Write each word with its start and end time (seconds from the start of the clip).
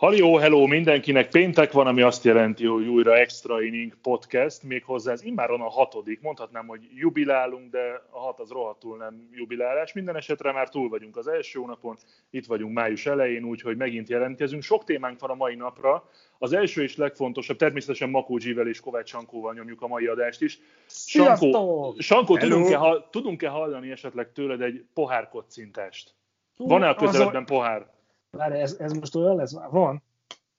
Halló, 0.00 0.36
hello 0.36 0.66
mindenkinek! 0.66 1.28
Péntek 1.28 1.72
van, 1.72 1.86
ami 1.86 2.02
azt 2.02 2.24
jelenti, 2.24 2.66
hogy 2.66 2.86
újra 2.86 3.16
Extra 3.16 3.62
Inning 3.62 3.96
Podcast, 4.02 4.62
méghozzá 4.62 5.12
ez 5.12 5.24
immáron 5.24 5.60
a 5.60 5.68
hatodik, 5.68 6.20
mondhatnám, 6.20 6.66
hogy 6.66 6.80
jubilálunk, 6.94 7.70
de 7.70 8.02
a 8.10 8.18
hat 8.18 8.40
az 8.40 8.50
rohadtul 8.50 8.96
nem 8.96 9.28
jubilálás. 9.32 9.92
Minden 9.92 10.16
esetre 10.16 10.52
már 10.52 10.68
túl 10.68 10.88
vagyunk 10.88 11.16
az 11.16 11.26
első 11.28 11.58
hónapon, 11.58 11.96
itt 12.30 12.46
vagyunk 12.46 12.74
május 12.74 13.06
elején, 13.06 13.44
úgyhogy 13.44 13.76
megint 13.76 14.08
jelentkezünk. 14.08 14.62
Sok 14.62 14.84
témánk 14.84 15.20
van 15.20 15.30
a 15.30 15.34
mai 15.34 15.54
napra. 15.54 16.08
Az 16.38 16.52
első 16.52 16.82
és 16.82 16.96
legfontosabb, 16.96 17.56
természetesen 17.56 18.10
Makó 18.10 18.34
G-vel 18.34 18.68
és 18.68 18.80
Kovács 18.80 19.08
Sankóval 19.08 19.54
nyomjuk 19.54 19.82
a 19.82 19.86
mai 19.86 20.06
adást 20.06 20.42
is. 20.42 20.58
Sankó, 20.86 21.94
Sankó 21.98 22.36
tudunk-e, 22.36 22.78
tudunk-e 23.10 23.48
hallani 23.48 23.90
esetleg 23.90 24.32
tőled 24.32 24.60
egy 24.60 24.84
pohár 24.94 25.28
kocintást? 25.28 26.14
Van-e 26.56 26.88
a 26.88 26.94
közeledben 26.94 27.44
pohár? 27.44 27.98
Várj, 28.30 28.60
ez, 28.60 28.76
ez 28.78 28.92
most 28.92 29.14
olyan 29.14 29.36
lesz? 29.36 29.52
Van. 29.70 30.02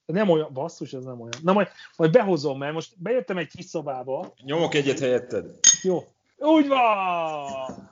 Nem 0.04 0.28
olyan, 0.28 0.52
basszus, 0.52 0.92
ez 0.92 1.04
nem 1.04 1.20
olyan. 1.20 1.34
Na 1.42 1.52
majd, 1.52 1.68
majd 1.96 2.12
behozom, 2.12 2.58
mert 2.58 2.72
most 2.72 3.02
bejöttem 3.02 3.38
egy 3.38 3.48
kis 3.48 3.64
szobába. 3.64 4.34
Nyomok 4.44 4.74
egyet 4.74 4.98
helyetted. 4.98 5.58
Jó. 5.82 6.02
Úgy 6.36 6.68
van! 6.68 7.90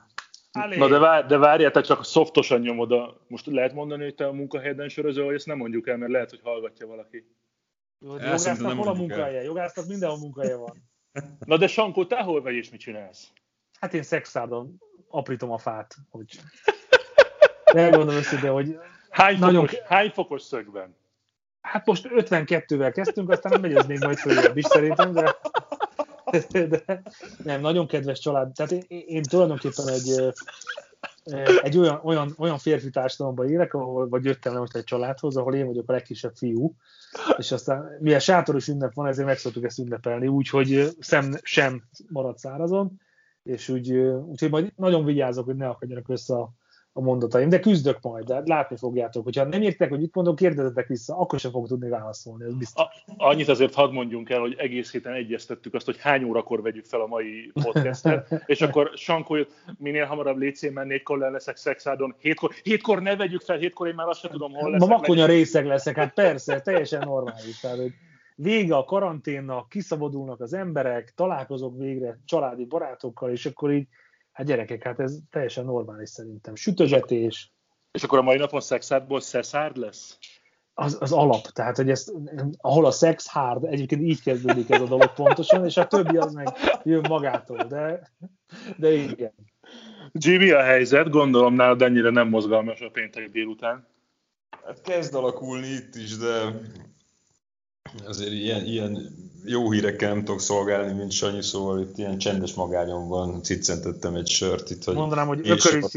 Elég. 0.51 0.79
Na 0.79 0.87
de, 0.87 0.97
vár, 0.97 1.25
de 1.25 1.37
várjál, 1.37 1.71
te 1.71 1.81
csak 1.81 2.05
szoftosan 2.05 2.59
nyomod 2.59 2.91
a... 2.91 3.21
Most 3.27 3.45
lehet 3.45 3.73
mondani, 3.73 4.03
hogy 4.03 4.15
te 4.15 4.27
a 4.27 4.31
munkahelyeden 4.31 4.89
sörözöl, 4.89 5.25
hogy 5.25 5.35
ezt 5.35 5.45
nem 5.45 5.57
mondjuk 5.57 5.87
el, 5.87 5.97
mert 5.97 6.11
lehet, 6.11 6.29
hogy 6.29 6.41
hallgatja 6.43 6.87
valaki. 6.87 7.35
Jó, 7.99 8.17
de 8.17 8.23
jogásznak 8.23 8.77
hol 8.77 8.87
a 8.87 8.93
munkahelye? 8.93 9.43
Jogásznak 9.43 9.87
mindenhol 9.87 10.17
munkahelye 10.17 10.55
van. 10.55 10.89
Na 11.39 11.57
de 11.57 11.67
Sankó, 11.67 12.05
te 12.05 12.21
hol 12.21 12.41
vagy 12.41 12.53
és 12.53 12.69
mit 12.69 12.79
csinálsz? 12.79 13.31
Hát 13.79 13.93
én 13.93 14.03
szexárdon 14.03 14.77
aprítom 15.07 15.51
a 15.51 15.57
fát. 15.57 15.95
Hogy... 16.09 16.39
Elmondom 17.63 18.15
őszintén, 18.15 18.51
hogy 18.51 18.77
Hány 19.11 19.39
Nagyon- 19.39 19.67
fokos, 19.67 19.85
hány 19.87 20.09
fokos 20.09 20.41
szögben? 20.41 20.95
Hát 21.61 21.85
most 21.85 22.07
52-vel 22.15 22.91
kezdtünk, 22.93 23.29
aztán 23.29 23.51
nem 23.51 23.61
megy 23.61 23.73
ez 23.73 23.85
még 23.85 24.03
majd 24.03 24.17
följebb 24.17 24.57
is 24.57 24.65
szerintem, 24.65 25.13
de, 25.13 25.35
de 26.67 27.01
nem, 27.43 27.61
nagyon 27.61 27.87
kedves 27.87 28.19
család. 28.19 28.53
Tehát 28.53 28.71
én, 28.71 28.83
én 28.87 29.21
tulajdonképpen 29.23 29.87
egy, 29.87 30.33
egy 31.61 31.77
olyan, 31.77 31.99
olyan, 32.03 32.33
olyan 32.37 32.57
férfi 32.57 32.89
társadalomban 32.89 33.49
élek, 33.49 33.73
ahol, 33.73 34.09
vagy 34.09 34.25
jöttem 34.25 34.53
le 34.53 34.59
most 34.59 34.75
egy 34.75 34.83
családhoz, 34.83 35.37
ahol 35.37 35.55
én 35.55 35.65
vagyok 35.65 35.89
a 35.89 35.91
legkisebb 35.91 36.35
fiú, 36.35 36.75
és 37.37 37.51
aztán 37.51 37.97
mivel 37.99 38.19
sátoros 38.19 38.67
ünnep 38.67 38.93
van, 38.93 39.07
ezért 39.07 39.27
meg 39.27 39.37
szoktuk 39.37 39.63
ezt 39.63 39.79
ünnepelni, 39.79 40.27
úgyhogy 40.27 40.87
szem 40.99 41.37
sem 41.41 41.83
marad 42.07 42.37
szárazon, 42.37 42.99
és 43.43 43.69
úgy, 43.69 43.91
úgyhogy 44.25 44.49
majd 44.49 44.73
nagyon 44.75 45.05
vigyázok, 45.05 45.45
hogy 45.45 45.55
ne 45.55 45.67
akadjanak 45.67 46.09
össze 46.09 46.33
a, 46.35 46.51
a 46.93 47.01
mondataim, 47.01 47.49
de 47.49 47.59
küzdök 47.59 47.97
majd, 48.01 48.25
de 48.25 48.41
látni 48.45 48.77
fogjátok. 48.77 49.23
Hogyha 49.23 49.43
nem 49.43 49.61
értek, 49.61 49.89
hogy 49.89 49.99
mit 49.99 50.15
mondok, 50.15 50.35
kérdezzetek 50.35 50.87
vissza, 50.87 51.17
akkor 51.17 51.39
sem 51.39 51.51
fogok 51.51 51.67
tudni 51.67 51.89
válaszolni, 51.89 52.43
ez 52.43 52.53
biztos. 52.53 52.83
A, 52.83 53.13
annyit 53.17 53.47
azért 53.47 53.73
hadd 53.73 53.91
mondjunk 53.91 54.29
el, 54.29 54.39
hogy 54.39 54.55
egész 54.57 54.91
héten 54.91 55.13
egyeztettük 55.13 55.73
azt, 55.73 55.85
hogy 55.85 55.97
hány 55.99 56.23
órakor 56.23 56.61
vegyük 56.61 56.85
fel 56.85 57.01
a 57.01 57.07
mai 57.07 57.51
podcastet, 57.63 58.43
és 58.45 58.61
akkor 58.61 58.91
Sankó 58.95 59.35
jött, 59.35 59.51
minél 59.77 60.05
hamarabb 60.05 60.37
létszén, 60.37 60.71
mert 60.71 60.87
négykor 60.87 61.17
le 61.17 61.29
leszek 61.29 61.57
szexádon, 61.57 62.15
hétkor, 62.19 62.51
hétkor 62.63 63.01
ne 63.01 63.15
vegyük 63.15 63.41
fel, 63.41 63.57
hétkor 63.57 63.87
én 63.87 63.95
már 63.95 64.07
azt 64.07 64.19
sem 64.19 64.31
tudom, 64.31 64.51
hol 64.51 64.69
Ma 64.69 64.69
leszek. 64.69 64.89
makonya 64.89 65.25
részeg 65.25 65.65
leszek, 65.65 65.95
hát 65.95 66.13
persze, 66.13 66.61
teljesen 66.61 67.01
normális. 67.05 67.59
Tehát, 67.59 67.77
hogy 67.77 67.93
vége 68.35 68.75
a 68.75 68.83
karanténnak, 68.83 69.69
kiszabadulnak 69.69 70.41
az 70.41 70.53
emberek, 70.53 71.13
találkozok 71.15 71.77
végre 71.77 72.19
családi 72.25 72.65
barátokkal, 72.65 73.31
és 73.31 73.45
akkor 73.45 73.71
így, 73.71 73.87
hát 74.31 74.45
gyerekek, 74.45 74.83
hát 74.83 74.99
ez 74.99 75.17
teljesen 75.29 75.65
normális 75.65 76.09
szerintem. 76.09 76.55
Sütögetés, 76.55 77.51
És 77.91 78.03
akkor 78.03 78.19
a 78.19 78.21
mai 78.21 78.37
napon 78.37 78.61
szexádból 78.61 79.21
szeszárd 79.21 79.77
lesz? 79.77 80.17
az, 80.73 80.97
az 80.99 81.11
alap, 81.11 81.47
tehát 81.47 81.75
hogy 81.75 81.89
ezt, 81.89 82.13
ahol 82.57 82.85
a 82.85 82.91
sex 82.91 83.27
hard, 83.27 83.63
egyébként 83.63 84.01
így 84.01 84.21
kezdődik 84.21 84.69
ez 84.69 84.81
a 84.81 84.85
dolog 84.85 85.13
pontosan, 85.13 85.65
és 85.65 85.77
a 85.77 85.87
többi 85.87 86.17
az 86.17 86.33
meg 86.33 86.47
jön 86.83 87.05
magától, 87.09 87.63
de, 87.63 88.11
de 88.77 88.91
igen. 88.91 89.33
Jimmy 90.11 90.51
a 90.51 90.61
helyzet, 90.61 91.09
gondolom 91.09 91.53
nálad 91.53 91.81
ennyire 91.81 92.09
nem 92.09 92.27
mozgalmas 92.27 92.81
a 92.81 92.89
péntek 92.89 93.29
délután. 93.29 93.87
Hát 94.65 94.81
kezd 94.81 95.15
alakulni 95.15 95.67
itt 95.67 95.95
is, 95.95 96.17
de 96.17 96.61
azért 98.05 98.31
ilyen, 98.31 98.65
ilyen 98.65 99.15
jó 99.45 99.71
hírekkel 99.71 100.09
nem 100.09 100.23
tudok 100.23 100.39
szolgálni, 100.39 100.93
mint 100.93 101.11
Sanyi, 101.11 101.41
szóval 101.41 101.79
itt 101.79 101.97
ilyen 101.97 102.17
csendes 102.17 102.53
magányomban 102.53 103.43
ciccentettem 103.43 104.15
egy 104.15 104.27
sört 104.27 104.69
itt, 104.69 104.83
hogy 104.83 104.95
Mondanám, 104.95 105.27
hogy 105.27 105.41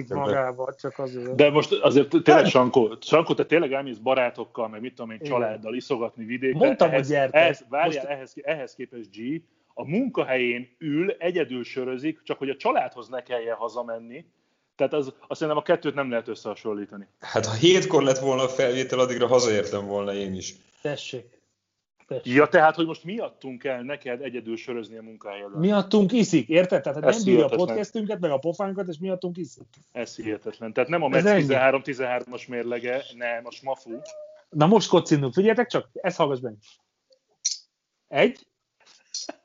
be. 0.08 0.14
magába, 0.14 0.74
csak 0.80 0.98
azért. 0.98 1.34
De 1.34 1.50
most 1.50 1.72
azért 1.72 2.08
tényleg 2.22 2.46
Sankó, 2.46 2.96
Sankó, 3.00 3.34
te 3.34 3.44
tényleg 3.44 3.72
elmész 3.72 3.96
barátokkal, 3.96 4.68
meg 4.68 4.80
mit 4.80 4.94
tudom 4.94 5.10
én, 5.10 5.18
családdal 5.22 5.74
iszogatni 5.74 6.24
vidékre. 6.24 6.58
Mondtam, 6.58 6.88
hogy 6.88 6.96
ehhez, 6.96 7.08
gyertek. 7.08 7.40
Ehhez, 7.40 7.64
várjál, 7.68 8.04
Most- 8.04 8.06
ehhez, 8.06 8.32
ehhez 8.42 8.74
képest 8.74 9.10
G, 9.10 9.42
a 9.74 9.88
munkahelyén 9.88 10.68
ül, 10.78 11.10
egyedül 11.10 11.64
sörözik, 11.64 12.20
csak 12.24 12.38
hogy 12.38 12.48
a 12.48 12.56
családhoz 12.56 13.08
ne 13.08 13.22
kelljen 13.22 13.56
hazamenni. 13.56 14.24
Tehát 14.76 14.92
az, 14.92 15.12
azt 15.28 15.40
szerintem 15.40 15.56
a 15.56 15.66
kettőt 15.66 15.94
nem 15.94 16.10
lehet 16.10 16.28
összehasonlítani. 16.28 17.06
Hát 17.20 17.46
ha 17.46 17.52
hétkor 17.54 18.02
lett 18.02 18.18
volna 18.18 18.42
a 18.42 18.48
felvétel, 18.48 18.98
addigra 18.98 19.26
hazaértem 19.26 19.86
volna 19.86 20.14
én 20.14 20.34
is. 20.34 20.54
Tessék. 20.82 21.33
Tessék. 22.06 22.34
Ja, 22.34 22.46
tehát, 22.46 22.74
hogy 22.74 22.86
most 22.86 23.04
miattunk 23.04 23.58
kell 23.58 23.82
neked 23.82 24.22
egyedül 24.22 24.56
sörözni 24.56 24.96
a 24.96 25.02
munkahelyeden. 25.02 25.58
Miattunk 25.58 26.12
iszik, 26.12 26.48
érted? 26.48 26.82
Tehát 26.82 27.04
Ez 27.04 27.16
nem 27.16 27.24
bírja 27.24 27.46
a 27.46 27.56
podcastünket, 27.56 28.20
meg 28.20 28.30
a 28.30 28.38
pofánkat, 28.38 28.88
és 28.88 28.98
miattunk 28.98 29.36
iszik. 29.36 29.66
Ez 29.92 30.16
hihetetlen. 30.16 30.72
Tehát 30.72 30.90
nem 30.90 31.02
a 31.02 31.08
Metsz 31.08 31.24
ennyi. 31.24 31.46
13-13-as 31.48 32.48
mérlege, 32.48 33.02
nem, 33.16 33.46
a 33.46 33.50
smafú. 33.50 34.00
Na 34.48 34.66
most 34.66 34.88
kocinunk, 34.88 35.32
figyeljetek 35.32 35.66
csak, 35.66 35.88
ezt 35.92 36.16
hallgass 36.16 36.40
meg. 36.40 36.54
Egy, 38.08 38.46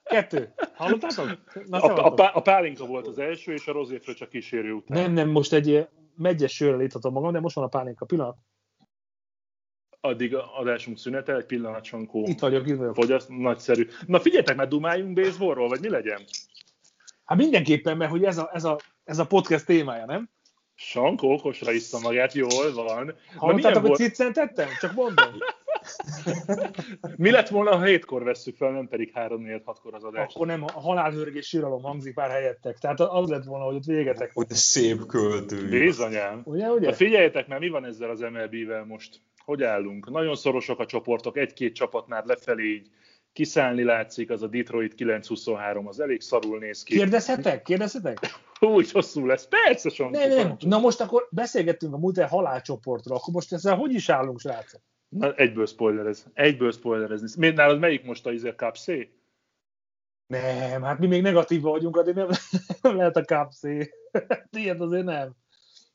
kettő. 0.04 0.54
Hallottátok? 0.74 1.38
Na, 1.66 1.80
A, 1.80 2.06
a, 2.06 2.14
pá- 2.14 2.36
a 2.36 2.42
pálinka 2.42 2.86
volt 2.86 3.08
az 3.08 3.20
első, 3.20 3.54
és 3.54 3.68
a 3.68 3.72
rozéfrő 3.72 4.14
csak 4.14 4.30
kísérő 4.30 4.72
után. 4.72 5.02
Nem, 5.02 5.14
nem, 5.14 5.30
most 5.30 5.54
egy 5.54 5.88
megyes 6.16 6.54
sörrel 6.54 6.82
íthatom 6.82 7.14
magam, 7.14 7.32
de 7.32 7.40
most 7.40 7.56
van 7.56 7.66
a 7.66 7.68
pálinka. 7.68 8.06
Pillanat. 8.06 8.38
Addig 10.02 10.36
a 10.36 10.58
adásunk 10.58 10.98
szünetel, 10.98 11.38
egy 11.38 11.46
pillanat 11.46 11.84
Sankó. 11.84 12.24
Itt 12.28 12.40
vagyok, 12.40 12.68
itt 12.68 12.78
vagyok. 12.78 12.96
Fogyaszt, 12.96 13.30
nagyszerű. 13.30 13.88
Na 14.06 14.20
figyeljetek, 14.20 14.56
mert 14.56 14.70
dumáljunk 14.70 15.14
baseballról, 15.14 15.68
vagy 15.68 15.80
mi 15.80 15.90
legyen? 15.90 16.22
Hát 17.26 17.38
mindenképpen, 17.38 17.98
mert 17.98 18.12
hogy 18.12 18.24
ez 18.24 18.38
a, 18.38 18.50
ez 18.54 18.64
a, 18.64 18.80
ez 19.04 19.20
a 19.20 19.26
podcast 19.26 19.66
témája, 19.66 20.06
nem? 20.06 20.30
Sankó 20.76 21.34
okosra 21.34 21.72
iszta 21.72 22.00
magát, 22.00 22.34
jól 22.34 22.74
van. 22.74 23.06
Na, 23.06 23.14
Hallottátok, 23.40 23.86
hogy 23.86 23.96
ciccentettem? 23.96 24.68
Csak 24.80 24.94
mondom. 24.94 25.34
mi 27.16 27.32
lett 27.32 27.48
volna, 27.48 27.76
ha 27.76 27.84
hétkor 27.84 28.24
vesszük 28.24 28.56
fel, 28.56 28.72
nem 28.72 28.88
pedig 28.88 29.12
3 29.14 29.42
4 29.42 29.62
6 29.66 29.80
kor 29.80 29.94
az 29.94 30.04
adást? 30.04 30.36
Akkor 30.36 30.48
nem 30.48 30.64
a 30.64 30.80
halálhörgés 30.80 31.48
síralom 31.48 31.82
hangzik 31.82 32.14
pár 32.14 32.30
helyettek. 32.30 32.78
Tehát 32.78 33.00
az 33.00 33.30
lett 33.30 33.44
volna, 33.44 33.66
hogy 33.66 33.76
ott 33.76 33.84
végetek. 33.84 34.32
Hogy 34.34 34.50
szép 34.50 35.06
költő. 35.06 35.70
Bizonyám. 35.70 36.42
Ugye, 36.44 36.66
Na 36.66 36.74
ugye? 36.74 36.94
figyeljetek 36.94 37.48
már, 37.48 37.60
mi 37.60 37.70
van 37.70 37.86
ezzel 37.86 38.10
az 38.10 38.20
MLB-vel 38.20 38.86
most? 38.86 39.22
Hogy 39.50 39.64
állunk? 39.64 40.10
Nagyon 40.10 40.36
szorosak 40.36 40.80
a 40.80 40.86
csoportok, 40.86 41.38
egy-két 41.38 41.76
csapat 41.76 42.08
már 42.08 42.26
lefelé 42.26 42.64
így 42.64 42.90
kiszállni 43.34 43.84
látszik, 43.84 44.30
az 44.30 44.42
a 44.42 44.48
Detroit 44.48 44.94
9-23, 44.98 45.86
az 45.86 46.00
elég 46.00 46.22
szarul 46.22 46.60
néz 46.60 46.84
ki. 46.84 46.96
Kérdezhetek? 46.96 47.62
Kérdezhetek? 47.62 48.20
Úgy 48.60 48.92
hosszú 48.92 49.26
lesz. 49.26 49.48
Persze, 49.48 49.90
Sankó. 49.90 50.18
Nem, 50.18 50.30
nem. 50.30 50.56
Na 50.60 50.80
most 50.80 51.02
akkor 51.02 51.28
beszélgettünk 51.32 51.94
a 51.94 51.98
múlt 51.98 52.22
halálcsoportról, 52.22 53.18
akkor 53.18 53.34
most 53.34 53.54
ezzel 53.54 53.76
hogy 53.76 53.94
is 53.94 54.10
állunk, 54.10 54.40
srácok? 54.40 54.82
Na, 55.10 55.34
egyből 55.34 55.66
spoilerez. 55.66 56.26
Egyből 56.34 56.72
spoilerezni. 56.72 57.28
Miért 57.38 57.56
nálad 57.56 57.80
melyik 57.80 58.04
most 58.04 58.26
a 58.26 58.32
Izer 58.32 58.56
Cup 58.56 58.76
C? 58.76 58.86
Nem, 60.28 60.82
hát 60.82 61.00
mi 61.00 61.08
még 61.08 61.22
negatív 61.22 61.62
vagyunk, 61.62 61.98
addig 61.98 62.16
nem, 62.16 62.30
nem 62.82 62.96
lehet 62.96 63.18
a 63.18 63.24
Cup 63.24 63.52
C. 63.52 63.64
Ilyet 64.58 64.80
azért 64.80 65.06
nem. 65.06 65.36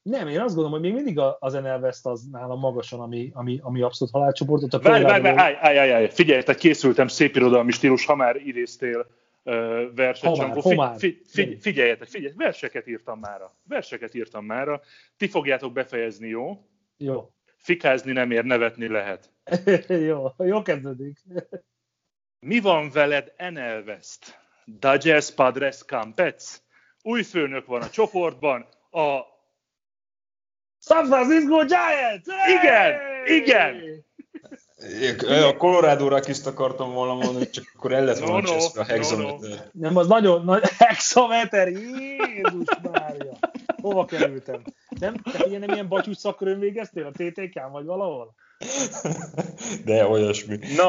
Nem, 0.04 0.28
én 0.28 0.40
azt 0.40 0.54
gondolom, 0.54 0.70
hogy 0.70 0.80
még 0.80 0.92
mindig 0.92 1.18
az 1.38 1.52
NL 1.52 1.78
West 1.80 2.06
az 2.06 2.24
nálam 2.30 2.58
magasan, 2.58 3.00
ami, 3.00 3.30
ami, 3.34 3.58
ami 3.62 3.82
abszolút 3.82 4.14
halálcsoportot. 4.14 4.82
Várj, 4.82 5.02
várj, 5.02 5.22
várj, 5.22 5.38
állj, 5.38 5.56
állj, 5.60 5.78
állj, 5.78 5.92
állj, 5.92 6.08
figyelj, 6.08 6.42
te 6.42 6.54
készültem 6.54 7.08
szép 7.08 7.36
irodalmi 7.36 7.70
stílus, 7.70 8.04
ha 8.06 8.14
már 8.14 8.36
idéztél 8.36 9.06
uh, 9.42 9.94
verset. 9.94 10.36
Homár. 10.36 10.98
figy, 10.98 11.20
figy, 11.26 11.56
figyeljetek, 11.60 12.08
figyelj, 12.08 12.34
verseket 12.36 12.86
írtam 12.86 13.18
mára. 13.18 13.50
Verseket 13.68 14.14
írtam 14.14 14.44
mára. 14.44 14.80
Ti 15.16 15.28
fogjátok 15.28 15.72
befejezni, 15.72 16.28
jó? 16.28 16.58
Jó. 16.96 17.30
Fikázni 17.56 18.12
nem 18.12 18.30
ér, 18.30 18.44
nevetni 18.44 18.88
lehet. 18.88 19.32
jó, 20.08 20.26
jó 20.38 20.62
kezdődik. 20.62 21.18
Mi 22.40 22.60
van 22.60 22.90
veled, 22.90 23.32
NL 23.50 23.82
West? 23.86 24.38
Dodgers, 24.64 25.30
Padres, 25.30 25.76
Campets? 25.76 26.44
Új 27.02 27.22
főnök 27.22 27.66
van 27.66 27.82
a 27.82 27.90
csoportban, 27.90 28.66
a... 28.90 29.32
San 30.86 31.06
Francisco 31.06 31.64
Giants! 31.64 32.26
Igen, 32.46 32.94
igen! 33.26 34.04
A 35.28 35.56
Colorado 35.56 36.08
Rockies-t 36.08 36.46
akartam 36.46 36.92
volna 36.92 37.14
mondani, 37.14 37.50
csak 37.50 37.64
akkor 37.76 37.92
el 37.92 38.04
lett 38.04 38.20
No, 38.20 38.26
volna 38.26 38.50
no, 38.50 38.54
cseszve 38.54 38.80
a 38.80 38.84
no, 38.86 38.92
hexameter. 38.92 39.70
Nem, 39.72 39.96
az 39.96 40.06
nagyon 40.06 40.44
nagy 40.44 40.62
hexameter, 40.78 41.68
Jézus 41.68 42.66
Mária! 42.92 43.36
Hova 43.82 44.04
kerültem? 44.04 44.62
Nem? 45.00 45.14
Te 45.14 45.44
ugye 45.44 45.58
nem 45.58 45.68
ilyen 45.68 45.88
batyús 45.88 46.16
szakkörön 46.16 46.58
végeztél 46.58 47.06
a 47.06 47.10
TTK-n, 47.10 47.70
vagy 47.72 47.84
valahol? 47.84 48.34
De 49.84 50.06
olyasmi. 50.06 50.58
Na, 50.76 50.88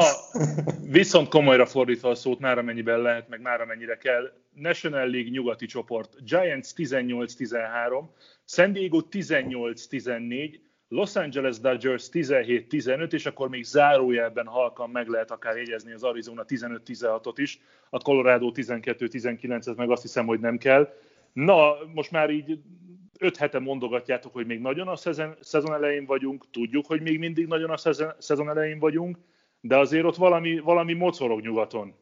viszont 0.90 1.28
komolyra 1.28 1.66
fordítva 1.66 2.08
a 2.08 2.14
szót, 2.14 2.38
már 2.38 2.58
amennyiben 2.58 3.00
lehet, 3.00 3.28
meg 3.28 3.40
már 3.40 3.60
amennyire 3.60 3.96
kell. 3.96 4.32
National 4.54 5.08
League 5.10 5.30
nyugati 5.30 5.66
csoport. 5.66 6.24
Giants 6.24 6.68
18-13, 6.76 8.04
San 8.44 8.72
Diego 8.72 9.00
18-14, 9.10 10.58
Los 10.88 11.16
Angeles 11.16 11.58
Dodgers 11.60 12.08
17-15, 12.12 13.12
és 13.12 13.26
akkor 13.26 13.48
még 13.48 13.64
zárójelben 13.64 14.46
halkan 14.46 14.90
meg 14.90 15.08
lehet 15.08 15.30
akár 15.30 15.56
jegyezni 15.56 15.92
az 15.92 16.02
Arizona 16.02 16.44
15-16-ot 16.48 17.34
is, 17.36 17.60
a 17.90 17.98
Colorado 17.98 18.50
12-19-et 18.54 19.76
meg 19.76 19.90
azt 19.90 20.02
hiszem, 20.02 20.26
hogy 20.26 20.40
nem 20.40 20.58
kell. 20.58 20.88
Na, 21.32 21.76
most 21.94 22.10
már 22.10 22.30
így 22.30 22.58
öt 23.18 23.36
hete 23.36 23.58
mondogatjátok, 23.58 24.32
hogy 24.32 24.46
még 24.46 24.60
nagyon 24.60 24.88
a 24.88 24.96
szezon, 24.96 25.36
szezon 25.40 25.74
elején 25.74 26.06
vagyunk, 26.06 26.44
tudjuk, 26.50 26.86
hogy 26.86 27.00
még 27.00 27.18
mindig 27.18 27.46
nagyon 27.46 27.70
a 27.70 27.76
szezon, 27.76 28.12
szezon 28.18 28.48
elején 28.48 28.78
vagyunk, 28.78 29.18
de 29.60 29.78
azért 29.78 30.04
ott 30.04 30.16
valami, 30.16 30.58
valami 30.58 30.92
mocorog 30.92 31.40
nyugaton. 31.40 31.94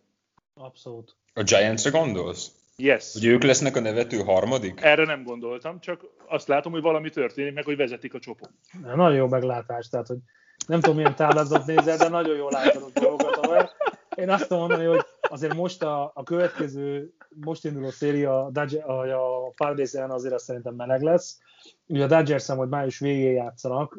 Abszolút. 0.54 1.16
A 1.34 1.42
Giants-re 1.42 1.90
gondolsz? 1.90 2.52
Yes. 2.76 3.12
Hogy 3.12 3.24
ők 3.24 3.42
lesznek 3.42 3.76
a 3.76 3.80
nevető 3.80 4.18
harmadik? 4.18 4.80
Erre 4.82 5.04
nem 5.04 5.22
gondoltam, 5.22 5.80
csak 5.80 6.04
azt 6.26 6.48
látom, 6.48 6.72
hogy 6.72 6.82
valami 6.82 7.10
történik, 7.10 7.54
meg 7.54 7.64
hogy 7.64 7.76
vezetik 7.76 8.14
a 8.14 8.18
csoport. 8.18 8.52
Na, 8.82 8.94
nagyon 8.94 9.16
jó 9.16 9.28
meglátás, 9.28 9.88
tehát 9.88 10.06
hogy 10.06 10.18
nem 10.66 10.80
tudom, 10.80 10.96
milyen 10.96 11.14
táblázat 11.14 11.66
nézel, 11.66 11.96
de 11.96 12.08
nagyon 12.08 12.36
jól 12.36 12.50
látod 12.50 12.90
a 12.94 13.00
dolgokat. 13.00 13.74
Én 14.16 14.30
azt 14.30 14.48
tudom 14.48 14.58
mondani, 14.58 14.84
hogy 14.84 15.04
azért 15.34 15.54
most 15.54 15.82
a, 15.82 16.10
a 16.14 16.22
következő, 16.22 17.12
most 17.28 17.64
induló 17.64 17.90
széria 17.90 18.44
a, 18.44 18.50
Dodger, 18.50 18.90
a, 18.90 19.46
a 19.46 19.52
Padres 19.56 19.92
ellen 19.92 20.10
azért 20.10 20.34
azt 20.34 20.44
szerintem 20.44 20.74
meleg 20.74 21.02
lesz. 21.02 21.38
Ugye 21.86 22.04
a 22.04 22.06
dodgers 22.06 22.48
majd 22.48 22.68
május 22.68 22.98
végén 22.98 23.32
játszanak. 23.32 23.98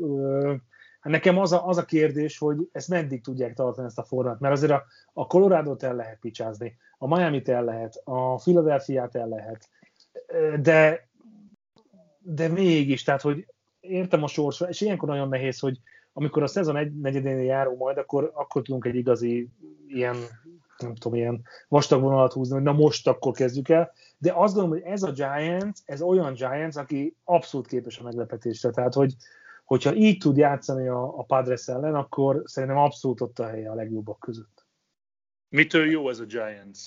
Hát 1.00 1.14
nekem 1.14 1.38
az 1.38 1.52
a, 1.52 1.68
az 1.68 1.78
a 1.78 1.86
kérdés, 1.86 2.38
hogy 2.38 2.58
ezt 2.72 2.88
meddig 2.88 3.24
tudják 3.24 3.54
tartani 3.54 3.88
ezt 3.88 3.98
a 3.98 4.04
formát, 4.04 4.40
mert 4.40 4.54
azért 4.54 4.72
a, 4.72 4.84
a 5.14 5.28
Colorado-t 5.28 5.84
el 5.84 5.96
lehet 5.96 6.20
picsázni, 6.20 6.78
a 6.98 7.08
Miami-t 7.08 7.50
el 7.50 7.64
lehet, 7.64 8.02
a 8.04 8.36
Philadelphia-t 8.36 9.16
el 9.16 9.28
lehet, 9.28 9.70
de, 10.62 11.10
de 12.20 12.48
mégis, 12.48 13.04
tehát 13.04 13.22
hogy 13.22 13.46
értem 13.80 14.24
a 14.24 14.28
sorsra, 14.28 14.68
és 14.68 14.82
ilyenkor 14.82 15.10
nagyon 15.10 15.30
nehéz, 15.30 15.60
hogy 15.60 15.80
amikor 16.14 16.44
a 16.44 16.48
szezon 16.48 16.78
egy 16.78 17.00
negyedénél 17.00 17.46
járunk 17.46 17.80
majd, 17.80 17.98
akkor, 17.98 18.32
akkor 18.34 18.62
tudunk 18.62 18.86
egy 18.86 18.96
igazi 18.96 19.50
ilyen, 19.88 20.16
nem 20.78 20.96
tudom, 20.96 21.18
ilyen 21.18 21.42
vastag 21.68 22.02
vonalat 22.02 22.34
húzni, 22.34 22.54
hogy 22.54 22.64
na 22.64 22.72
most 22.72 23.08
akkor 23.08 23.34
kezdjük 23.34 23.70
el. 23.70 23.92
De 24.18 24.34
azt 24.34 24.54
gondolom, 24.54 24.82
hogy 24.82 24.92
ez 24.92 25.04
a 25.04 25.12
Giants, 25.12 25.80
ez 25.86 26.02
olyan 26.02 26.34
Giants, 26.34 26.76
aki 26.76 27.16
abszolút 27.24 27.68
képes 27.68 28.00
a 28.00 28.04
meglepetésre. 28.04 28.70
Tehát, 28.70 28.94
hogy, 28.94 29.16
hogyha 29.66 29.94
így 29.94 30.18
tud 30.18 30.38
játszani 30.38 30.88
a, 30.88 31.18
a 31.18 31.24
Padres 31.24 31.68
ellen, 31.68 31.96
akkor 31.96 32.42
szerintem 32.46 32.78
abszolút 32.78 33.22
ott 33.22 33.40
a 33.40 33.48
helye 33.48 33.72
a 33.72 33.76
legjobbak 33.76 34.20
között. 34.20 34.66
Mitől 35.50 35.86
jó 35.86 36.10
ez 36.10 36.20
a 36.20 36.26
Giants? 36.26 36.80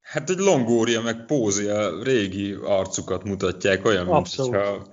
Hát 0.00 0.30
egy 0.30 0.38
Longoria 0.38 1.00
meg 1.00 1.24
Pózia 1.26 2.02
régi 2.02 2.52
arcukat 2.52 3.24
mutatják, 3.24 3.84
olyan, 3.84 4.04
mint 4.04 4.16
Abszolút. 4.16 4.54
hogyha 4.54 4.86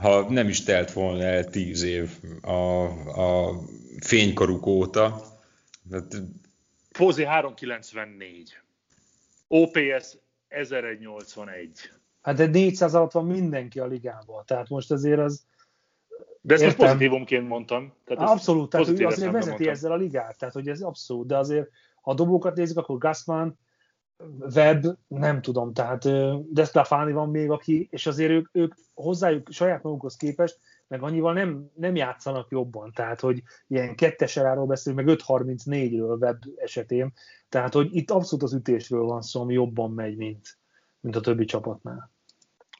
ha 0.00 0.30
nem 0.30 0.48
is 0.48 0.62
telt 0.62 0.92
volna 0.92 1.22
el 1.22 1.44
tíz 1.44 1.82
év 1.82 2.10
a, 2.40 2.84
a 3.20 3.60
fénykoruk 4.00 4.66
óta. 4.66 5.22
Hát, 5.90 6.16
Pózi 7.00 7.24
394. 7.24 8.60
OPS 9.48 10.16
1181. 10.48 11.90
Hát 12.22 12.36
de 12.36 12.46
400 12.46 12.94
alatt 12.94 13.12
van 13.12 13.26
mindenki 13.26 13.78
a 13.80 13.86
ligában, 13.86 14.42
tehát 14.46 14.68
most 14.68 14.90
azért 14.90 15.18
az 15.18 15.46
De 16.40 16.54
ezt 16.54 16.62
most 16.62 16.74
Értem. 16.74 16.86
pozitívumként 16.86 17.48
mondtam. 17.48 17.92
Tehát 18.04 18.30
abszolút, 18.30 18.70
tehát 18.70 18.88
ő 18.88 19.06
azért 19.06 19.32
vezeti 19.32 19.48
mondtam. 19.48 19.72
ezzel 19.72 19.92
a 19.92 19.96
ligát, 19.96 20.38
tehát 20.38 20.54
hogy 20.54 20.68
ez 20.68 20.80
abszolút, 20.80 21.26
de 21.26 21.36
azért 21.36 21.68
ha 22.00 22.10
a 22.10 22.14
dobókat 22.14 22.56
nézzük, 22.56 22.76
akkor 22.76 22.98
Gassman, 22.98 23.58
Webb, 24.54 24.84
nem 25.06 25.42
tudom, 25.42 25.72
tehát 25.72 26.04
ö, 26.04 26.38
Destafani 26.50 27.12
van 27.12 27.30
még, 27.30 27.50
aki, 27.50 27.88
és 27.90 28.06
azért 28.06 28.30
ők, 28.30 28.48
ők 28.52 28.74
hozzájuk 28.94 29.48
saját 29.50 29.82
magukhoz 29.82 30.16
képest, 30.16 30.58
meg 30.90 31.02
annyival 31.02 31.32
nem, 31.32 31.70
nem 31.74 31.96
játszanak 31.96 32.50
jobban, 32.50 32.92
tehát 32.94 33.20
hogy 33.20 33.42
ilyen 33.66 33.94
kettes 33.94 34.36
eráról 34.36 34.66
beszélünk, 34.66 35.06
meg 35.06 35.16
5.34-ről 35.18 36.20
Webb 36.20 36.38
esetén, 36.56 37.12
tehát 37.48 37.72
hogy 37.72 37.96
itt 37.96 38.10
abszolút 38.10 38.44
az 38.44 38.54
ütésről 38.54 39.02
van 39.02 39.22
szó, 39.22 39.40
ami 39.40 39.52
jobban 39.52 39.92
megy, 39.92 40.16
mint, 40.16 40.58
mint 41.00 41.16
a 41.16 41.20
többi 41.20 41.44
csapatnál. 41.44 42.10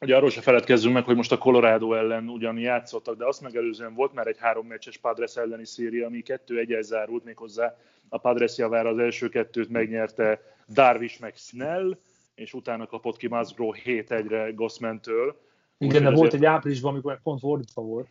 Ugye 0.01 0.15
arról 0.15 0.29
se 0.29 0.41
feledkezzünk 0.41 0.93
meg, 0.93 1.03
hogy 1.03 1.15
most 1.15 1.31
a 1.31 1.37
Colorado 1.37 1.93
ellen 1.93 2.29
ugyan 2.29 2.57
játszottak, 2.57 3.17
de 3.17 3.25
azt 3.25 3.41
megelőzően 3.41 3.93
volt 3.93 4.13
már 4.13 4.27
egy 4.27 4.37
három 4.39 4.67
meccses 4.67 4.97
Padres 4.97 5.35
elleni 5.35 5.65
széria, 5.65 6.05
ami 6.05 6.21
kettő 6.21 6.59
egyel 6.59 6.81
zárult 6.81 7.23
méghozzá. 7.23 7.77
A 8.09 8.17
Padres 8.17 8.57
javára 8.57 8.89
az 8.89 8.97
első 8.97 9.29
kettőt 9.29 9.69
megnyerte 9.69 10.41
Darvish 10.69 11.21
meg 11.21 11.35
Snell, 11.35 11.97
és 12.35 12.53
utána 12.53 12.87
kapott 12.87 13.17
ki 13.17 13.27
Musgrove 13.27 13.79
7-1-re 13.85 14.51
Gossman-től. 14.51 15.49
Igen, 15.81 16.03
de 16.03 16.09
volt 16.09 16.27
azért 16.27 16.43
egy 16.43 16.45
áprilisban, 16.45 16.91
amikor 16.91 17.21
pont 17.21 17.39
fordítva 17.39 17.81
volt. 17.81 18.07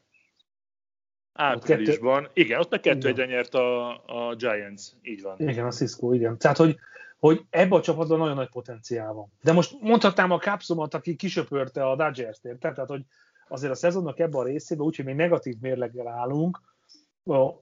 áprilisban. 1.32 2.28
Igen, 2.32 2.60
ott 2.60 2.70
meg 2.70 2.80
kettő 2.80 3.08
egyre 3.08 3.26
nyert 3.26 3.54
a, 3.54 3.90
a 3.90 4.34
Giants. 4.34 4.82
Így 5.02 5.22
van. 5.22 5.38
Igen, 5.38 5.66
a 5.66 5.70
Cisco, 5.70 6.12
igen. 6.12 6.38
Tehát, 6.38 6.56
hogy, 6.56 6.76
hogy 7.18 7.44
ebben 7.50 7.78
a 7.78 7.82
csapatban 7.82 8.18
nagyon 8.18 8.34
nagy 8.34 8.48
potenciál 8.48 9.12
van. 9.12 9.32
De 9.42 9.52
most 9.52 9.76
mondhatnám 9.80 10.30
a 10.30 10.38
Capsumot, 10.38 10.94
aki 10.94 11.16
kisöpörte 11.16 11.86
a 11.86 11.96
Dodgers-t, 11.96 12.44
érted? 12.44 12.74
Tehát, 12.74 12.90
hogy 12.90 13.02
azért 13.48 13.72
a 13.72 13.76
szezonnak 13.76 14.18
ebben 14.18 14.40
a 14.40 14.44
részében, 14.44 14.86
úgyhogy 14.86 15.04
még 15.04 15.14
negatív 15.14 15.56
mérleggel 15.60 16.08
állunk, 16.08 16.60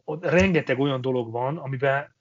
ott 0.05 0.25
rengeteg 0.25 0.79
olyan 0.79 1.01
dolog 1.01 1.31
van, 1.31 1.57
amiben 1.57 2.15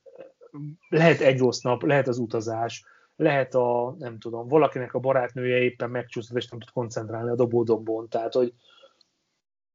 lehet 0.90 1.20
egy 1.20 1.40
rossz 1.40 1.62
nap, 1.62 1.84
lehet 1.84 2.08
az 2.08 2.18
utazás, 2.18 2.84
lehet 3.18 3.56
a, 3.56 3.96
nem 4.00 4.20
tudom, 4.20 4.48
valakinek 4.48 4.94
a 4.94 5.00
barátnője 5.00 5.58
éppen 5.58 5.90
megcsúszott, 5.90 6.38
és 6.38 6.48
nem 6.48 6.60
tud 6.60 6.70
koncentrálni 6.70 7.30
a 7.30 7.36
dobódombon. 7.36 8.10
Tehát, 8.10 8.34
hogy 8.34 8.54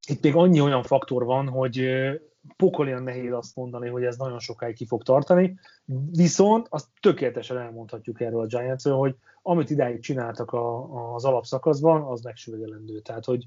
itt 0.09 0.23
még 0.23 0.35
annyi 0.35 0.61
olyan 0.61 0.83
faktor 0.83 1.25
van, 1.25 1.49
hogy 1.49 1.89
pokolian 2.57 3.03
nehéz 3.03 3.33
azt 3.33 3.57
mondani, 3.57 3.89
hogy 3.89 4.05
ez 4.05 4.17
nagyon 4.17 4.39
sokáig 4.39 4.75
ki 4.75 4.87
fog 4.87 5.03
tartani, 5.03 5.59
viszont 6.11 6.67
azt 6.71 6.87
tökéletesen 7.01 7.59
elmondhatjuk 7.59 8.21
erről 8.21 8.41
a 8.41 8.47
giants 8.47 8.83
hogy 8.83 9.17
amit 9.43 9.71
idáig 9.71 10.01
csináltak 10.01 10.51
a, 10.51 11.15
az 11.15 11.25
alapszakaszban, 11.25 12.03
az 12.03 12.21
megsüvegelendő. 12.21 13.01
Tehát, 13.01 13.25
hogy 13.25 13.47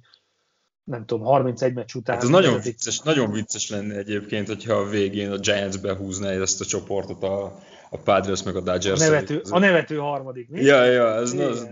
nem 0.86 1.06
tudom, 1.06 1.26
31 1.26 1.74
meccs 1.74 1.96
után... 1.96 2.16
hát 2.16 2.24
ez 2.24 2.30
nagyon 2.30 2.60
vicces, 2.60 3.00
nagyon 3.00 3.32
vicces 3.32 3.70
lenne 3.70 3.96
egyébként, 3.96 4.48
hogyha 4.48 4.74
a 4.74 4.90
végén 4.90 5.32
a 5.32 5.38
Giants 5.38 5.82
behúzná 5.82 6.30
ezt 6.30 6.62
a 6.62 6.66
csoportot 6.66 7.24
a, 7.24 7.44
a 7.90 7.98
Padres 8.04 8.44
meg 8.44 8.56
a 8.56 8.60
a 8.60 8.62
Dodgers. 8.62 9.00
nevető, 9.00 9.42
a 9.50 9.60
nevető 9.60 9.98
harmadik, 9.98 10.50
mi? 10.50 10.62
Ja, 10.62 10.84
ja, 10.86 11.16
ez 11.16 11.34
Igen. 11.34 11.48
az, 11.50 11.70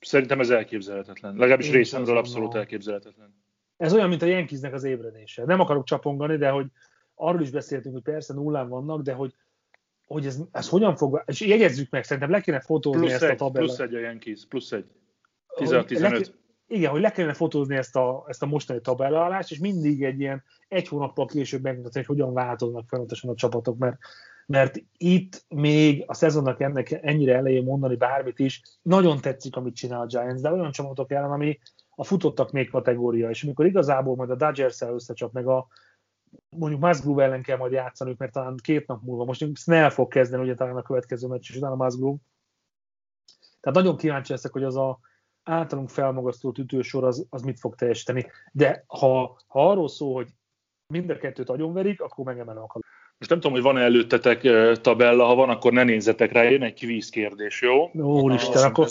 Szerintem 0.00 0.40
ez 0.40 0.50
elképzelhetetlen. 0.50 1.32
Legalábbis 1.36 1.66
Én 1.66 1.72
részemről 1.72 2.16
abszolút 2.16 2.54
elképzelhetetlen. 2.54 3.34
Ez 3.76 3.92
olyan, 3.92 4.08
mint 4.08 4.22
a 4.22 4.26
Yankeesnek 4.26 4.72
az 4.74 4.84
ébredése. 4.84 5.44
Nem 5.44 5.60
akarok 5.60 5.84
csapongani, 5.84 6.36
de 6.36 6.48
hogy 6.48 6.66
arról 7.14 7.40
is 7.40 7.50
beszéltünk, 7.50 7.94
hogy 7.94 8.02
persze 8.02 8.34
nullán 8.34 8.68
vannak, 8.68 9.02
de 9.02 9.12
hogy, 9.12 9.34
hogy 10.06 10.26
ez, 10.26 10.38
ez 10.52 10.68
hogyan 10.68 10.96
fog, 10.96 11.22
és 11.26 11.40
jegyezzük 11.40 11.90
meg, 11.90 12.04
szerintem 12.04 12.30
le 12.30 12.40
kéne 12.40 12.60
fotózni 12.60 13.00
Plusz 13.00 13.12
ezt 13.12 13.22
a 13.22 13.30
egy, 13.30 13.36
tabellát. 13.36 13.66
plusz 13.68 13.78
egy 13.78 13.94
a 13.94 13.98
Yankees, 13.98 14.46
plusz 14.48 14.72
egy. 14.72 14.84
Hogy 15.46 15.68
le 15.68 15.84
16-15. 15.86 15.86
ké- 16.16 16.34
Igen, 16.72 16.90
hogy 16.90 17.00
le 17.00 17.10
kellene 17.10 17.34
fotózni 17.34 17.76
ezt 17.76 17.96
a, 17.96 18.24
ezt 18.28 18.42
a 18.42 18.46
mostani 18.46 18.80
tabellálást, 18.80 19.50
és 19.50 19.58
mindig 19.58 20.02
egy 20.04 20.20
ilyen 20.20 20.42
egy 20.68 20.88
hónappal 20.88 21.26
később 21.26 21.62
megmutatni, 21.62 21.98
hogy 21.98 22.16
hogyan 22.16 22.34
változnak 22.34 22.88
folyamatosan 22.88 23.30
a 23.30 23.34
csapatok, 23.34 23.78
mert 23.78 23.98
mert 24.46 24.82
itt 24.96 25.44
még 25.48 26.04
a 26.06 26.14
szezonnak 26.14 26.60
ennek 26.60 26.90
ennyire 27.02 27.36
elején 27.36 27.64
mondani 27.64 27.96
bármit 27.96 28.38
is, 28.38 28.62
nagyon 28.82 29.20
tetszik, 29.20 29.56
amit 29.56 29.74
csinál 29.74 30.00
a 30.00 30.06
Giants, 30.06 30.40
de 30.40 30.52
olyan 30.52 30.70
csapatok 30.70 31.10
ellen, 31.12 31.30
ami 31.30 31.58
a 31.90 32.04
futottak 32.04 32.50
még 32.52 32.70
kategória, 32.70 33.30
és 33.30 33.42
amikor 33.44 33.66
igazából 33.66 34.16
majd 34.16 34.30
a 34.30 34.34
Dodgers-el 34.34 34.94
összecsap, 34.94 35.32
meg 35.32 35.46
a 35.46 35.66
mondjuk 36.48 36.80
Musgrove 36.80 37.24
ellen 37.24 37.42
kell 37.42 37.56
majd 37.56 37.72
játszani, 37.72 38.14
mert 38.18 38.32
talán 38.32 38.56
két 38.62 38.86
nap 38.86 39.02
múlva, 39.02 39.24
most 39.24 39.46
Snell 39.54 39.90
fog 39.90 40.08
kezdeni, 40.08 40.42
ugye 40.42 40.54
talán 40.54 40.76
a 40.76 40.82
következő 40.82 41.26
meccs, 41.26 41.50
és 41.50 41.56
utána 41.56 41.74
Musgrove. 41.74 42.18
Tehát 43.60 43.78
nagyon 43.78 43.96
kíváncsi 43.96 44.32
leszek, 44.32 44.52
hogy 44.52 44.64
az 44.64 44.76
a 44.76 44.98
általunk 45.42 45.88
felmagasztó 45.88 46.54
ütősor 46.58 47.04
az, 47.04 47.26
az 47.30 47.42
mit 47.42 47.60
fog 47.60 47.74
teljesíteni. 47.74 48.26
De 48.52 48.84
ha, 48.86 49.38
ha 49.46 49.70
arról 49.70 49.88
szól, 49.88 50.14
hogy 50.14 50.28
mind 50.86 51.10
a 51.10 51.16
kettőt 51.16 51.48
agyonverik, 51.48 52.00
akkor 52.00 52.24
megemelem 52.24 52.62
a 52.62 52.66
kalapot. 52.66 52.98
Most 53.18 53.32
nem 53.32 53.40
tudom, 53.40 53.52
hogy 53.52 53.62
van-e 53.62 53.80
előttetek 53.80 54.40
tabella, 54.80 55.24
ha 55.24 55.34
van, 55.34 55.48
akkor 55.48 55.72
ne 55.72 55.84
nézzetek 55.84 56.32
rá, 56.32 56.42
jön 56.42 56.62
egy 56.62 56.74
kvíz 56.74 57.08
kérdés, 57.08 57.62
jó? 57.62 57.90
Úristen, 57.92 58.62
akkor 58.62 58.88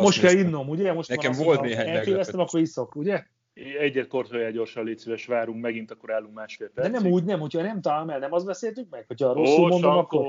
most 0.00 0.20
kell 0.20 0.38
innom, 0.38 0.68
ugye? 0.68 0.92
Most 0.92 1.08
Nekem 1.08 1.32
volt 1.32 1.60
néhány 1.60 1.92
meglepő. 1.92 2.38
akkor 2.38 2.60
iszok, 2.60 2.94
ugye? 2.94 3.24
Egyet 3.54 4.06
kortolja 4.06 4.50
gyorsan, 4.50 4.84
légy 4.84 4.98
szíves, 4.98 5.26
várunk 5.26 5.60
megint, 5.60 5.90
akkor 5.90 6.12
állunk 6.12 6.34
másfél 6.34 6.70
percig. 6.70 6.92
De 6.92 7.00
nem 7.00 7.12
úgy, 7.12 7.24
nem, 7.24 7.40
hogyha 7.40 7.62
nem 7.62 7.80
találom 7.80 8.10
el, 8.10 8.18
nem 8.18 8.32
azt 8.32 8.46
beszéltük 8.46 8.90
meg, 8.90 9.04
hogyha 9.06 9.32
rosszul 9.32 9.64
Ó, 9.64 9.66
mondom, 9.66 9.96
akkor... 9.96 10.24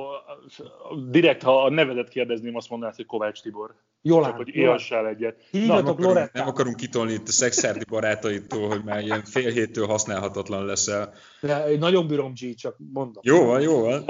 Direkt, 1.10 1.44
ha 1.44 1.64
a 1.64 1.70
nevedet 1.70 2.10
kérdezném, 2.10 2.56
azt 2.56 2.70
mondanád, 2.70 2.96
hogy 2.96 3.06
Kovács 3.06 3.42
Tibor. 3.42 3.76
Jól 4.02 4.24
Csak, 4.24 4.36
hogy 4.36 4.56
élhassál 4.56 5.08
egyet. 5.08 5.48
Hívjatok 5.52 5.98
nem, 5.98 6.10
akarunk, 6.10 6.32
nem 6.32 6.48
akarunk 6.48 6.76
kitolni 6.76 7.14
itt 7.14 7.28
a 7.28 7.32
szexárdi 7.32 7.86
barátaitól, 7.90 8.68
hogy 8.68 8.84
már 8.84 9.04
ilyen 9.04 9.24
fél 9.24 9.52
héttől 9.52 9.86
használhatatlan 9.86 10.66
leszel. 10.66 11.14
De 11.42 11.78
nagyon 11.78 12.08
bírom 12.08 12.34
G, 12.34 12.56
csak 12.56 12.76
mondom. 12.94 13.22
Jó 13.26 13.46
van, 13.46 13.62
jó 13.62 13.82
van. 13.82 14.06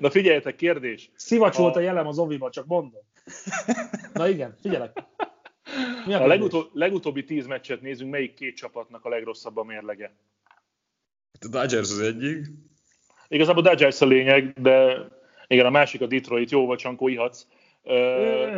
Na 0.00 0.10
figyeljetek, 0.10 0.56
kérdés. 0.56 1.10
Szivacs 1.16 1.58
a... 1.58 1.60
volt 1.60 1.76
a 1.76 1.80
jelem 1.80 2.06
az 2.06 2.18
oviba, 2.18 2.50
csak 2.50 2.66
mondom. 2.66 3.02
Na 4.12 4.28
igen, 4.28 4.56
figyelek. 4.60 5.04
Mi 6.06 6.14
a, 6.14 6.22
a 6.22 6.26
legutó, 6.26 6.70
legutóbbi 6.72 7.24
tíz 7.24 7.46
meccset 7.46 7.80
nézünk, 7.80 8.10
melyik 8.10 8.34
két 8.34 8.56
csapatnak 8.56 9.04
a 9.04 9.08
legrosszabb 9.08 9.56
a 9.56 9.64
mérlege? 9.64 10.14
Hát 11.32 11.44
a 11.44 11.48
Dodgers 11.48 11.90
az 11.90 12.00
egyik. 12.00 12.46
Igazából 13.28 13.62
a 13.62 13.68
Dodgers 13.68 14.00
a 14.00 14.06
lényeg, 14.06 14.52
de 14.60 15.06
igen, 15.46 15.66
a 15.66 15.70
másik 15.70 16.00
a 16.00 16.06
Detroit, 16.06 16.50
jó 16.50 16.66
vagy 16.66 16.78
Csankó, 16.78 17.08
ihatsz. 17.08 17.46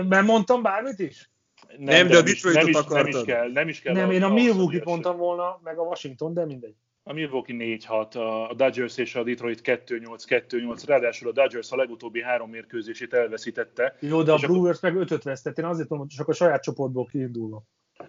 Nem 0.09 0.25
mondtam 0.25 0.63
bármit 0.63 0.99
is? 0.99 1.31
Nem, 1.69 1.85
nem 1.85 2.07
de, 2.07 2.13
de 2.13 2.19
a 2.19 2.23
Detroit-ot 2.23 2.63
nem 2.63 2.69
is, 2.69 2.77
akartad. 2.77 3.05
Nem 3.05 3.21
is 3.21 3.25
kell, 3.25 3.53
nem 3.53 3.69
is 3.69 3.81
kell. 3.81 3.95
Nem, 3.95 4.09
a, 4.09 4.13
én 4.13 4.23
a 4.23 4.29
Milwaukee-t 4.29 4.85
mondtam 4.85 5.17
volna, 5.17 5.61
meg 5.65 5.79
a 5.79 5.83
Washington, 5.83 6.35
de 6.35 6.45
mindegy. 6.45 6.75
A 7.05 7.13
Milwaukee 7.13 7.79
4-6, 7.89 8.49
a 8.49 8.55
Dodgers 8.55 8.97
és 8.97 9.15
a 9.15 9.23
Detroit 9.23 9.61
2-8-2-8, 9.65 10.83
ráadásul 10.87 11.29
a 11.29 11.33
Dodgers 11.33 11.73
a 11.73 11.77
legutóbbi 11.77 12.23
három 12.23 12.51
mérkőzését 12.51 13.15
elveszítette. 13.15 13.97
Jó, 14.01 14.23
de 14.23 14.33
a 14.33 14.37
Brewers 14.37 14.81
meg 14.81 14.97
5 14.97 15.23
vesztett, 15.23 15.59
én 15.59 15.65
azért 15.65 15.89
mondom, 15.89 16.07
hogy 16.09 16.17
csak 16.17 16.29
a 16.29 16.33
saját 16.33 16.63
csoportból 16.63 17.07
kiindulva. 17.07 17.63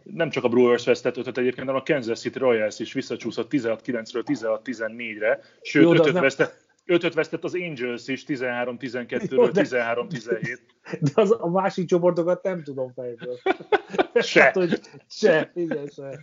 Nem 0.03 0.29
csak 0.29 0.43
a 0.43 0.49
Brewers 0.49 0.85
vesztett 0.85 1.17
5 1.17 1.37
egyébként, 1.37 1.67
hanem 1.67 1.81
a 1.85 1.93
Kansas 1.93 2.19
City 2.19 2.39
Royals 2.39 2.79
is 2.79 2.93
visszacsúszott 2.93 3.47
16-9-ről 3.51 4.23
16-14-re, 4.25 5.39
sőt 5.61 6.07
5 6.07 6.11
vesztett, 6.11 6.72
ötöt 6.85 7.13
vesztett 7.13 7.43
az 7.43 7.55
Angels 7.55 8.07
is 8.07 8.23
13-12-ről 8.27 9.49
13-17. 9.53 10.57
De 10.99 11.11
az, 11.13 11.35
a 11.39 11.49
másik 11.49 11.87
csoportokat 11.87 12.43
nem 12.43 12.63
tudom 12.63 12.93
fejből. 12.93 13.37
Se. 14.21 14.41
hát, 14.41 14.53
hogy 14.55 14.79
se, 15.09 15.51
igen, 15.55 15.87
se. 15.87 16.19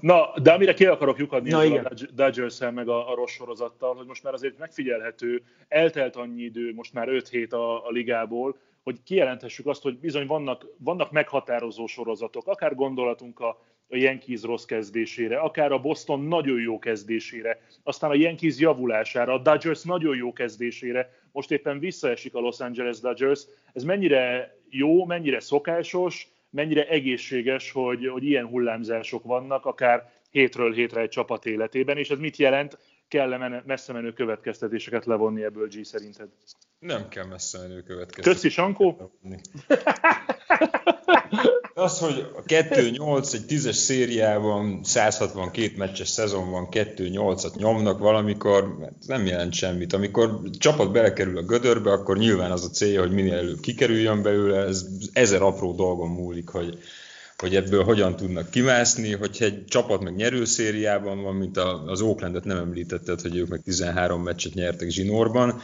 Na, 0.00 0.32
de 0.42 0.52
amire 0.52 0.74
ki 0.74 0.86
akarok 0.86 1.18
lyukadni 1.18 1.50
Na, 1.50 1.64
igen. 1.64 1.84
a 1.84 1.90
dodgers 2.14 2.58
meg 2.58 2.88
a, 2.88 3.10
a 3.10 3.14
rossz 3.14 3.32
sorozattal, 3.32 3.94
hogy 3.94 4.06
most 4.06 4.22
már 4.22 4.32
azért 4.32 4.58
megfigyelhető, 4.58 5.42
eltelt 5.68 6.16
annyi 6.16 6.42
idő, 6.42 6.74
most 6.74 6.92
már 6.92 7.08
5 7.08 7.28
hét 7.28 7.52
a, 7.52 7.86
a 7.86 7.90
ligából, 7.90 8.58
hogy 8.82 9.02
kijelenthessük 9.02 9.66
azt, 9.66 9.82
hogy 9.82 9.98
bizony 9.98 10.26
vannak, 10.26 10.66
vannak 10.78 11.10
meghatározó 11.10 11.86
sorozatok, 11.86 12.46
akár 12.46 12.74
gondolatunk 12.74 13.40
a 13.40 13.60
a 13.88 13.96
Yankees 13.96 14.42
rossz 14.42 14.64
kezdésére, 14.64 15.38
akár 15.38 15.72
a 15.72 15.78
Boston 15.78 16.20
nagyon 16.20 16.60
jó 16.60 16.78
kezdésére, 16.78 17.60
aztán 17.82 18.10
a 18.10 18.14
Yankees 18.14 18.58
javulására, 18.58 19.32
a 19.32 19.38
Dodgers 19.38 19.82
nagyon 19.82 20.16
jó 20.16 20.32
kezdésére, 20.32 21.10
most 21.32 21.50
éppen 21.50 21.78
visszaesik 21.78 22.34
a 22.34 22.40
Los 22.40 22.60
Angeles 22.60 23.00
Dodgers. 23.00 23.40
Ez 23.72 23.82
mennyire 23.82 24.54
jó, 24.68 25.04
mennyire 25.04 25.40
szokásos, 25.40 26.28
mennyire 26.50 26.88
egészséges, 26.88 27.70
hogy, 27.70 28.08
hogy 28.08 28.24
ilyen 28.24 28.46
hullámzások 28.46 29.24
vannak, 29.24 29.64
akár 29.66 30.12
hétről 30.30 30.72
hétre 30.72 31.00
egy 31.00 31.08
csapat 31.08 31.46
életében, 31.46 31.96
és 31.96 32.10
ez 32.10 32.18
mit 32.18 32.36
jelent? 32.36 32.78
Kell 33.08 33.62
messze 33.66 33.92
menő 33.92 34.12
következtetéseket 34.12 35.04
levonni 35.04 35.44
ebből 35.44 35.68
G 35.68 35.84
szerinted? 35.84 36.28
Nem 36.78 37.08
kell 37.08 37.26
messze 37.26 37.58
menő 37.58 37.82
következtetéseket. 37.82 38.34
Köszi, 38.34 38.48
Sankó! 38.48 39.10
Az, 41.78 41.98
hogy 41.98 42.26
a 42.36 42.42
2-8 42.42 43.34
egy 43.34 43.46
tízes 43.46 43.76
szériában 43.76 44.80
162 44.84 45.72
meccses 45.76 46.08
szezon 46.08 46.50
van, 46.50 46.68
2-8-at 46.70 47.54
nyomnak 47.54 47.98
valamikor, 47.98 48.76
nem 49.06 49.26
jelent 49.26 49.52
semmit. 49.52 49.92
Amikor 49.92 50.40
csapat 50.58 50.92
belekerül 50.92 51.38
a 51.38 51.42
gödörbe, 51.42 51.90
akkor 51.90 52.18
nyilván 52.18 52.50
az 52.50 52.64
a 52.64 52.68
célja, 52.70 53.00
hogy 53.00 53.10
minél 53.10 53.34
előbb 53.34 53.60
kikerüljön 53.60 54.22
belőle, 54.22 54.58
ez 54.58 54.86
ezer 55.12 55.42
apró 55.42 55.74
dolgon 55.74 56.08
múlik, 56.08 56.48
hogy, 56.48 56.78
hogy 57.36 57.56
ebből 57.56 57.84
hogyan 57.84 58.16
tudnak 58.16 58.50
kimászni, 58.50 59.14
hogyha 59.14 59.44
egy 59.44 59.64
csapat 59.64 60.02
meg 60.02 60.16
nyerőszériában 60.16 61.22
van, 61.22 61.34
mint 61.34 61.56
az 61.86 62.00
Oaklandet 62.00 62.44
nem 62.44 62.58
említetted, 62.58 63.20
hogy 63.20 63.36
ők 63.36 63.48
meg 63.48 63.60
13 63.64 64.22
meccset 64.22 64.54
nyertek 64.54 64.88
zsinórban, 64.88 65.60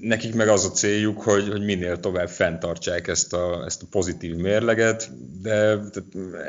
Nekik 0.00 0.34
meg 0.34 0.48
az 0.48 0.64
a 0.64 0.70
céljuk, 0.70 1.22
hogy, 1.22 1.48
hogy 1.48 1.64
minél 1.64 2.00
tovább 2.00 2.28
fenntartsák 2.28 3.08
ezt 3.08 3.32
a, 3.32 3.64
ezt 3.64 3.82
a 3.82 3.86
pozitív 3.90 4.34
mérleget, 4.34 5.10
de 5.42 5.78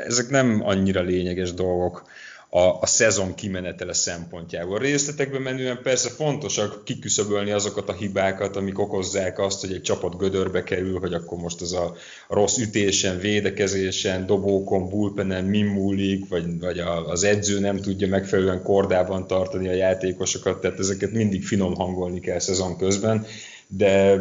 ezek 0.06 0.28
nem 0.28 0.60
annyira 0.64 1.00
lényeges 1.00 1.54
dolgok 1.54 2.04
a, 2.50 2.60
a 2.60 2.86
szezon 2.86 3.34
kimenetele 3.34 3.92
szempontjából. 3.92 4.78
Részletekben 4.78 5.42
menően 5.42 5.82
persze 5.82 6.08
fontosak 6.08 6.84
kiküszöbölni 6.84 7.50
azokat 7.50 7.88
a 7.88 7.92
hibákat, 7.92 8.56
amik 8.56 8.78
okozzák 8.78 9.38
azt, 9.38 9.60
hogy 9.60 9.72
egy 9.72 9.82
csapat 9.82 10.16
gödörbe 10.16 10.62
kerül, 10.62 10.98
hogy 10.98 11.12
akkor 11.12 11.38
most 11.38 11.60
az 11.60 11.72
a 11.72 11.94
rossz 12.28 12.58
ütésen, 12.58 13.18
védekezésen, 13.18 14.26
dobókon, 14.26 14.88
bullpenen 14.88 15.44
mi 15.44 15.62
múlik, 15.62 16.28
vagy, 16.28 16.58
vagy 16.60 16.78
az 17.06 17.24
edző 17.24 17.58
nem 17.60 17.76
tudja 17.76 18.08
megfelelően 18.08 18.62
kordában 18.62 19.26
tartani 19.26 19.68
a 19.68 19.72
játékosokat, 19.72 20.60
tehát 20.60 20.78
ezeket 20.78 21.12
mindig 21.12 21.44
finom 21.44 21.74
hangolni 21.74 22.20
kell 22.20 22.38
szezon 22.38 22.76
közben 22.76 23.26
de 23.70 24.20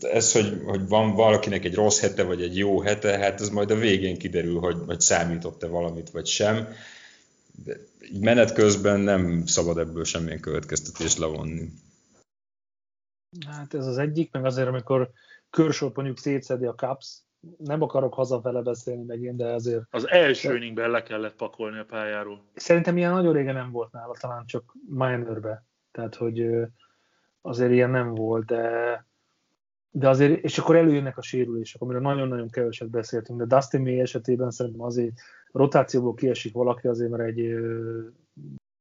ez, 0.00 0.32
hogy, 0.32 0.60
hogy 0.66 0.88
van 0.88 1.14
valakinek 1.14 1.64
egy 1.64 1.74
rossz 1.74 2.00
hete, 2.00 2.22
vagy 2.22 2.42
egy 2.42 2.56
jó 2.56 2.80
hete, 2.80 3.18
hát 3.18 3.40
ez 3.40 3.48
majd 3.48 3.70
a 3.70 3.76
végén 3.76 4.18
kiderül, 4.18 4.58
hogy, 4.58 4.76
hogy 4.86 5.00
számított-e 5.00 5.66
valamit, 5.66 6.10
vagy 6.10 6.26
sem 6.26 6.68
így 8.12 8.20
menet 8.20 8.52
közben 8.52 9.00
nem 9.00 9.46
szabad 9.46 9.78
ebből 9.78 10.04
semmilyen 10.04 10.40
következtetést 10.40 11.18
levonni. 11.18 11.68
Hát 13.46 13.74
ez 13.74 13.86
az 13.86 13.98
egyik, 13.98 14.32
meg 14.32 14.44
azért, 14.44 14.68
amikor 14.68 15.10
körsort 15.50 15.96
mondjuk 15.96 16.18
szétszedi 16.18 16.64
a 16.64 16.74
Caps, 16.74 17.18
nem 17.56 17.82
akarok 17.82 18.14
hazafele 18.14 18.62
beszélni 18.62 19.04
megint, 19.04 19.36
de 19.36 19.46
azért... 19.46 19.82
Az 19.90 20.08
első 20.08 20.56
inningben 20.56 20.90
le 20.90 21.02
kellett 21.02 21.36
pakolni 21.36 21.78
a 21.78 21.84
pályáról. 21.84 22.42
Szerintem 22.54 22.96
ilyen 22.96 23.12
nagyon 23.12 23.32
régen 23.32 23.54
nem 23.54 23.70
volt 23.70 23.92
nála, 23.92 24.16
talán 24.20 24.46
csak 24.46 24.76
minorbe. 24.88 25.64
Tehát, 25.90 26.14
hogy 26.14 26.50
azért 27.40 27.70
ilyen 27.70 27.90
nem 27.90 28.14
volt, 28.14 28.44
de, 28.44 29.04
de 29.90 30.08
azért, 30.08 30.44
és 30.44 30.58
akkor 30.58 30.76
előjönnek 30.76 31.18
a 31.18 31.22
sérülések, 31.22 31.80
amiről 31.80 32.00
nagyon-nagyon 32.00 32.50
keveset 32.50 32.88
beszéltünk, 32.88 33.38
de 33.38 33.56
Dustin 33.56 33.80
May 33.80 34.00
esetében 34.00 34.50
szerintem 34.50 34.82
azért 34.82 35.12
rotációból 35.52 36.14
kiesik 36.14 36.52
valaki, 36.52 36.86
azért 36.86 37.10
mert 37.10 37.22
egy 37.22 37.54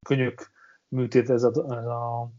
könyök 0.05 0.51
műtét 0.88 1.29
ez 1.29 1.43
a, 1.43 1.50
ez 1.50 1.86
a 1.86 2.31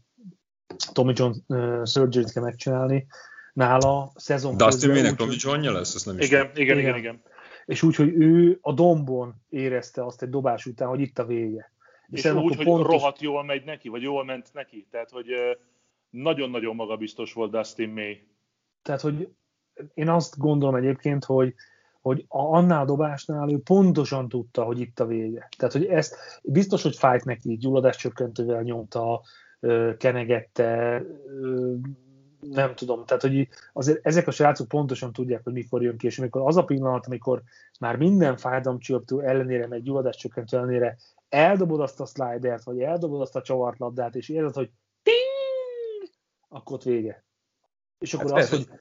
Tommy 0.93 1.13
John 1.15 1.33
uh, 1.47 1.85
surgery 1.85 2.31
kell 2.31 2.43
megcsinálni. 2.43 3.07
Nála 3.53 4.11
szezon 4.15 4.57
Dustin 4.57 4.89
May-nek 4.89 5.15
Tommy 5.15 5.35
Johnja 5.37 5.71
lesz? 5.71 5.95
Ezt 5.95 6.05
nem 6.05 6.17
is 6.17 6.25
igen, 6.25 6.51
igen, 6.53 6.77
igen, 6.77 6.77
igen, 6.77 6.97
igen. 6.97 7.21
És 7.65 7.83
úgy, 7.83 7.95
hogy 7.95 8.13
ő 8.13 8.57
a 8.61 8.73
dombon 8.73 9.35
érezte 9.49 10.05
azt 10.05 10.21
egy 10.21 10.29
dobás 10.29 10.65
után, 10.65 10.87
hogy 10.87 10.99
itt 10.99 11.19
a 11.19 11.25
vége. 11.25 11.71
És, 12.07 12.23
és 12.23 12.31
úgy, 12.31 12.55
hogy 12.55 12.65
pontos... 12.65 12.91
rohadt 12.91 13.21
jól 13.21 13.43
megy 13.43 13.63
neki, 13.65 13.89
vagy 13.89 14.01
jól 14.01 14.25
ment 14.25 14.49
neki. 14.53 14.87
Tehát, 14.91 15.09
hogy 15.09 15.27
nagyon-nagyon 16.09 16.75
magabiztos 16.75 17.33
volt 17.33 17.51
Dustin 17.51 17.89
May. 17.89 18.27
Tehát, 18.81 19.01
hogy 19.01 19.29
én 19.93 20.09
azt 20.09 20.37
gondolom 20.37 20.75
egyébként, 20.75 21.25
hogy 21.25 21.53
hogy 22.01 22.25
a, 22.27 22.41
annál 22.41 22.85
dobásnál 22.85 23.49
ő 23.49 23.59
pontosan 23.59 24.29
tudta, 24.29 24.63
hogy 24.63 24.79
itt 24.79 24.99
a 24.99 25.05
vége. 25.05 25.49
Tehát, 25.57 25.73
hogy 25.73 25.85
ezt 25.85 26.15
biztos, 26.43 26.83
hogy 26.83 26.95
fájt 26.95 27.25
neki, 27.25 27.57
gyulladáscsökkentővel 27.57 28.61
nyomta, 28.61 29.21
kenegette, 29.97 31.03
nem 32.39 32.75
tudom, 32.75 33.05
tehát 33.05 33.21
hogy 33.21 33.47
azért 33.73 34.05
ezek 34.05 34.27
a 34.27 34.31
srácok 34.31 34.67
pontosan 34.67 35.13
tudják, 35.13 35.43
hogy 35.43 35.53
mikor 35.53 35.83
jön 35.83 35.97
ki, 35.97 36.05
és 36.05 36.19
amikor 36.19 36.41
az 36.47 36.57
a 36.57 36.63
pillanat, 36.63 37.05
amikor 37.05 37.41
már 37.79 37.95
minden 37.95 38.37
fájdalomcsillapító 38.37 39.19
ellenére, 39.19 39.67
meg 39.67 39.81
gyulladáscsökkentő 39.81 40.57
ellenére 40.57 40.97
eldobod 41.29 41.79
azt 41.79 41.99
a 41.99 42.05
slidert, 42.05 42.63
vagy 42.63 42.81
eldobod 42.81 43.21
azt 43.21 43.35
a 43.35 43.41
csavart 43.41 43.79
labdát, 43.79 44.15
és 44.15 44.29
érzed, 44.29 44.53
hogy 44.53 44.71
ting! 45.03 46.11
akkor 46.49 46.75
ott 46.75 46.83
vége. 46.83 47.23
És 47.97 48.13
akkor 48.13 48.31
Hát 48.31 48.39
az, 48.39 48.49
persze. 48.49 48.65
hogy 48.65 48.79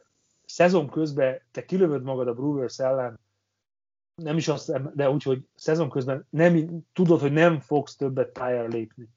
szezon 0.49 0.89
közben 0.89 1.41
te 1.51 1.65
kilövöd 1.65 2.03
magad 2.03 2.29
a 2.29 2.35
Brewers 2.35 2.79
ellen, 2.79 3.19
nem 4.23 4.37
is 4.37 4.49
azt, 4.49 4.95
de 4.95 5.11
úgy, 5.11 5.23
hogy 5.23 5.47
szezon 5.55 5.91
közben 5.91 6.27
nem, 6.31 6.81
tudod, 6.93 7.21
hogy 7.21 7.33
nem 7.33 7.61
fogsz 7.61 7.97
többet 7.97 8.33
tájára 8.33 8.69
lépni. 8.69 9.09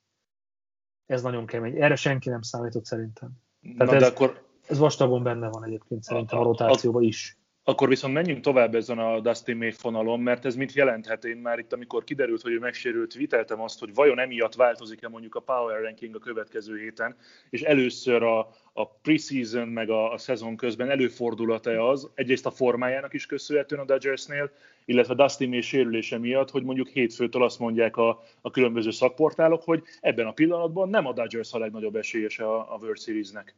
Ez 1.05 1.21
nagyon 1.21 1.45
kemény. 1.45 1.81
Erre 1.81 1.95
senki 1.95 2.29
nem 2.29 2.41
számított 2.41 2.85
szerintem. 2.85 3.29
Na, 3.59 3.73
Tehát 3.85 4.00
de 4.00 4.05
ez- 4.05 4.11
akkor, 4.11 4.43
Ez 4.67 4.77
vastagon 4.77 5.23
benne 5.23 5.50
van 5.50 5.63
egyébként 5.63 6.03
szerintem 6.03 6.39
a- 6.39 6.43
rotációban 6.43 7.03
is. 7.03 7.38
Akkor 7.72 7.88
viszont 7.88 8.13
menjünk 8.13 8.42
tovább 8.42 8.75
ezen 8.75 9.00
a 9.00 9.20
Dustin 9.20 9.58
May 9.58 9.72
fonalon, 9.72 10.20
mert 10.20 10.46
ez 10.46 10.56
mit 10.56 10.74
jelenthet? 10.74 11.25
Én 11.25 11.38
már 11.38 11.60
itt, 11.60 11.74
amikor 11.74 12.04
kiderült, 12.04 12.42
hogy 12.42 12.51
ő 12.51 12.60
megsérült, 12.60 13.13
viteltem 13.13 13.62
azt, 13.62 13.80
hogy 13.80 13.94
vajon 13.94 14.20
emiatt 14.20 14.56
változik-e 14.56 15.08
mondjuk 15.08 15.36
a 15.36 15.40
Power 15.40 15.82
Ranking 15.82 16.16
a 16.16 16.20
következő 16.20 16.78
héten, 16.78 17.16
és 17.50 17.62
először 17.62 18.24
a, 18.24 18.40
a 18.74 18.88
preseason 18.88 19.68
meg 19.68 19.90
a, 19.90 20.13
a 20.13 20.18
szezon 20.18 20.56
közben 20.56 20.90
előfordulata 20.90 21.90
az, 21.90 22.10
egyrészt 22.13 22.46
a 22.46 22.51
formájának 22.51 23.13
is 23.13 23.25
köszönhetően 23.25 23.82
a 23.82 23.86
Dodgersnél, 23.86 24.51
illetve 24.86 25.13
Dustin 25.13 25.50
May 25.50 25.62
sérülése 25.62 26.18
miatt, 26.18 26.50
hogy 26.50 26.63
mondjuk 26.63 26.88
hétfőtől 26.88 27.44
azt 27.44 27.60
mondják 27.60 27.98
a, 27.98 28.24
a 28.42 28.51
különböző 28.51 28.92
szakportálok, 28.92 29.63
hogy 29.63 29.84
ebben 30.00 30.28
a 30.28 30.32
pillanatban 30.32 30.90
nem 30.90 31.06
a 31.06 31.13
Dodgers 31.13 31.54
a 31.54 31.60
legnagyobb 31.60 31.96
esélyese 31.96 32.46
a, 32.46 32.74
a 32.74 32.78
World 32.82 33.00
Series-nek. 33.00 33.56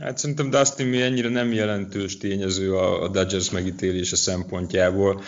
Hát 0.00 0.18
szerintem 0.18 0.50
Dustin 0.50 0.86
mi 0.86 1.02
ennyire 1.02 1.28
nem 1.28 1.52
jelentős 1.52 2.16
tényező 2.16 2.74
a, 2.74 3.02
a 3.02 3.08
Dodgers 3.08 3.50
megítélése 3.50 4.16
szempontjából. 4.16 5.22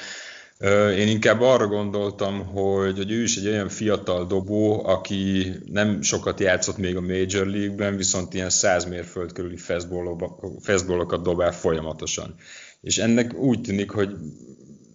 Én 0.96 1.08
inkább 1.08 1.40
arra 1.40 1.66
gondoltam, 1.66 2.46
hogy, 2.46 2.96
hogy 2.96 3.10
ő 3.10 3.22
is 3.22 3.36
egy 3.36 3.46
olyan 3.46 3.68
fiatal 3.68 4.26
dobó, 4.26 4.86
aki 4.86 5.52
nem 5.72 6.02
sokat 6.02 6.40
játszott 6.40 6.76
még 6.76 6.96
a 6.96 7.00
Major 7.00 7.46
League-ben, 7.46 7.96
viszont 7.96 8.34
ilyen 8.34 8.50
100 8.50 8.84
mérföld 8.84 9.32
körüli 9.32 9.56
fastballokat 10.60 11.22
dobál 11.22 11.52
folyamatosan. 11.52 12.34
És 12.80 12.98
ennek 12.98 13.34
úgy 13.34 13.60
tűnik, 13.60 13.90
hogy 13.90 14.10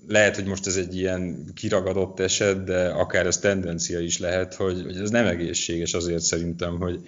lehet, 0.07 0.35
hogy 0.35 0.45
most 0.45 0.67
ez 0.67 0.75
egy 0.75 0.97
ilyen 0.97 1.51
kiragadott 1.55 2.19
eset, 2.19 2.63
de 2.63 2.89
akár 2.89 3.25
ez 3.25 3.37
tendencia 3.37 3.99
is 3.99 4.19
lehet, 4.19 4.53
hogy, 4.53 4.81
hogy 4.83 4.97
ez 4.97 5.09
nem 5.09 5.25
egészséges 5.25 5.93
azért 5.93 6.21
szerintem, 6.21 6.77
hogy, 6.77 7.01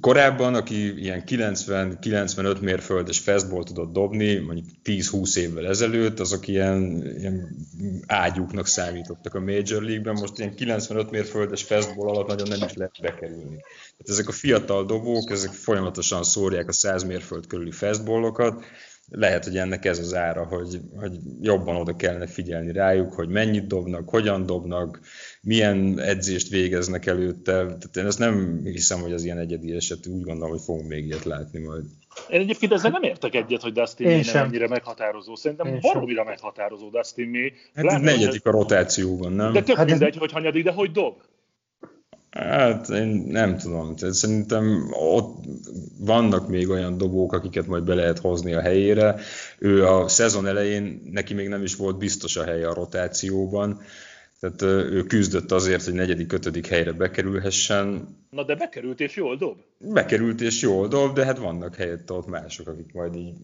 Korábban, 0.00 0.54
aki 0.54 1.00
ilyen 1.00 1.22
90-95 1.26 2.60
mérföldes 2.60 3.18
fastball 3.18 3.62
tudott 3.62 3.92
dobni, 3.92 4.34
mondjuk 4.34 4.66
10-20 4.84 5.36
évvel 5.36 5.66
ezelőtt, 5.66 6.20
azok 6.20 6.48
ilyen, 6.48 7.06
ilyen 7.18 7.56
ágyúknak 8.06 8.66
számítottak 8.66 9.34
a 9.34 9.40
Major 9.40 9.82
League-ben, 9.82 10.14
most 10.14 10.38
ilyen 10.38 10.54
95 10.54 11.10
mérföldes 11.10 11.62
fastball 11.62 12.08
alatt 12.08 12.28
nagyon 12.28 12.48
nem 12.48 12.66
is 12.66 12.74
lehet 12.74 12.98
bekerülni. 13.00 13.56
Tehát 13.56 14.08
ezek 14.08 14.28
a 14.28 14.32
fiatal 14.32 14.84
dobók, 14.84 15.30
ezek 15.30 15.50
folyamatosan 15.50 16.22
szórják 16.22 16.68
a 16.68 16.72
100 16.72 17.02
mérföld 17.02 17.46
körüli 17.46 17.70
fastballokat, 17.70 18.64
lehet, 19.14 19.44
hogy 19.44 19.56
ennek 19.56 19.84
ez 19.84 19.98
az 19.98 20.14
ára, 20.14 20.44
hogy, 20.44 20.80
hogy 20.96 21.18
jobban 21.40 21.76
oda 21.76 21.96
kellene 21.96 22.26
figyelni 22.26 22.72
rájuk, 22.72 23.12
hogy 23.12 23.28
mennyit 23.28 23.66
dobnak, 23.66 24.08
hogyan 24.08 24.46
dobnak, 24.46 25.00
milyen 25.46 25.98
edzést 25.98 26.48
végeznek 26.48 27.06
előtte. 27.06 27.52
Tehát 27.52 27.96
én 27.96 28.06
ezt 28.06 28.18
nem 28.18 28.60
hiszem, 28.64 29.00
hogy 29.00 29.12
az 29.12 29.24
ilyen 29.24 29.38
egyedi 29.38 29.72
eset, 29.74 30.06
úgy 30.06 30.22
gondolom, 30.22 30.50
hogy 30.50 30.60
fogunk 30.64 30.88
még 30.88 31.06
ilyet 31.06 31.24
látni 31.24 31.60
majd. 31.60 31.84
Én 32.28 32.40
egyébként 32.40 32.72
ezzel 32.72 32.90
nem 32.90 33.02
értek 33.02 33.34
egyet, 33.34 33.62
hogy 33.62 33.72
Dustin 33.72 34.06
Én 34.06 34.12
May 34.12 34.22
nem 34.22 34.32
sem. 34.32 34.44
ennyire 34.44 34.68
meghatározó. 34.68 35.34
Szerintem 35.36 35.66
Én 35.66 35.72
sem. 35.72 35.92
baromira 35.92 36.24
meghatározó 36.24 36.88
Dustin 36.90 37.28
May. 37.28 37.52
Hát 37.74 37.84
ez 37.84 38.00
negyedik 38.00 38.46
a 38.46 38.50
rotációban, 38.50 39.32
nem? 39.32 39.52
De 39.52 39.62
tök 39.62 39.76
Hát 39.76 39.86
mindegy, 39.86 40.16
hogy 40.16 40.32
hanyadik, 40.32 40.64
de 40.64 40.72
hogy 40.72 40.90
dob. 40.90 41.14
Hát 42.30 42.88
én 42.88 43.24
nem 43.28 43.56
tudom, 43.56 43.96
tehát 43.96 44.14
szerintem 44.14 44.88
ott 44.92 45.44
vannak 45.98 46.48
még 46.48 46.68
olyan 46.68 46.98
dobók, 46.98 47.32
akiket 47.32 47.66
majd 47.66 47.84
be 47.84 47.94
lehet 47.94 48.18
hozni 48.18 48.52
a 48.52 48.60
helyére. 48.60 49.20
Ő 49.58 49.86
a 49.86 50.08
szezon 50.08 50.46
elején, 50.46 51.02
neki 51.10 51.34
még 51.34 51.48
nem 51.48 51.62
is 51.62 51.76
volt 51.76 51.98
biztos 51.98 52.36
a 52.36 52.44
helye 52.44 52.68
a 52.68 52.74
rotációban, 52.74 53.80
tehát 54.42 54.62
ő 54.92 55.02
küzdött 55.02 55.52
azért, 55.52 55.84
hogy 55.84 55.94
negyedik, 55.94 56.32
ötödik 56.32 56.66
helyre 56.66 56.92
bekerülhessen. 56.92 58.16
Na 58.30 58.44
de 58.44 58.54
bekerült 58.54 59.00
és 59.00 59.16
jól 59.16 59.36
dob. 59.36 59.56
Bekerült 59.78 60.40
és 60.40 60.60
jól 60.62 60.88
dob, 60.88 61.14
de 61.14 61.24
hát 61.24 61.38
vannak 61.38 61.74
helyette 61.74 62.12
ott 62.12 62.26
mások, 62.26 62.66
akik 62.66 62.92
majd 62.92 63.14
így 63.14 63.34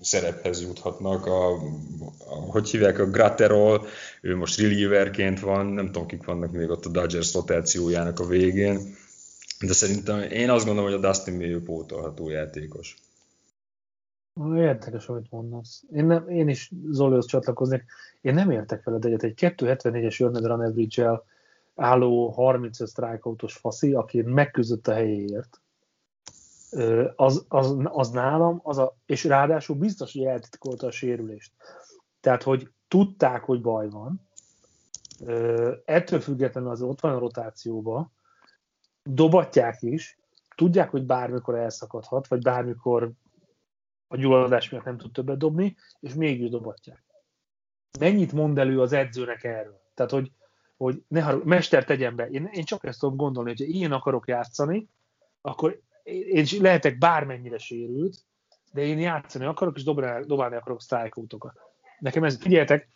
szerephez 0.00 0.62
juthatnak. 0.62 1.26
A, 1.26 1.52
a, 1.52 2.34
hogy 2.50 2.70
hívják, 2.70 2.98
a 2.98 3.10
Gratterol, 3.10 3.86
ő 4.20 4.36
most 4.36 4.60
relieverként 4.60 5.40
van, 5.40 5.66
nem 5.66 5.86
tudom, 5.86 6.06
kik 6.06 6.24
vannak 6.24 6.52
még 6.52 6.70
ott 6.70 6.84
a 6.84 6.90
Dodgers 6.90 7.34
rotációjának 7.34 8.20
a 8.20 8.26
végén. 8.26 8.96
De 9.66 9.72
szerintem 9.72 10.20
én 10.20 10.50
azt 10.50 10.64
gondolom, 10.66 10.90
hogy 10.90 11.04
a 11.04 11.06
Dustin 11.06 11.34
May 11.34 11.52
ő 11.52 11.62
pótolható 11.62 12.28
játékos. 12.28 12.96
Érdekes, 14.44 15.08
amit 15.08 15.30
mondasz. 15.30 15.84
Én, 15.92 16.06
nem, 16.06 16.28
én 16.28 16.48
is 16.48 16.72
Zolihoz 16.90 17.26
csatlakoznék. 17.26 17.84
Én 18.20 18.34
nem 18.34 18.50
értek 18.50 18.84
veled 18.84 19.04
egyet. 19.04 19.22
Egy 19.22 19.34
274-es 19.36 20.20
earned 20.20 20.44
run 20.44 20.60
average 20.60 21.22
álló 21.74 22.28
35 22.28 22.88
strikeoutos 22.88 23.54
faszi, 23.54 23.92
aki 23.92 24.22
megküzdött 24.22 24.88
a 24.88 24.92
helyéért, 24.92 25.60
az, 27.16 27.44
az, 27.48 27.76
az 27.84 28.10
nálam, 28.10 28.60
az 28.62 28.78
a, 28.78 28.96
és 29.06 29.24
ráadásul 29.24 29.76
biztos, 29.76 30.12
hogy 30.12 30.24
eltitkolta 30.24 30.86
a 30.86 30.90
sérülést. 30.90 31.52
Tehát, 32.20 32.42
hogy 32.42 32.70
tudták, 32.88 33.42
hogy 33.42 33.60
baj 33.60 33.88
van, 33.88 34.20
ettől 35.84 36.20
függetlenül 36.20 36.70
az 36.70 36.82
ott 36.82 37.00
van 37.00 37.14
a 37.14 37.18
rotációban, 37.18 38.12
dobatják 39.02 39.82
is, 39.82 40.18
tudják, 40.56 40.90
hogy 40.90 41.02
bármikor 41.02 41.54
elszakadhat, 41.54 42.28
vagy 42.28 42.42
bármikor 42.42 43.12
a 44.08 44.16
gyulladás 44.16 44.70
miatt 44.70 44.84
nem 44.84 44.98
tud 44.98 45.12
többet 45.12 45.38
dobni, 45.38 45.76
és 46.00 46.14
mégis 46.14 46.50
dobatják. 46.50 47.04
Mennyit 47.98 48.32
mond 48.32 48.58
elő 48.58 48.80
az 48.80 48.92
edzőnek 48.92 49.44
erről? 49.44 49.80
Tehát, 49.94 50.12
hogy, 50.12 50.32
hogy 50.76 51.02
ne 51.08 51.22
harag, 51.22 51.44
mester 51.44 51.84
tegyen 51.84 52.16
be. 52.16 52.28
Én, 52.28 52.48
én 52.52 52.64
csak 52.64 52.84
ezt 52.84 53.00
tudom 53.00 53.16
gondolni, 53.16 53.48
hogy 53.56 53.74
én 53.74 53.92
akarok 53.92 54.28
játszani, 54.28 54.88
akkor 55.40 55.80
én 56.02 56.46
lehetek 56.60 56.98
bármennyire 56.98 57.58
sérült, 57.58 58.24
de 58.72 58.82
én 58.82 58.98
játszani 58.98 59.44
akarok, 59.44 59.76
és 59.76 59.82
dobálni, 59.82 60.26
dobálni 60.26 60.56
akarok 60.56 60.80
strike-outokat. 60.80 61.60
Nekem 61.98 62.24
ez, 62.24 62.36
figyeljetek, 62.36 62.88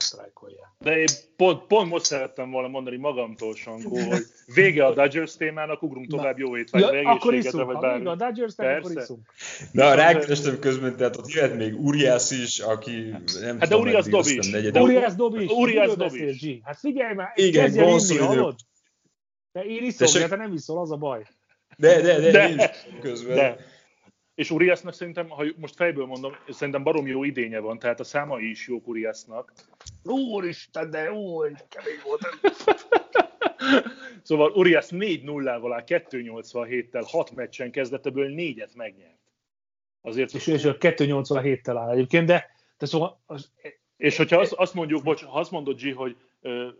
strike 0.00 0.32
De 0.78 0.98
én 0.98 1.06
pont, 1.36 1.66
pont 1.66 1.90
most 1.90 2.04
szerettem 2.04 2.50
volna 2.50 2.68
mondani 2.68 2.96
magamtól, 2.96 3.54
Sankó, 3.54 3.98
hogy 3.98 4.22
vége 4.54 4.86
a 4.86 4.94
Dodgers 4.94 5.36
témának, 5.36 5.82
ugrunk 5.82 6.06
tovább 6.06 6.38
jó 6.38 6.56
étvágyra, 6.56 6.94
Ja, 6.96 7.10
akkor 7.10 7.34
iszunk, 7.34 7.64
vagy 7.64 7.78
bármi. 7.78 8.06
a 8.06 8.10
akkor 8.10 8.54
Persze. 8.54 9.00
iszunk. 9.00 9.20
Na, 9.72 9.94
rákerestem 9.94 10.58
közben, 10.58 10.96
tehát 10.96 11.16
ott 11.16 11.28
jöhet 11.28 11.56
még 11.56 11.80
Urias 11.80 12.30
is, 12.30 12.58
aki 12.58 13.14
nem 13.40 13.58
de 13.58 13.66
tudom, 13.66 13.80
Urias 13.80 14.04
meddig, 14.06 14.12
dob 14.12 14.26
is. 14.26 14.70
De 14.70 14.80
Urias 14.80 15.14
dob 15.14 15.34
is. 15.34 15.50
Miről 15.56 15.94
dob 15.94 16.14
is. 16.14 16.60
Hát 16.62 16.78
figyelj 16.78 17.14
már, 17.14 17.32
Igen, 17.34 17.64
kezdj 17.64 17.78
el 17.78 17.82
inni, 17.82 17.92
vonszolidő. 17.92 18.24
hallod? 18.26 18.54
De 19.52 19.64
én 19.64 19.82
iszom, 19.84 20.06
Tessék? 20.06 20.22
de 20.22 20.28
te 20.28 20.36
nem 20.36 20.52
iszol, 20.52 20.80
az 20.80 20.90
a 20.90 20.96
baj. 20.96 21.22
De, 21.76 22.00
de, 22.00 22.20
de, 22.20 22.30
De- 22.30 22.48
én 22.48 22.58
is 22.58 23.00
közben. 23.00 23.36
De. 23.36 23.56
És 24.36 24.50
Uriasnak 24.50 24.94
szerintem, 24.94 25.28
ha 25.28 25.44
most 25.56 25.74
fejből 25.74 26.06
mondom, 26.06 26.32
szerintem 26.48 26.82
barom 26.82 27.06
jó 27.06 27.24
idénye 27.24 27.58
van, 27.58 27.78
tehát 27.78 28.00
a 28.00 28.04
számai 28.04 28.50
is 28.50 28.68
jók 28.68 28.88
Uriasnak. 28.88 29.52
Úristen, 30.02 30.90
de 30.90 31.12
úr, 31.12 31.52
kemény 31.68 32.00
volt. 32.04 32.20
Szóval 34.22 34.50
Urias 34.50 34.86
4-0-val 34.90 35.70
áll 35.72 35.84
2-87-tel, 35.86 37.04
6 37.06 37.34
meccsen 37.34 37.70
kezdett, 37.70 38.06
ebből 38.06 38.32
4-et 38.36 38.74
megnyert. 38.74 39.18
Azért, 40.00 40.34
És, 40.34 40.46
és 40.46 40.64
a 40.64 40.76
287-tel 40.76 41.76
áll 41.76 41.90
egyébként, 41.90 42.26
de, 42.26 42.50
de 42.78 42.86
szóval 42.86 43.20
az, 43.26 43.52
És 43.96 44.16
hogyha 44.16 44.38
azt, 44.38 44.52
azt 44.52 44.74
mondjuk, 44.74 45.02
bocs, 45.02 45.24
ha 45.24 45.38
azt 45.38 45.50
mondod, 45.50 45.80
G, 45.80 45.94
hogy 45.94 46.16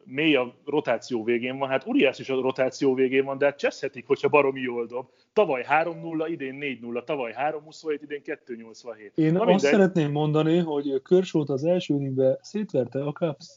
mély 0.05 0.35
a 0.35 0.55
rotáció 0.65 1.25
végén 1.25 1.59
van, 1.59 1.69
hát 1.69 1.87
Urias 1.87 2.19
is 2.19 2.29
a 2.29 2.41
rotáció 2.41 2.95
végén 2.95 3.25
van, 3.25 3.39
de 3.39 3.45
hát 3.45 3.59
cseszhetik, 3.59 4.07
hogyha 4.07 4.29
baromi 4.29 4.61
jól 4.61 4.87
dob. 4.87 5.09
Tavaly 5.33 5.65
3-0, 5.69 6.27
idén 6.29 6.59
4-0, 6.83 7.05
tavaly 7.05 7.35
3-27, 7.37 7.99
idén 8.03 8.23
2-87. 8.25 9.15
én 9.15 9.33
Na 9.33 9.39
azt 9.39 9.49
mindegy. 9.49 9.71
szeretném 9.71 10.11
mondani, 10.11 10.59
hogy 10.59 11.03
Körsót 11.03 11.49
az 11.49 11.65
első 11.65 11.95
inningben 11.95 12.39
szétverte 12.43 13.05
a 13.05 13.13
Cubs. 13.13 13.57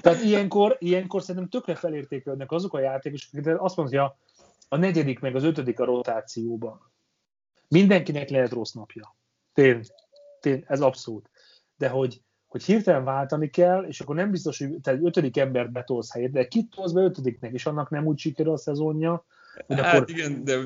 Tehát 0.00 0.22
ilyenkor, 0.22 0.76
ilyenkor 0.78 1.22
szerintem 1.22 1.48
tökre 1.48 1.74
felértékelődnek 1.74 2.52
azok 2.52 2.74
a 2.74 2.80
játékosok, 2.80 3.30
akik 3.32 3.60
azt 3.60 3.76
mondja, 3.76 4.16
a 4.68 4.76
negyedik 4.76 5.20
meg 5.20 5.36
az 5.36 5.44
ötödik 5.44 5.80
a 5.80 5.84
rotációban. 5.84 6.90
Mindenkinek 7.68 8.28
lehet 8.28 8.50
rossz 8.50 8.72
napja. 8.72 9.16
Tény, 9.52 9.80
tény 10.40 10.64
ez 10.66 10.80
abszolút. 10.80 11.30
De 11.76 11.88
hogy, 11.88 12.22
hogy 12.50 12.64
hirtelen 12.64 13.04
váltani 13.04 13.50
kell, 13.50 13.84
és 13.88 14.00
akkor 14.00 14.14
nem 14.14 14.30
biztos, 14.30 14.58
hogy 14.58 14.68
te 14.82 14.90
egy 14.90 15.04
ötödik 15.04 15.36
embert 15.36 15.72
betolsz 15.72 16.12
helyet, 16.12 16.30
de 16.30 16.48
kit 16.48 16.70
tolsz 16.76 16.92
be 16.92 17.00
ötödiknek, 17.00 17.52
és 17.52 17.66
annak 17.66 17.90
nem 17.90 18.06
úgy 18.06 18.18
sikerül 18.18 18.52
a 18.52 18.56
szezonja, 18.56 19.24
Hogy 19.66 19.80
hát 19.80 19.94
akkor... 19.94 20.10
igen, 20.10 20.44
de 20.44 20.56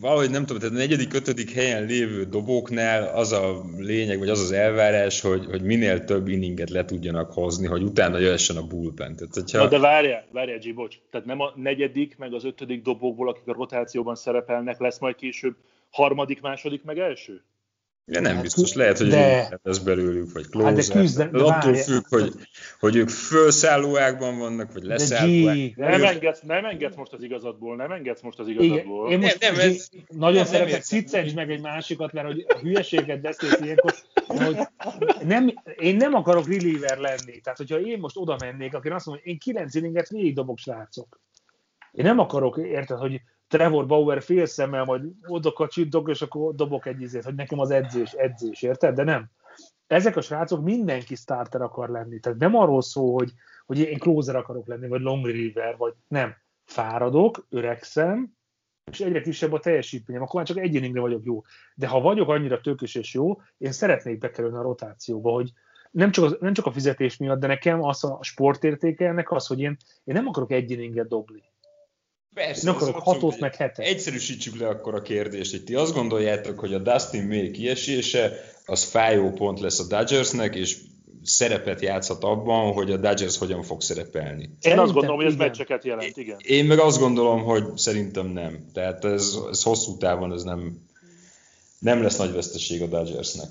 valahogy 0.00 0.30
nem 0.30 0.44
tudom, 0.44 0.58
tehát 0.58 0.74
a 0.74 0.78
negyedik, 0.78 1.14
ötödik 1.14 1.50
helyen 1.50 1.84
lévő 1.84 2.24
dobóknál 2.24 3.14
az 3.14 3.32
a 3.32 3.64
lényeg, 3.78 4.18
vagy 4.18 4.28
az 4.28 4.40
az 4.40 4.52
elvárás, 4.52 5.20
hogy, 5.20 5.44
hogy 5.44 5.62
minél 5.62 6.04
több 6.04 6.28
inninget 6.28 6.70
le 6.70 6.84
tudjanak 6.84 7.32
hozni, 7.32 7.66
hogy 7.66 7.82
utána 7.82 8.18
jöhessen 8.18 8.56
a 8.56 8.66
bullpen. 8.66 9.16
Tehát, 9.16 9.34
hogyha... 9.34 9.58
Na 9.58 9.68
de 9.68 9.78
várjál, 9.78 10.24
várjál, 10.32 10.58
G, 10.58 10.74
bocs. 10.74 10.96
Tehát 11.10 11.26
nem 11.26 11.40
a 11.40 11.52
negyedik, 11.56 12.18
meg 12.18 12.34
az 12.34 12.44
ötödik 12.44 12.82
dobókból, 12.82 13.28
akik 13.28 13.46
a 13.46 13.52
rotációban 13.52 14.14
szerepelnek, 14.14 14.78
lesz 14.78 14.98
majd 14.98 15.14
később 15.14 15.56
harmadik, 15.90 16.40
második, 16.40 16.84
meg 16.84 16.98
első? 16.98 17.42
Ja, 18.10 18.20
nem 18.20 18.34
hát, 18.34 18.42
biztos, 18.42 18.74
lehet, 18.74 18.98
hogy 18.98 19.08
de... 19.08 19.58
lesz 19.62 19.78
belőlük, 19.78 20.32
vagy 20.32 20.46
closer. 20.46 20.74
Hát 20.74 20.86
de 20.86 21.00
küzden, 21.00 21.30
de 21.30 21.42
attól 21.42 21.74
függ, 21.74 22.06
hogy, 22.08 22.32
hogy 22.78 22.96
ők 22.96 23.08
felszállóákban 23.08 24.38
vannak, 24.38 24.72
vagy 24.72 24.82
leszállóákban. 24.82 25.72
Nem 25.76 26.04
engedsz, 26.04 26.40
nem 26.40 26.64
engedsz 26.64 26.96
most 26.96 27.12
az 27.12 27.22
igazadból, 27.22 27.76
nem 27.76 27.90
engedsz 27.90 28.22
most 28.22 28.38
az 28.38 28.48
igazadból. 28.48 29.06
Igen, 29.06 29.12
én 29.12 29.18
most 29.18 29.40
nem, 29.40 29.54
nem, 29.54 29.68
ez, 29.68 29.88
nagyon 30.08 30.34
nem, 30.34 30.44
szeretek, 30.44 30.82
ciccents 30.82 31.34
meg 31.34 31.50
egy 31.50 31.60
másikat, 31.60 32.12
mert 32.12 32.26
hogy 32.26 32.46
a 32.48 32.58
hülyeséget 32.58 33.20
beszélsz 33.20 33.60
ilyenkor, 33.60 33.94
hogy 34.26 34.58
nem, 35.22 35.54
én 35.78 35.96
nem 35.96 36.14
akarok 36.14 36.48
reliever 36.48 36.98
lenni. 36.98 37.40
Tehát, 37.40 37.58
hogyha 37.58 37.80
én 37.80 37.98
most 37.98 38.16
oda 38.16 38.36
mennék, 38.40 38.74
akkor 38.74 38.92
azt 38.92 39.06
mondom, 39.06 39.24
hogy 39.24 39.32
én 39.32 39.38
kilenc 39.38 39.74
inninget 39.74 40.08
végig 40.08 40.34
dobok, 40.34 40.58
srácok. 40.58 41.20
Én 41.92 42.04
nem 42.04 42.18
akarok, 42.18 42.56
érted, 42.56 42.98
hogy 42.98 43.20
Trevor 43.48 43.86
Bauer 43.86 44.22
fél 44.22 44.46
szemmel 44.46 44.84
majd 44.84 45.02
oda 45.26 45.52
kacsintok, 45.52 46.08
és 46.08 46.22
akkor 46.22 46.54
dobok 46.54 46.86
egy 46.86 47.00
izét, 47.00 47.24
hogy 47.24 47.34
nekem 47.34 47.58
az 47.58 47.70
edzés, 47.70 48.12
edzés, 48.12 48.62
érted? 48.62 48.94
De 48.94 49.02
nem. 49.02 49.30
Ezek 49.86 50.16
a 50.16 50.20
srácok 50.20 50.62
mindenki 50.62 51.14
starter 51.14 51.60
akar 51.60 51.88
lenni. 51.88 52.20
Tehát 52.20 52.38
nem 52.38 52.56
arról 52.56 52.82
szó, 52.82 53.14
hogy, 53.14 53.32
hogy 53.66 53.78
én 53.78 53.98
closer 53.98 54.36
akarok 54.36 54.66
lenni, 54.66 54.88
vagy 54.88 55.00
long 55.00 55.26
reliever, 55.26 55.76
vagy 55.76 55.94
nem. 56.08 56.34
Fáradok, 56.64 57.46
öregszem, 57.50 58.36
és 58.90 59.00
egyre 59.00 59.20
kisebb 59.20 59.52
a 59.52 59.60
teljesítményem, 59.60 60.22
akkor 60.22 60.34
már 60.34 60.46
csak 60.46 60.58
egy 60.58 60.92
vagyok 60.92 61.24
jó. 61.24 61.42
De 61.74 61.86
ha 61.86 62.00
vagyok 62.00 62.28
annyira 62.28 62.60
tökös 62.60 62.94
és 62.94 63.14
jó, 63.14 63.40
én 63.58 63.72
szeretnék 63.72 64.18
bekerülni 64.18 64.56
a 64.56 64.62
rotációba, 64.62 65.32
hogy 65.32 65.52
nem 65.90 66.10
csak, 66.10 66.24
az, 66.24 66.36
nem 66.40 66.52
csak 66.52 66.66
a 66.66 66.72
fizetés 66.72 67.16
miatt, 67.16 67.40
de 67.40 67.46
nekem 67.46 67.82
az 67.82 68.04
a 68.04 68.18
sportértéke 68.22 69.06
ennek 69.08 69.30
az, 69.30 69.46
hogy 69.46 69.60
én, 69.60 69.76
én 70.04 70.14
nem 70.14 70.26
akarok 70.26 70.50
egy 70.50 70.70
inninget 70.70 71.08
dobni. 71.08 71.42
Persze, 72.34 72.68
Én 72.68 72.74
akarok 72.74 72.98
hatot 72.98 73.40
meg 73.40 73.54
hetet. 73.54 73.86
Egyszerűsítsük 73.86 74.60
le 74.60 74.68
akkor 74.68 74.94
a 74.94 75.02
kérdést, 75.02 75.50
hogy 75.50 75.64
ti 75.64 75.74
azt 75.74 75.94
gondoljátok, 75.94 76.58
hogy 76.58 76.74
a 76.74 76.78
Dustin 76.78 77.26
May 77.26 77.50
kiesése 77.50 78.32
az 78.66 78.84
fájó 78.84 79.30
pont 79.30 79.60
lesz 79.60 79.78
a 79.78 79.86
Dodgersnek, 79.86 80.54
és 80.54 80.76
szerepet 81.22 81.80
játszhat 81.80 82.24
abban, 82.24 82.72
hogy 82.72 82.90
a 82.90 82.96
Dodgers 82.96 83.38
hogyan 83.38 83.62
fog 83.62 83.82
szerepelni. 83.82 84.42
Én 84.42 84.56
szerintem 84.60 84.86
azt 84.86 84.94
gondolom, 84.94 85.16
hogy 85.16 85.26
ez 85.26 85.34
meccseket 85.34 85.84
jelent, 85.84 86.16
igen. 86.16 86.36
Én 86.38 86.64
meg 86.64 86.78
azt 86.78 86.98
gondolom, 86.98 87.42
hogy 87.42 87.64
szerintem 87.76 88.26
nem. 88.26 88.70
Tehát 88.72 89.04
ez, 89.04 89.38
ez 89.50 89.62
hosszú 89.62 89.96
távon 89.96 90.32
ez 90.32 90.42
nem, 90.42 90.78
nem 91.78 92.02
lesz 92.02 92.16
nagy 92.16 92.32
veszteség 92.32 92.82
a 92.82 92.86
Dodgersnek. 92.86 93.50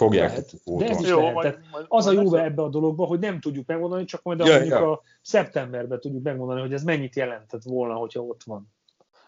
Fogják 0.00 0.28
lehet, 0.28 0.54
de 0.64 0.88
ez 0.88 1.00
is 1.00 1.08
jó, 1.08 1.18
lehet. 1.18 1.34
Majd, 1.34 1.58
majd, 1.72 1.84
az 1.88 2.06
a 2.06 2.12
jó 2.12 2.34
ebbe 2.34 2.62
a 2.62 2.68
dologba, 2.68 3.04
hogy 3.04 3.18
nem 3.18 3.40
tudjuk 3.40 3.66
megmondani, 3.66 4.04
csak 4.04 4.22
majd 4.22 4.38
ja, 4.38 4.62
ja. 4.62 4.90
a 4.90 5.02
szeptemberben 5.22 6.00
tudjuk 6.00 6.22
megmondani, 6.22 6.60
hogy 6.60 6.72
ez 6.72 6.82
mennyit 6.82 7.16
jelentett 7.16 7.62
volna, 7.62 7.94
hogyha 7.94 8.20
ott 8.20 8.42
van. 8.42 8.72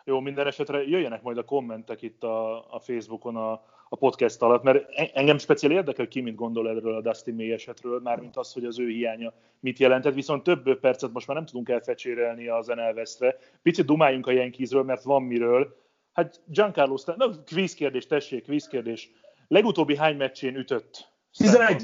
Jó, 0.04 0.20
minden 0.20 0.46
esetre 0.46 0.82
jöjjenek 0.82 1.22
majd 1.22 1.38
a 1.38 1.44
kommentek 1.44 2.02
itt 2.02 2.22
a, 2.22 2.56
a 2.74 2.80
Facebookon 2.80 3.36
a, 3.36 3.52
a 3.88 3.96
podcast 3.96 4.42
alatt, 4.42 4.62
mert 4.62 4.84
engem 5.14 5.38
speciál 5.38 5.72
érdekel, 5.72 6.08
ki 6.08 6.20
mit 6.20 6.34
gondol 6.34 6.68
erről 6.68 6.96
a 6.96 7.00
Dustin 7.00 7.34
May 7.34 7.52
esetről, 7.52 8.00
mármint 8.00 8.36
az, 8.36 8.52
hogy 8.52 8.64
az 8.64 8.78
ő 8.78 8.88
hiánya 8.88 9.32
mit 9.60 9.78
jelentett, 9.78 10.14
viszont 10.14 10.42
több 10.42 10.80
percet 10.80 11.12
most 11.12 11.26
már 11.26 11.36
nem 11.36 11.46
tudunk 11.46 11.68
elfecsérelni 11.68 12.48
a 12.48 12.62
Zenelvesztre. 12.62 13.36
Picit 13.62 13.86
dumáljunk 13.86 14.26
a 14.26 14.32
Yankeesről, 14.32 14.82
mert 14.82 15.02
van 15.02 15.22
miről. 15.22 15.76
Hát 16.12 16.40
Giancarlo, 16.46 16.96
na, 17.16 17.42
kvíz 17.44 17.74
kérdés, 17.74 18.06
tessék, 18.06 18.42
kvíz 18.42 18.66
kérdés. 18.66 19.10
Legutóbbi 19.48 19.96
hány 19.96 20.16
meccsén 20.16 20.56
ütött? 20.56 21.08
11! 21.36 21.82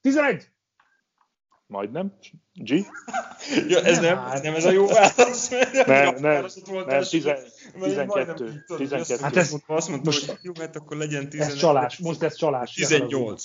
11! 0.00 0.48
Majdnem. 1.66 2.12
G? 2.54 2.70
ja, 3.68 3.82
ez 3.82 4.00
nem, 4.00 4.16
nem, 4.16 4.42
nem 4.42 4.54
ez 4.54 4.64
a 4.64 4.70
jó 4.70 4.86
válasz. 4.86 5.48
nem, 5.86 6.14
nem, 6.14 6.46
nem, 6.86 7.02
12. 7.10 8.64
12. 8.76 9.22
Hát 9.22 9.36
ez, 9.36 9.54
azt 9.66 9.88
mondta, 9.88 10.10
most, 10.10 10.26
hogy 10.26 10.38
jó, 10.42 10.52
mert 10.58 10.76
akkor 10.76 10.96
legyen 10.96 11.28
11. 11.28 11.50
Ez 11.50 11.58
csalás, 11.58 11.98
most 11.98 12.22
ez 12.22 12.36
csalás. 12.36 12.72
18. 12.72 13.44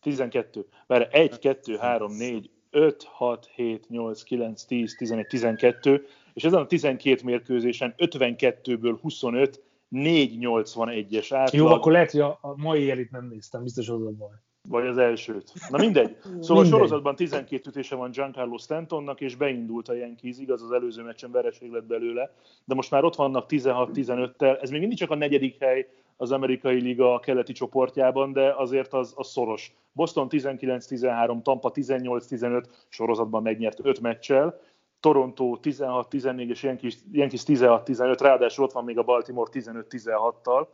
12. 0.00 0.66
Mert 0.86 1.14
1, 1.14 1.38
2, 1.38 1.76
3, 1.76 2.12
4, 2.12 2.50
5, 2.70 3.04
6, 3.04 3.48
7, 3.54 3.88
8, 3.88 4.22
9, 4.22 4.64
10, 4.64 4.94
11, 4.96 5.26
12, 5.26 6.06
és 6.34 6.44
ezen 6.44 6.60
a 6.60 6.66
12 6.66 7.20
mérkőzésen 7.24 7.94
52-ből 7.98 8.98
25 9.00 9.62
481-es 9.90 11.26
átlag. 11.30 11.62
Jó, 11.62 11.66
akkor 11.66 11.92
lehet, 11.92 12.10
hogy 12.10 12.20
a, 12.20 12.38
a 12.40 12.54
mai 12.56 12.90
elit 12.90 13.10
nem 13.10 13.26
néztem, 13.26 13.62
biztos 13.62 13.88
az 13.88 14.02
a 14.02 14.10
baj. 14.10 14.34
Vagy 14.68 14.86
az 14.86 14.98
elsőt. 14.98 15.52
Na 15.70 15.78
mindegy. 15.78 16.16
Szóval 16.22 16.62
mindegy. 16.62 16.72
a 16.72 16.76
sorozatban 16.76 17.16
12 17.16 17.68
ütése 17.68 17.94
van 17.94 18.10
Giancarlo 18.10 18.58
Stantonnak, 18.58 19.20
és 19.20 19.34
beindult 19.34 19.88
a 19.88 19.94
Yankees, 19.94 20.38
igaz 20.38 20.62
az 20.62 20.72
előző 20.72 21.02
meccsen 21.02 21.30
vereség 21.30 21.70
lett 21.70 21.86
belőle, 21.86 22.34
de 22.64 22.74
most 22.74 22.90
már 22.90 23.04
ott 23.04 23.14
vannak 23.14 23.46
16-15-tel. 23.48 24.62
Ez 24.62 24.70
még 24.70 24.80
mindig 24.80 24.98
csak 24.98 25.10
a 25.10 25.14
negyedik 25.14 25.56
hely 25.58 25.88
az 26.16 26.32
amerikai 26.32 26.80
liga 26.80 27.14
a 27.14 27.18
keleti 27.18 27.52
csoportjában, 27.52 28.32
de 28.32 28.54
azért 28.56 28.92
az, 28.92 29.12
az 29.16 29.28
szoros. 29.28 29.74
Boston 29.92 30.26
19-13, 30.30 31.42
Tampa 31.42 31.70
18-15 31.74 32.64
sorozatban 32.88 33.42
megnyert 33.42 33.80
5 33.82 34.00
meccsel, 34.00 34.60
Toronto 35.06 35.58
16-14 35.62 36.48
és 36.48 36.62
Yankees, 36.62 37.42
16-15, 37.46 38.16
ráadásul 38.20 38.64
ott 38.64 38.72
van 38.72 38.84
még 38.84 38.98
a 38.98 39.02
Baltimore 39.02 39.50
15-16-tal. 39.54 40.66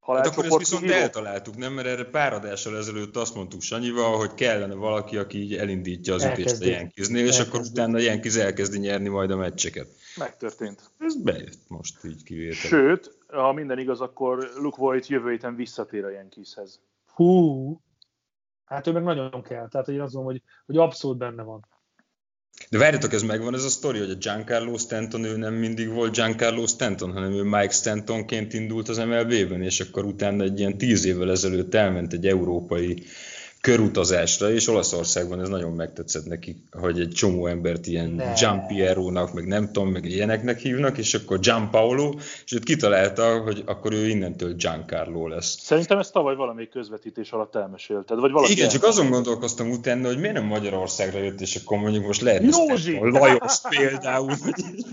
Hát 0.00 0.26
akkor 0.26 0.44
ezt 0.44 0.58
viszont 0.58 0.82
hívó? 0.82 0.94
eltaláltuk, 0.94 1.56
nem? 1.56 1.72
Mert 1.72 1.86
erre 1.86 2.04
pár 2.04 2.32
adással 2.32 2.76
ezelőtt 2.76 3.16
azt 3.16 3.34
mondtuk 3.34 3.60
Sanyival, 3.60 4.16
hogy 4.16 4.34
kellene 4.34 4.74
valaki, 4.74 5.16
aki 5.16 5.38
így 5.38 5.54
elindítja 5.54 6.14
az 6.14 6.24
ütést 6.24 6.62
a 6.62 6.66
Yankeesnél, 6.66 7.26
és 7.26 7.38
akkor 7.38 7.60
utána 7.60 7.96
a 7.96 8.00
Yankees 8.00 8.36
elkezdi 8.36 8.78
nyerni 8.78 9.08
majd 9.08 9.30
a 9.30 9.36
meccseket. 9.36 9.88
Megtörtént. 10.16 10.90
Ez 10.98 11.22
bejött 11.22 11.60
most 11.68 12.04
így 12.04 12.22
kivétel. 12.22 12.54
Sőt, 12.54 13.18
ha 13.28 13.52
minden 13.52 13.78
igaz, 13.78 14.00
akkor 14.00 14.50
Luke 14.56 14.80
Voigt 14.80 15.06
jövő 15.06 15.30
héten 15.30 15.56
visszatér 15.56 16.04
a 16.04 16.10
Yankeeshez. 16.10 16.80
Hú, 17.14 17.80
hát 18.64 18.86
ő 18.86 18.92
meg 18.92 19.02
nagyon 19.02 19.42
kell. 19.42 19.68
Tehát 19.68 19.88
én 19.88 20.00
azt 20.00 20.14
mondom, 20.14 20.32
hogy, 20.32 20.42
hogy 20.66 20.76
abszolút 20.76 21.18
benne 21.18 21.42
van. 21.42 21.66
De 22.70 22.78
várjatok, 22.78 23.12
ez 23.12 23.22
megvan 23.22 23.54
ez 23.54 23.64
a 23.64 23.68
sztori, 23.68 23.98
hogy 23.98 24.10
a 24.10 24.14
Giancarlo 24.14 24.78
Stanton 24.78 25.24
ő 25.24 25.36
nem 25.36 25.54
mindig 25.54 25.88
volt 25.88 26.14
Giancarlo 26.14 26.66
Stanton, 26.66 27.12
hanem 27.12 27.32
ő 27.32 27.42
Mike 27.42 27.70
Stantonként 27.70 28.52
indult 28.52 28.88
az 28.88 28.96
MLB-ben, 28.96 29.62
és 29.62 29.80
akkor 29.80 30.04
utána 30.04 30.42
egy 30.44 30.58
ilyen 30.58 30.78
tíz 30.78 31.04
évvel 31.04 31.30
ezelőtt 31.30 31.74
elment 31.74 32.12
egy 32.12 32.26
európai 32.26 33.02
körutazásra, 33.66 34.50
és 34.50 34.68
Olaszországban 34.68 35.40
ez 35.40 35.48
nagyon 35.48 35.72
megtetszett 35.72 36.26
neki, 36.26 36.56
hogy 36.70 37.00
egy 37.00 37.08
csomó 37.08 37.46
embert 37.46 37.86
ilyen 37.86 38.10
ne. 38.10 38.32
Giampiero-nak, 38.32 39.32
meg 39.32 39.46
nem 39.46 39.66
tudom, 39.72 39.88
meg 39.88 40.04
ilyeneknek 40.04 40.58
hívnak, 40.58 40.98
és 40.98 41.14
akkor 41.14 41.38
Gianpaolo, 41.40 42.14
és 42.44 42.52
őt 42.52 42.64
kitalálta, 42.64 43.40
hogy 43.40 43.62
akkor 43.66 43.92
ő 43.92 44.08
innentől 44.08 44.54
Giancarlo 44.54 45.28
lesz. 45.28 45.58
Szerintem 45.60 45.98
ezt 45.98 46.12
tavaly 46.12 46.34
valamelyik 46.34 46.70
közvetítés 46.70 47.30
alatt 47.30 47.54
elmesélted, 47.54 48.18
vagy 48.18 48.30
valaki 48.30 48.52
Igen, 48.52 48.68
csak 48.68 48.84
azon 48.84 49.10
gondolkoztam 49.10 49.70
utána, 49.70 50.06
hogy 50.06 50.18
miért 50.18 50.34
nem 50.34 50.44
Magyarországra 50.44 51.18
jött, 51.18 51.40
és 51.40 51.56
akkor 51.56 51.78
mondjuk 51.78 52.06
most 52.06 52.20
lehet 52.20 52.42
Lajos 53.00 53.60
például, 53.68 54.32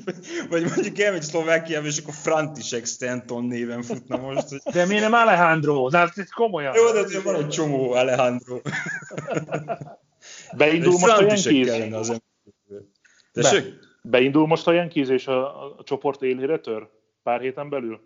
vagy, 0.06 0.26
vagy 0.50 0.64
mondjuk 0.76 1.00
elmegy 1.00 1.22
Szlovákiába, 1.22 1.88
és 1.88 1.98
akkor 1.98 2.14
František 2.14 2.86
Stanton 2.86 3.44
néven 3.44 3.82
futna 3.82 4.18
most. 4.18 4.50
Hogy... 4.50 4.74
De 4.74 4.86
miért 4.86 5.04
nem 5.04 5.14
Alejandro? 5.14 5.90
De 5.90 5.98
hát 5.98 6.14
komolyan. 6.36 6.74
Jó, 6.76 7.02
de 7.02 7.20
van 7.24 7.36
egy 7.36 7.50
csomó 7.50 7.92
Alejandro. 7.92 8.62
Beindul 10.58 10.92
most 10.92 11.18
a 11.18 11.22
Yankees? 11.22 12.10
Be. 13.34 13.64
Beindul 14.04 14.48
most 14.48 14.68
a 14.68 14.72
Yankees 14.72 15.10
és 15.10 15.28
a, 15.28 15.78
a 15.78 15.84
csoport 15.84 16.22
élére 16.22 16.60
tör? 16.60 16.90
Pár 17.24 17.42
héten 17.42 17.70
belül? 17.70 18.02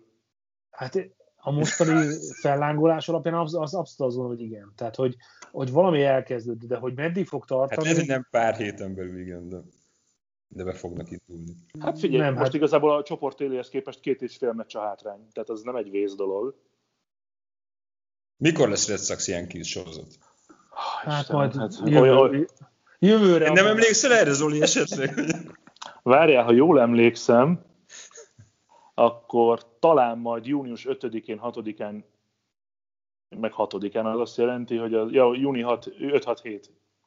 Hát 0.70 1.10
a 1.36 1.50
mostani 1.50 2.14
fellángolás 2.40 3.08
alapján 3.08 3.34
az, 3.34 3.54
az 3.54 3.74
abszolút 3.74 4.12
azon, 4.12 4.26
hogy 4.26 4.40
igen. 4.40 4.72
Tehát, 4.76 4.96
hogy, 4.96 5.16
hogy 5.50 5.70
valami 5.70 6.02
elkezdődött, 6.02 6.68
de 6.68 6.76
hogy 6.76 6.94
meddig 6.94 7.26
fog 7.26 7.44
tartani... 7.44 7.88
Hát 7.88 7.96
ez 7.96 8.06
nem 8.06 8.26
pár 8.30 8.56
héten 8.56 8.94
belül, 8.94 9.20
igen, 9.20 9.48
de, 9.48 9.58
de 10.48 10.64
be 10.64 10.72
fognak 10.72 11.10
indulni. 11.10 11.54
Hát 11.80 11.98
figyelj, 11.98 12.22
nem, 12.22 12.32
most 12.32 12.44
hát... 12.44 12.54
igazából 12.54 12.96
a 12.96 13.02
csoport 13.02 13.40
éléhez 13.40 13.68
képest 13.68 14.00
két 14.00 14.22
és 14.22 14.36
fél 14.36 14.52
meccs 14.52 14.76
a 14.76 14.80
hátrány, 14.80 15.28
tehát 15.32 15.48
az 15.48 15.62
nem 15.62 15.76
egy 15.76 15.90
vész 15.90 16.14
dolog. 16.14 16.56
Mikor 18.36 18.68
lesz 18.68 18.88
Red 18.88 19.00
Sox 19.00 19.28
Yankees 19.28 19.68
sorozat? 19.68 20.18
Hát 21.04 21.22
Isten, 21.22 21.36
majd 21.36 21.56
hát, 21.56 21.72
jövő, 21.84 22.48
jövőre. 22.98 23.46
Én 23.46 23.52
nem 23.52 23.66
emlékszel 23.66 24.12
erre, 24.12 24.32
Zoli, 24.32 24.62
esetleg? 24.62 25.14
Várjál, 26.02 26.44
ha 26.44 26.52
jól 26.52 26.80
emlékszem, 26.80 27.64
akkor 28.94 29.78
talán 29.78 30.18
majd 30.18 30.46
június 30.46 30.86
5-én, 30.88 31.40
6-án, 31.42 32.02
meg 33.36 33.52
6-án 33.56 34.12
az 34.12 34.20
azt 34.20 34.36
jelenti, 34.36 34.76
hogy 34.76 34.94
a, 34.94 35.06
ja, 35.10 35.34
júni 35.34 35.64
5-6-7. 35.66 36.62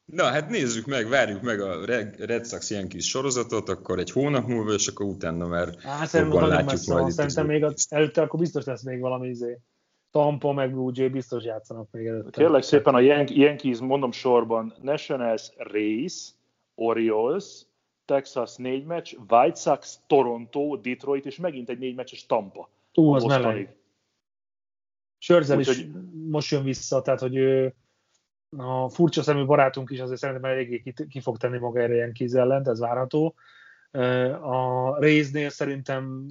Na, 0.06 0.24
hát 0.24 0.50
nézzük 0.50 0.86
meg, 0.86 1.10
várjuk 1.10 1.42
meg 1.42 1.60
a 1.60 1.86
Red 2.18 2.48
Sox 2.48 2.70
Yankees 2.70 3.08
sorozatot, 3.08 3.70
akkor 3.70 4.00
egy 4.00 4.12
hónap 4.12 4.48
múlva, 4.48 4.74
és 4.74 4.88
akkor 4.88 5.06
utána 5.06 5.48
már 5.48 5.76
Á, 5.84 6.08
jobban 6.14 6.48
látjuk 6.48 6.86
majd 6.86 7.08
itt. 7.08 7.14
Szerintem 7.14 7.46
még 7.46 7.64
az, 7.64 7.88
előtte 7.90 8.22
akkor 8.22 8.40
biztos 8.40 8.66
lesz 8.66 8.84
még 8.84 9.00
valami 9.00 9.28
izé. 9.28 9.60
Tampa 10.12 10.52
meg 10.52 10.72
Blue 10.72 10.92
Jay 10.96 11.08
biztos 11.08 11.44
játszanak 11.44 11.92
még 11.92 12.06
előtte. 12.06 12.42
Kérlek 12.42 12.64
szépen 12.64 12.96
a 12.96 13.00
Yankees, 13.00 13.80
mondom 13.80 14.12
sorban, 14.12 14.74
Nationals, 14.82 15.50
Rays, 15.58 16.30
Orioles, 16.76 17.66
Texas 18.06 18.56
négy 18.56 18.86
meccs, 18.86 19.16
White 19.30 19.60
Sox, 19.60 20.00
Toronto, 20.08 20.76
Detroit, 20.76 21.26
és 21.26 21.38
megint 21.38 21.70
egy 21.70 21.80
négy 21.80 21.96
meccses 21.96 22.26
Tampa. 22.26 22.70
Ú, 22.94 23.14
az 23.14 23.24
meleg. 23.24 23.76
Sörzel 25.18 25.60
is 25.60 25.68
hogy... 25.68 25.92
most 26.30 26.52
jön 26.52 26.64
vissza, 26.64 27.02
tehát 27.02 27.20
hogy 27.20 27.36
ő, 27.36 27.76
a 28.58 28.90
furcsa 28.90 29.22
szemű 29.22 29.46
barátunk 29.46 29.90
is 29.90 30.00
azért 30.00 30.20
szerintem 30.20 30.52
eléggé 30.52 30.80
ki, 30.82 30.94
ki 31.10 31.20
fog 31.20 31.38
tenni 31.38 31.58
maga 31.58 31.80
erre 31.80 31.94
ilyen 31.94 32.14
ellen, 32.34 32.68
ez 32.68 32.80
várható. 32.80 33.36
A 34.42 35.00
résznél 35.00 35.50
szerintem 35.50 36.26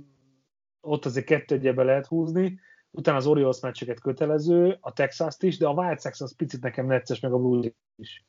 ott 0.80 1.04
azért 1.04 1.26
kettő 1.26 1.54
egyebe 1.54 1.82
lehet 1.82 2.06
húzni, 2.06 2.60
utána 2.90 3.16
az 3.16 3.26
Orioles 3.26 3.60
meccseket 3.60 4.00
kötelező, 4.00 4.78
a 4.80 4.92
texas 4.92 5.36
is, 5.38 5.58
de 5.58 5.66
a 5.66 5.72
White 5.72 6.00
Sox 6.00 6.20
az 6.20 6.36
picit 6.36 6.60
nekem 6.60 6.86
necces, 6.86 7.20
meg 7.20 7.32
a 7.32 7.38
Blues 7.38 7.72
is. 7.96 8.24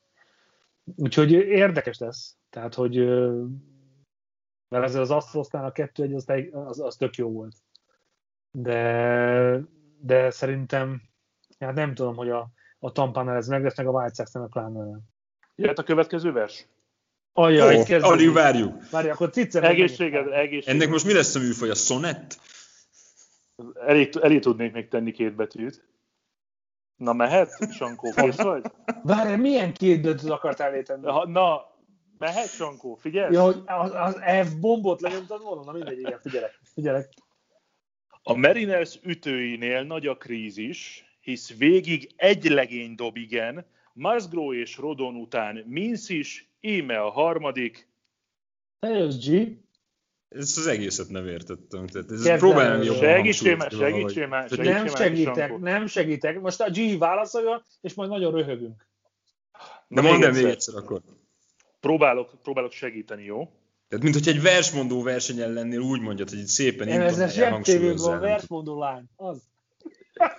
Úgyhogy 0.95 1.32
érdekes 1.32 1.97
lesz. 1.97 2.36
Tehát, 2.50 2.74
hogy 2.74 2.95
mert 4.69 4.84
ezzel 4.84 5.02
az 5.02 5.12
Astrosnál 5.12 5.65
a 5.65 5.71
kettő 5.71 6.04
egy 6.04 6.13
az, 6.13 6.26
az, 6.52 6.80
az 6.80 6.95
tök 6.95 7.15
jó 7.15 7.32
volt. 7.32 7.56
De, 8.52 9.62
de 10.00 10.30
szerintem, 10.30 11.02
hát 11.60 11.74
nem 11.74 11.93
tudom, 11.93 12.15
hogy 12.15 12.30
a, 12.30 12.50
a 12.80 12.91
Tampánál 12.91 13.36
ez 13.36 13.47
meg 13.47 13.63
lesz, 13.63 13.78
meg 13.78 13.88
a 13.88 13.91
White 13.91 14.13
Sox-nál 14.13 14.43
a 14.43 14.47
pláne 14.47 15.00
Jöhet 15.56 15.80
a 15.80 15.84
következő 15.84 16.32
vers? 16.32 16.67
Ajaj, 17.34 17.76
oh, 17.76 18.10
alig 18.10 18.34
várjuk. 18.34 18.89
Várj, 18.89 19.10
akkor 19.10 19.30
cicer. 19.30 19.63
Egészséged, 19.63 20.28
egészséged. 20.28 20.76
Ennek 20.76 20.89
most 20.89 21.06
mi 21.06 21.13
lesz 21.13 21.36
a 21.36 21.39
műfaj? 21.39 21.69
A 21.69 21.76
sonett? 21.76 22.39
Elég, 23.88 24.15
elég 24.21 24.39
tudnék 24.39 24.74
még 24.74 24.88
tenni 24.88 25.12
két 25.12 25.36
betűt. 25.36 25.89
Na 26.95 27.13
mehet, 27.13 27.71
Sankó, 27.71 28.12
kész 28.15 28.41
vagy? 28.41 28.63
Várj, 29.04 29.36
milyen 29.36 29.74
két 29.74 30.02
betűt 30.02 30.30
akartál 30.30 30.71
létenni? 30.71 31.32
Na, 31.32 31.71
mehet, 32.17 32.47
Sankó, 32.47 32.95
figyelj? 32.95 33.34
Ja, 33.34 33.43
hogy 33.43 33.62
az, 33.65 33.91
az 33.93 34.19
F 34.47 34.54
bombot 34.60 35.02
lenyomtad 35.02 35.41
volna? 35.41 35.63
Na 35.63 35.71
mindegy, 35.71 36.00
igen, 36.00 36.19
figyelek, 36.19 36.60
figyelek. 36.63 37.10
A 38.24 38.34
Mariners 38.34 39.00
ütőinél 39.04 39.84
nagy 39.84 40.08
a 40.08 40.17
krízis, 40.17 41.06
hisz 41.21 41.58
végig 41.58 42.13
egy 42.15 42.43
legény 42.43 42.95
dob 42.95 43.17
igen, 43.17 43.65
Musgrove 43.93 44.56
és 44.56 44.78
Rodon 44.78 45.15
után 45.15 45.63
Minsz 45.67 46.10
is, 46.10 46.52
íme 46.60 47.00
a 47.00 47.10
harmadik. 47.10 47.89
G. 48.80 49.58
Ezt 50.36 50.58
az 50.58 50.67
egészet 50.67 51.10
nem 51.10 51.28
értettem. 51.28 51.88
Tehát 51.88 52.12
ez 52.12 52.39
próbálom 52.39 52.82
jobban 52.82 53.02
Segítsél 53.02 53.56
már, 53.56 53.72
segítsél 53.72 54.28
már, 54.28 54.50
Nem 54.50 54.88
segítek, 54.88 55.58
nem 55.58 55.88
segítek. 55.88 56.39
Most 56.39 56.62
a 56.62 56.70
G 56.70 56.98
válaszolja, 56.98 57.65
és 57.82 57.94
majd 57.94 58.10
nagyon 58.10 58.32
röhögünk. 58.32 58.88
De 59.88 60.02
mondd 60.02 60.24
el 60.24 60.32
még 60.32 60.46
egyszer 60.46 60.76
akkor. 60.76 61.02
Próbálok, 61.80 62.41
próbálok 62.44 62.72
segíteni, 62.72 63.24
jó? 63.24 63.52
Tehát, 63.88 64.04
mint 64.04 64.15
hogy 64.15 64.28
egy 64.28 64.41
versmondó 64.41 65.02
versenyen 65.04 65.54
lennél, 65.54 65.80
úgy 65.80 66.02
mondjad, 66.02 66.30
hogy 66.30 66.39
itt 66.39 66.48
szépen 66.48 66.88
Nem, 66.88 67.02
ez 67.02 68.04
a 68.04 68.20
versmondó 68.20 68.80
lány, 68.80 69.04
az. 69.15 69.50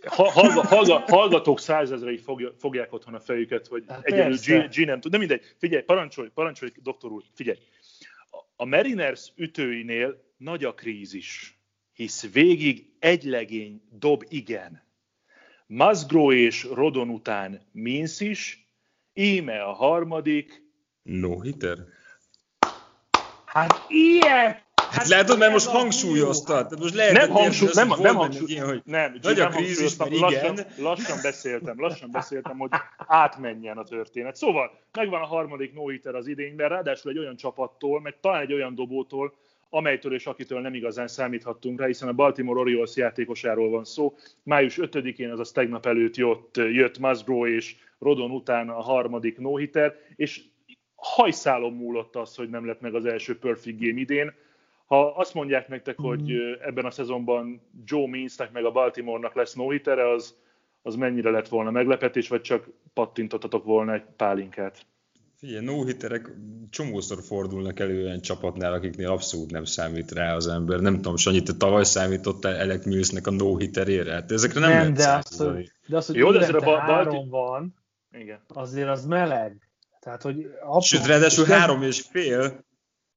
Hallga, 0.04 0.66
hallga, 0.66 0.98
hallgatók 1.06 1.60
százezrei 1.60 2.22
fogják 2.58 2.92
otthon 2.92 3.14
a 3.14 3.20
fejüket, 3.20 3.66
hogy 3.66 3.84
hát 3.88 4.04
egyedül 4.04 4.36
G, 4.36 4.74
G 4.74 4.86
nem 4.86 5.00
tud. 5.00 5.10
De 5.10 5.18
mindegy, 5.18 5.42
figyelj, 5.58 5.82
parancsolj, 5.82 6.28
parancsolj, 6.34 6.72
doktor 6.82 7.10
úr, 7.10 7.22
figyelj. 7.34 7.58
A 8.56 8.64
Mariners 8.64 9.32
ütőinél 9.36 10.34
nagy 10.36 10.64
a 10.64 10.74
krízis, 10.74 11.58
hisz 11.92 12.32
végig 12.32 12.92
egy 12.98 13.24
legény 13.24 13.82
dob 13.90 14.24
igen. 14.28 14.82
Musgrove 15.66 16.34
és 16.34 16.64
Rodon 16.64 17.08
után 17.08 17.68
Minsz 17.72 18.20
is, 18.20 18.68
íme 19.12 19.62
a 19.62 19.72
harmadik. 19.72 20.62
No 21.02 21.40
hitter? 21.40 21.78
Hát 23.44 23.84
ilyen! 23.88 24.70
Hát, 24.92 25.08
látod, 25.08 25.38
mert 25.38 25.52
most 25.52 25.66
hangsúlyoztad. 25.66 26.68
Tehát 26.68 26.78
most 26.78 26.94
lehet, 26.94 27.12
nem 27.12 27.30
hangsúly, 27.30 27.68
nem, 27.72 27.92
nem 27.98 28.14
hangsúly, 28.14 28.50
ilyen, 28.50 28.66
hogy 28.66 28.82
nem, 28.84 29.18
nagy 29.22 29.40
a 29.40 29.48
krízis, 29.48 29.96
mert 29.96 30.10
igen. 30.10 30.30
Lassan, 30.30 30.66
lassan 30.78 31.18
beszéltem, 31.22 31.80
lassan 31.80 32.10
beszéltem, 32.10 32.58
hogy 32.58 32.70
átmenjen 33.06 33.78
a 33.78 33.84
történet. 33.84 34.36
Szóval 34.36 34.78
megvan 34.92 35.20
a 35.20 35.26
harmadik 35.26 35.74
no 35.74 36.12
az 36.12 36.26
idényben, 36.26 36.68
ráadásul 36.68 37.10
egy 37.10 37.18
olyan 37.18 37.36
csapattól, 37.36 38.00
meg 38.00 38.16
talán 38.20 38.40
egy 38.40 38.52
olyan 38.52 38.74
dobótól, 38.74 39.34
amelytől 39.70 40.14
és 40.14 40.26
akitől 40.26 40.60
nem 40.60 40.74
igazán 40.74 41.08
számíthattunk 41.08 41.80
rá, 41.80 41.86
hiszen 41.86 42.08
a 42.08 42.12
Baltimore 42.12 42.60
Orioles 42.60 42.96
játékosáról 42.96 43.70
van 43.70 43.84
szó. 43.84 44.16
Május 44.42 44.78
5-én, 44.80 45.30
azaz 45.30 45.52
tegnap 45.52 45.86
előtt 45.86 46.16
jött, 46.16 46.56
jött 46.56 46.98
Musgrove 46.98 47.48
és 47.48 47.76
Rodon 47.98 48.30
után 48.30 48.68
a 48.68 48.80
harmadik 48.80 49.38
no 49.38 49.58
és 50.16 50.40
hajszálon 50.94 51.72
múlott 51.72 52.16
az, 52.16 52.34
hogy 52.34 52.50
nem 52.50 52.66
lett 52.66 52.80
meg 52.80 52.94
az 52.94 53.04
első 53.04 53.38
perfect 53.38 53.80
game 53.80 54.00
idén. 54.00 54.32
Ha 54.92 55.06
azt 55.06 55.34
mondják 55.34 55.68
nektek, 55.68 55.98
hogy 55.98 56.32
ebben 56.60 56.84
a 56.84 56.90
szezonban 56.90 57.60
Joe 57.84 58.08
Meansnek 58.08 58.52
meg 58.52 58.64
a 58.64 58.70
Baltimore-nak 58.70 59.34
lesz 59.34 59.54
no 59.54 59.66
az, 60.14 60.34
az 60.82 60.94
mennyire 60.94 61.30
lett 61.30 61.48
volna 61.48 61.70
meglepetés, 61.70 62.28
vagy 62.28 62.40
csak 62.40 62.68
pattintottatok 62.94 63.64
volna 63.64 63.92
egy 63.92 64.02
pálinkát? 64.16 64.86
Figyelj, 65.36 65.64
no 65.64 65.84
csomószor 66.70 67.22
fordulnak 67.22 67.80
elő 67.80 68.04
olyan 68.04 68.20
csapatnál, 68.20 68.72
akiknél 68.72 69.10
abszolút 69.10 69.50
nem 69.50 69.64
számít 69.64 70.10
rá 70.10 70.34
az 70.34 70.46
ember. 70.46 70.80
Nem 70.80 70.94
tudom, 70.94 71.16
Sanyi, 71.16 71.42
te 71.42 71.52
tavaly 71.56 71.84
számítottál 71.84 72.60
Alec 72.60 72.84
Millsnek 72.84 73.26
a 73.26 73.30
no 73.30 73.56
hitterére? 73.56 74.12
Hát 74.12 74.30
ezekre 74.30 74.60
nem, 74.60 74.70
nem 74.70 74.94
de 74.94 75.08
az, 75.08 75.36
hogy, 75.36 75.72
de 75.86 75.96
az, 75.96 76.06
hogy 76.06 76.16
Jó, 76.16 76.32
de 76.32 76.40
ezre 76.40 76.58
a 76.58 76.78
három 76.78 77.28
van, 77.28 77.74
Igen. 78.10 78.40
azért 78.48 78.88
az 78.88 79.04
meleg. 79.06 79.68
Tehát, 80.00 80.22
hogy 80.22 80.46
Sőt, 80.80 81.06
ráadásul 81.06 81.44
három 81.44 81.82
és 81.82 82.00
fél. 82.00 82.64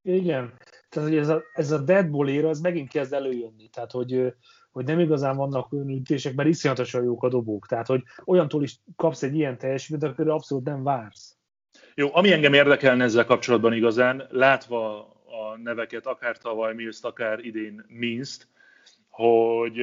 Igen. 0.01 0.53
Tehát, 0.95 1.09
hogy 1.09 1.17
ez 1.17 1.29
a, 1.29 1.43
ez 1.53 1.71
a 1.71 1.77
deadball 1.77 2.27
éra, 2.27 2.49
ez 2.49 2.59
megint 2.59 2.89
kezd 2.89 3.13
előjönni. 3.13 3.67
Tehát, 3.67 3.91
hogy, 3.91 4.33
hogy 4.71 4.85
nem 4.85 4.99
igazán 4.99 5.35
vannak 5.35 5.73
olyan 5.73 5.89
ütések, 5.89 6.35
mert 6.35 6.49
iszonyatosan 6.49 7.03
jók 7.03 7.23
a 7.23 7.29
dobók. 7.29 7.67
Tehát, 7.67 7.87
hogy 7.87 8.03
olyantól 8.25 8.63
is 8.63 8.79
kapsz 8.95 9.23
egy 9.23 9.35
ilyen 9.35 9.57
teljesítményt, 9.57 10.03
akkor 10.13 10.29
abszolút 10.29 10.65
nem 10.65 10.83
vársz. 10.83 11.37
Jó, 11.95 12.09
ami 12.13 12.31
engem 12.31 12.53
érdekelne 12.53 13.03
ezzel 13.03 13.25
kapcsolatban 13.25 13.73
igazán, 13.73 14.27
látva 14.29 14.99
a 15.25 15.57
neveket, 15.63 16.05
akár 16.05 16.37
tavaly 16.37 16.73
Mills, 16.73 16.99
akár 17.01 17.39
idén 17.39 17.85
Minst, 17.87 18.47
hogy 19.09 19.79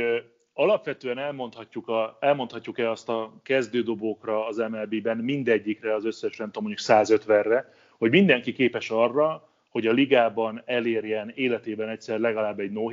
alapvetően 0.53 1.19
elmondhatjuk 1.19 1.89
a, 1.89 2.17
elmondhatjuk-e 2.21 2.91
azt 2.91 3.09
a 3.09 3.33
kezdődobókra 3.43 4.47
az 4.47 4.57
MLB-ben, 4.57 5.17
mindegyikre, 5.17 5.95
az 5.95 6.05
összes, 6.05 6.37
nem 6.37 6.51
tudom, 6.51 6.69
mondjuk 6.69 6.87
150-re, 6.89 7.73
hogy 7.99 8.11
mindenki 8.11 8.53
képes 8.53 8.91
arra, 8.91 9.52
hogy 9.73 9.87
a 9.87 9.93
ligában 9.93 10.63
elérjen 10.65 11.33
életében 11.35 11.89
egyszer 11.89 12.19
legalább 12.19 12.61
egy 12.61 12.71
no 12.71 12.91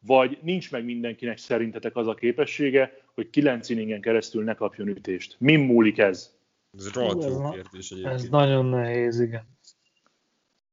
vagy 0.00 0.38
nincs 0.42 0.70
meg 0.70 0.84
mindenkinek 0.84 1.38
szerintetek 1.38 1.96
az 1.96 2.06
a 2.06 2.14
képessége, 2.14 2.92
hogy 3.14 3.30
9 3.30 3.68
inningen 3.68 4.00
keresztül 4.00 4.44
ne 4.44 4.54
kapjon 4.54 4.88
ütést. 4.88 5.36
Min 5.38 5.60
múlik 5.60 5.98
ez? 5.98 6.34
Ez 6.78 6.92
rohadt 6.92 7.24
jó 7.24 7.50
kérdés 7.50 7.90
egyébként. 7.90 8.14
Ez 8.14 8.28
nagyon 8.28 8.66
nehéz, 8.66 9.20
igen. 9.20 9.58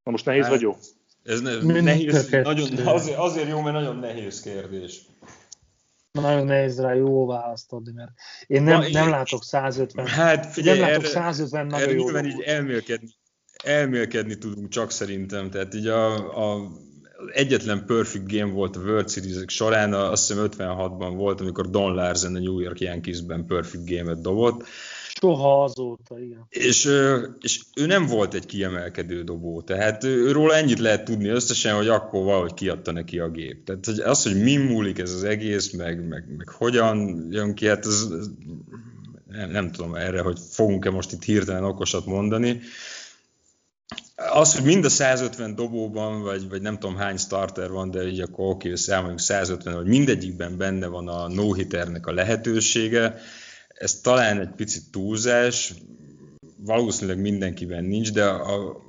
Na 0.03 0.11
most 0.11 0.25
nehéz 0.25 0.41
hát, 0.41 0.51
vagy 0.51 0.61
jó? 0.61 0.75
Ez 1.23 1.41
ne, 1.41 1.81
nehéz, 1.81 2.29
nagyon, 2.29 2.87
azért, 2.87 3.17
azért 3.17 3.47
jó, 3.47 3.61
mert 3.61 3.75
nagyon 3.75 3.97
nehéz 3.97 4.41
kérdés. 4.41 5.01
Nagyon 6.11 6.45
nehéz 6.45 6.81
rá 6.81 6.93
jó 6.93 7.25
választ 7.25 7.71
adni, 7.71 7.91
mert 7.91 8.11
én 8.47 8.63
nem, 8.63 8.83
nem 8.91 9.09
látok 9.09 9.43
150. 9.43 10.05
Hát 10.05 10.45
figyelj, 10.45 10.79
nem 10.79 10.89
látok 10.89 11.05
150 11.05 11.65
nagyon 11.65 11.89
erre 11.89 12.21
jó. 12.21 12.25
így 12.25 12.41
elmélkedni, 12.41 13.09
elmélkedni 13.63 14.37
tudunk 14.37 14.69
csak 14.69 14.91
szerintem. 14.91 15.49
Tehát 15.49 15.75
így 15.75 15.87
a, 15.87 16.13
a 16.55 16.71
egyetlen 17.31 17.85
perfect 17.85 18.31
game 18.31 18.51
volt 18.51 18.75
a 18.75 18.79
World 18.79 19.09
series 19.09 19.43
során, 19.47 19.93
azt 19.93 20.27
hiszem 20.27 20.47
56-ban 20.57 21.13
volt, 21.15 21.41
amikor 21.41 21.69
Don 21.69 21.93
Larsen 21.93 22.35
a 22.35 22.39
New 22.39 22.59
York 22.59 22.79
Yankees-ben 22.79 23.45
perfect 23.45 23.89
game-et 23.89 24.21
dobott. 24.21 24.63
Soha 25.19 25.63
azóta, 25.63 26.19
igen. 26.19 26.45
És, 26.49 26.89
és 27.41 27.61
ő 27.75 27.85
nem 27.85 28.05
volt 28.05 28.33
egy 28.33 28.45
kiemelkedő 28.45 29.23
dobó, 29.23 29.61
tehát 29.61 30.03
őról 30.03 30.53
ennyit 30.53 30.79
lehet 30.79 31.03
tudni 31.03 31.27
összesen, 31.27 31.75
hogy 31.75 31.87
akkor 31.87 32.23
valahogy 32.23 32.53
kiadta 32.53 32.91
neki 32.91 33.19
a 33.19 33.29
gép. 33.29 33.63
Tehát 33.65 33.85
hogy 33.85 33.99
az, 33.99 34.23
hogy 34.23 34.41
mi 34.41 34.55
múlik 34.55 34.99
ez 34.99 35.11
az 35.13 35.23
egész, 35.23 35.71
meg, 35.71 36.07
meg, 36.07 36.25
meg 36.37 36.49
hogyan 36.49 37.27
jön 37.31 37.53
ki, 37.53 37.67
hát 37.67 37.85
ez, 37.85 38.07
ez 38.19 38.29
nem, 39.27 39.49
nem 39.49 39.71
tudom 39.71 39.95
erre, 39.95 40.21
hogy 40.21 40.39
fogunk-e 40.49 40.89
most 40.89 41.11
itt 41.11 41.23
hirtelen 41.23 41.63
okosat 41.63 42.05
mondani. 42.05 42.59
Az, 44.15 44.55
hogy 44.55 44.63
mind 44.63 44.85
a 44.85 44.89
150 44.89 45.55
dobóban, 45.55 46.21
vagy, 46.21 46.49
vagy 46.49 46.61
nem 46.61 46.79
tudom 46.79 46.95
hány 46.95 47.17
starter 47.17 47.71
van, 47.71 47.91
de 47.91 48.07
így 48.07 48.19
akkor 48.19 48.45
oké, 48.45 48.67
okay, 48.67 48.79
számoljunk 48.79 49.19
150, 49.19 49.75
hogy 49.75 49.85
mindegyikben 49.85 50.57
benne 50.57 50.87
van 50.87 51.07
a 51.07 51.27
no 51.27 51.51
a 52.01 52.11
lehetősége, 52.11 53.15
ez 53.67 54.01
talán 54.01 54.39
egy 54.39 54.51
picit 54.55 54.91
túlzás, 54.91 55.73
valószínűleg 56.57 57.21
mindenkiben 57.21 57.83
nincs, 57.83 58.11
de 58.11 58.25
a, 58.25 58.81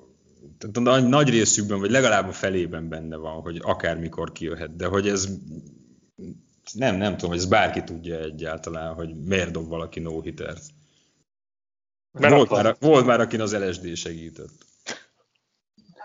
tehát 0.59 0.77
a 0.77 0.81
nagy, 0.81 1.09
nagy 1.09 1.29
részükben, 1.29 1.81
vagy 1.81 1.91
legalább 1.91 2.29
a 2.29 2.33
felében 2.33 2.89
benne 2.89 3.17
van, 3.17 3.41
hogy 3.41 3.61
akármikor 3.63 4.33
kijöhet, 4.33 4.77
de 4.77 4.87
hogy 4.87 5.09
ez 5.09 5.29
nem, 6.73 6.97
nem 6.97 7.13
tudom, 7.13 7.31
hogy 7.31 7.39
ez 7.39 7.47
bárki 7.47 7.85
tudja 7.85 8.21
egyáltalán, 8.21 8.95
hogy 8.95 9.17
miért 9.17 9.51
dob 9.51 9.69
valaki 9.69 10.01
no 10.01 10.21
hitert. 10.21 10.63
Volt 12.11 12.51
már, 12.51 12.77
volt 12.81 13.07
már, 13.07 13.21
akin 13.21 13.41
az 13.41 13.57
LSD 13.57 13.97
segített. 13.97 14.67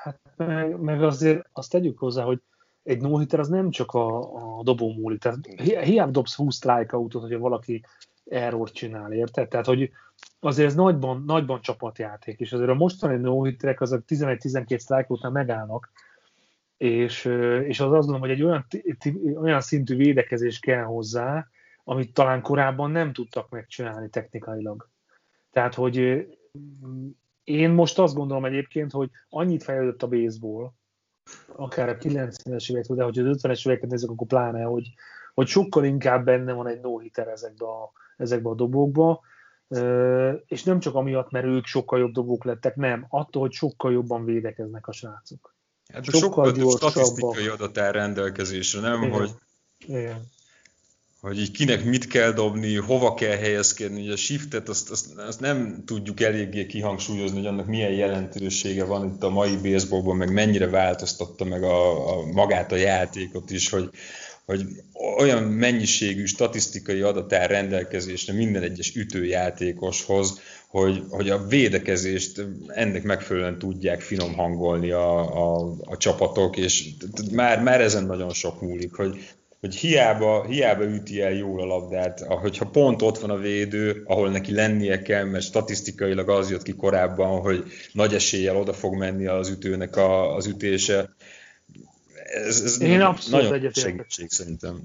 Hát 0.03 0.19
meg, 0.35 0.79
meg 0.79 1.03
azért 1.03 1.49
azt 1.53 1.71
tegyük 1.71 1.99
hozzá, 1.99 2.23
hogy 2.23 2.41
egy 2.83 3.01
no 3.01 3.21
az 3.29 3.47
nem 3.47 3.69
csak 3.69 3.91
a, 3.91 4.17
a 4.59 4.63
dobó 4.63 4.93
múlik. 4.93 5.19
Tehát 5.19 5.39
hi, 5.45 5.77
hiába 5.83 6.11
dobsz 6.11 6.35
20 6.35 6.55
strike 6.55 6.97
outot, 6.97 7.21
hogyha 7.21 7.39
valaki 7.39 7.83
error 8.25 8.71
csinál, 8.71 9.11
érted? 9.13 9.47
Tehát, 9.47 9.65
hogy 9.65 9.91
azért 10.39 10.67
ez 10.67 10.75
nagyban, 10.75 11.23
nagyban 11.25 11.61
csapatjáték, 11.61 12.39
és 12.39 12.53
azért 12.53 12.69
a 12.69 12.73
mostani 12.73 13.17
no 13.17 13.43
hitterek 13.43 13.81
azok 13.81 14.03
11-12 14.07 14.79
strike 14.79 15.05
után 15.07 15.31
megállnak, 15.31 15.91
és, 16.77 17.25
és 17.65 17.79
az 17.79 17.91
azt 17.91 18.07
gondolom, 18.07 18.19
hogy 18.19 18.29
egy 18.29 18.43
olyan, 18.43 18.65
olyan 19.35 19.61
szintű 19.61 19.95
védekezés 19.95 20.59
kell 20.59 20.83
hozzá, 20.83 21.47
amit 21.83 22.13
talán 22.13 22.41
korábban 22.41 22.91
nem 22.91 23.13
tudtak 23.13 23.49
megcsinálni 23.49 24.09
technikailag. 24.09 24.89
Tehát, 25.51 25.73
hogy 25.73 26.27
én 27.49 27.69
most 27.69 27.99
azt 27.99 28.15
gondolom 28.15 28.45
egyébként, 28.45 28.91
hogy 28.91 29.09
annyit 29.29 29.63
fejlődött 29.63 30.03
a 30.03 30.07
baseball, 30.07 30.71
akár 31.55 31.89
a 31.89 31.97
90-es 31.97 32.71
évek, 32.71 32.85
de 32.85 33.03
hogy 33.03 33.19
az 33.19 33.39
50-es 33.41 33.67
éveket 33.67 33.89
nézzük, 33.89 34.09
akkor 34.09 34.27
pláne, 34.27 34.63
hogy, 34.63 34.93
hogy 35.33 35.47
sokkal 35.47 35.85
inkább 35.85 36.25
benne 36.25 36.53
van 36.53 36.67
egy 36.67 36.79
no-hitter 36.79 37.27
ezekbe 37.27 37.65
a, 37.65 37.91
ezekbe 38.17 38.49
a 38.49 38.55
dobókba, 38.55 39.21
és 40.45 40.63
nem 40.63 40.79
csak 40.79 40.95
amiatt, 40.95 41.31
mert 41.31 41.45
ők 41.45 41.65
sokkal 41.65 41.99
jobb 41.99 42.11
dobók 42.11 42.43
lettek, 42.43 42.75
nem, 42.75 43.05
attól, 43.09 43.41
hogy 43.41 43.51
sokkal 43.51 43.91
jobban 43.91 44.25
védekeznek 44.25 44.87
a 44.87 44.91
srácok. 44.91 45.55
Hát 45.93 46.03
sokkal, 46.03 46.19
sokkal 46.19 46.51
gyorsabbak. 46.51 46.91
statisztikai 46.91 47.47
adat 47.47 47.77
áll 47.77 47.91
rendelkezésre, 47.91 48.79
nem, 48.79 49.01
Igen. 49.01 49.19
hogy 49.19 49.29
Igen 49.77 50.29
hogy 51.21 51.39
így 51.39 51.51
kinek 51.51 51.83
mit 51.83 52.07
kell 52.07 52.31
dobni, 52.31 52.75
hova 52.75 53.13
kell 53.13 53.37
helyezkedni, 53.37 54.01
ugye 54.01 54.11
a 54.11 54.15
shiftet 54.15 54.69
azt, 54.69 54.89
azt, 54.89 55.05
azt 55.17 55.39
nem 55.39 55.83
tudjuk 55.85 56.21
eléggé 56.21 56.65
kihangsúlyozni, 56.65 57.37
hogy 57.37 57.47
annak 57.47 57.67
milyen 57.67 57.91
jelentősége 57.91 58.83
van 58.83 59.05
itt 59.05 59.23
a 59.23 59.29
mai 59.29 59.55
baseballban, 59.55 60.17
meg 60.17 60.33
mennyire 60.33 60.67
változtatta 60.67 61.45
meg 61.45 61.63
a, 61.63 62.09
a 62.09 62.25
magát 62.25 62.71
a 62.71 62.75
játékot 62.75 63.51
is, 63.51 63.69
hogy, 63.69 63.89
hogy 64.45 64.65
olyan 65.17 65.43
mennyiségű 65.43 66.25
statisztikai 66.25 67.01
adat 67.01 67.33
áll 67.33 67.47
rendelkezésre 67.47 68.33
minden 68.33 68.63
egyes 68.63 68.95
ütőjátékoshoz, 68.95 70.39
hogy, 70.67 71.03
hogy 71.09 71.29
a 71.29 71.45
védekezést 71.47 72.45
ennek 72.67 73.03
megfelelően 73.03 73.57
tudják 73.59 74.01
finom 74.01 74.33
hangolni 74.33 74.91
a, 74.91 75.19
a, 75.19 75.75
a 75.81 75.97
csapatok, 75.97 76.57
és 76.57 76.89
már, 77.31 77.63
már 77.63 77.81
ezen 77.81 78.05
nagyon 78.05 78.33
sok 78.33 78.61
múlik, 78.61 78.93
hogy 78.93 79.19
hogy 79.59 79.75
hiába, 79.75 80.45
hiába 80.45 80.83
üti 80.83 81.21
el 81.21 81.31
jól 81.31 81.61
a 81.61 81.65
labdát, 81.65 82.19
hogyha 82.19 82.69
pont 82.69 83.01
ott 83.01 83.17
van 83.17 83.29
a 83.29 83.37
védő, 83.37 84.03
ahol 84.05 84.29
neki 84.29 84.53
lennie 84.53 85.01
kell, 85.01 85.23
mert 85.23 85.43
statisztikailag 85.43 86.29
az 86.29 86.51
jött 86.51 86.63
ki 86.63 86.75
korábban, 86.75 87.39
hogy 87.41 87.63
nagy 87.93 88.13
eséllyel 88.13 88.55
oda 88.55 88.73
fog 88.73 88.95
menni 88.95 89.25
az 89.25 89.49
ütőnek 89.49 89.95
a, 89.95 90.35
az 90.35 90.47
ütése. 90.47 91.13
Ez, 92.23 92.61
ez 92.61 92.81
Én 92.81 93.01
abszolút 93.01 93.49
nagyon 93.49 93.71
segítség 93.71 94.29
szerintem. 94.29 94.81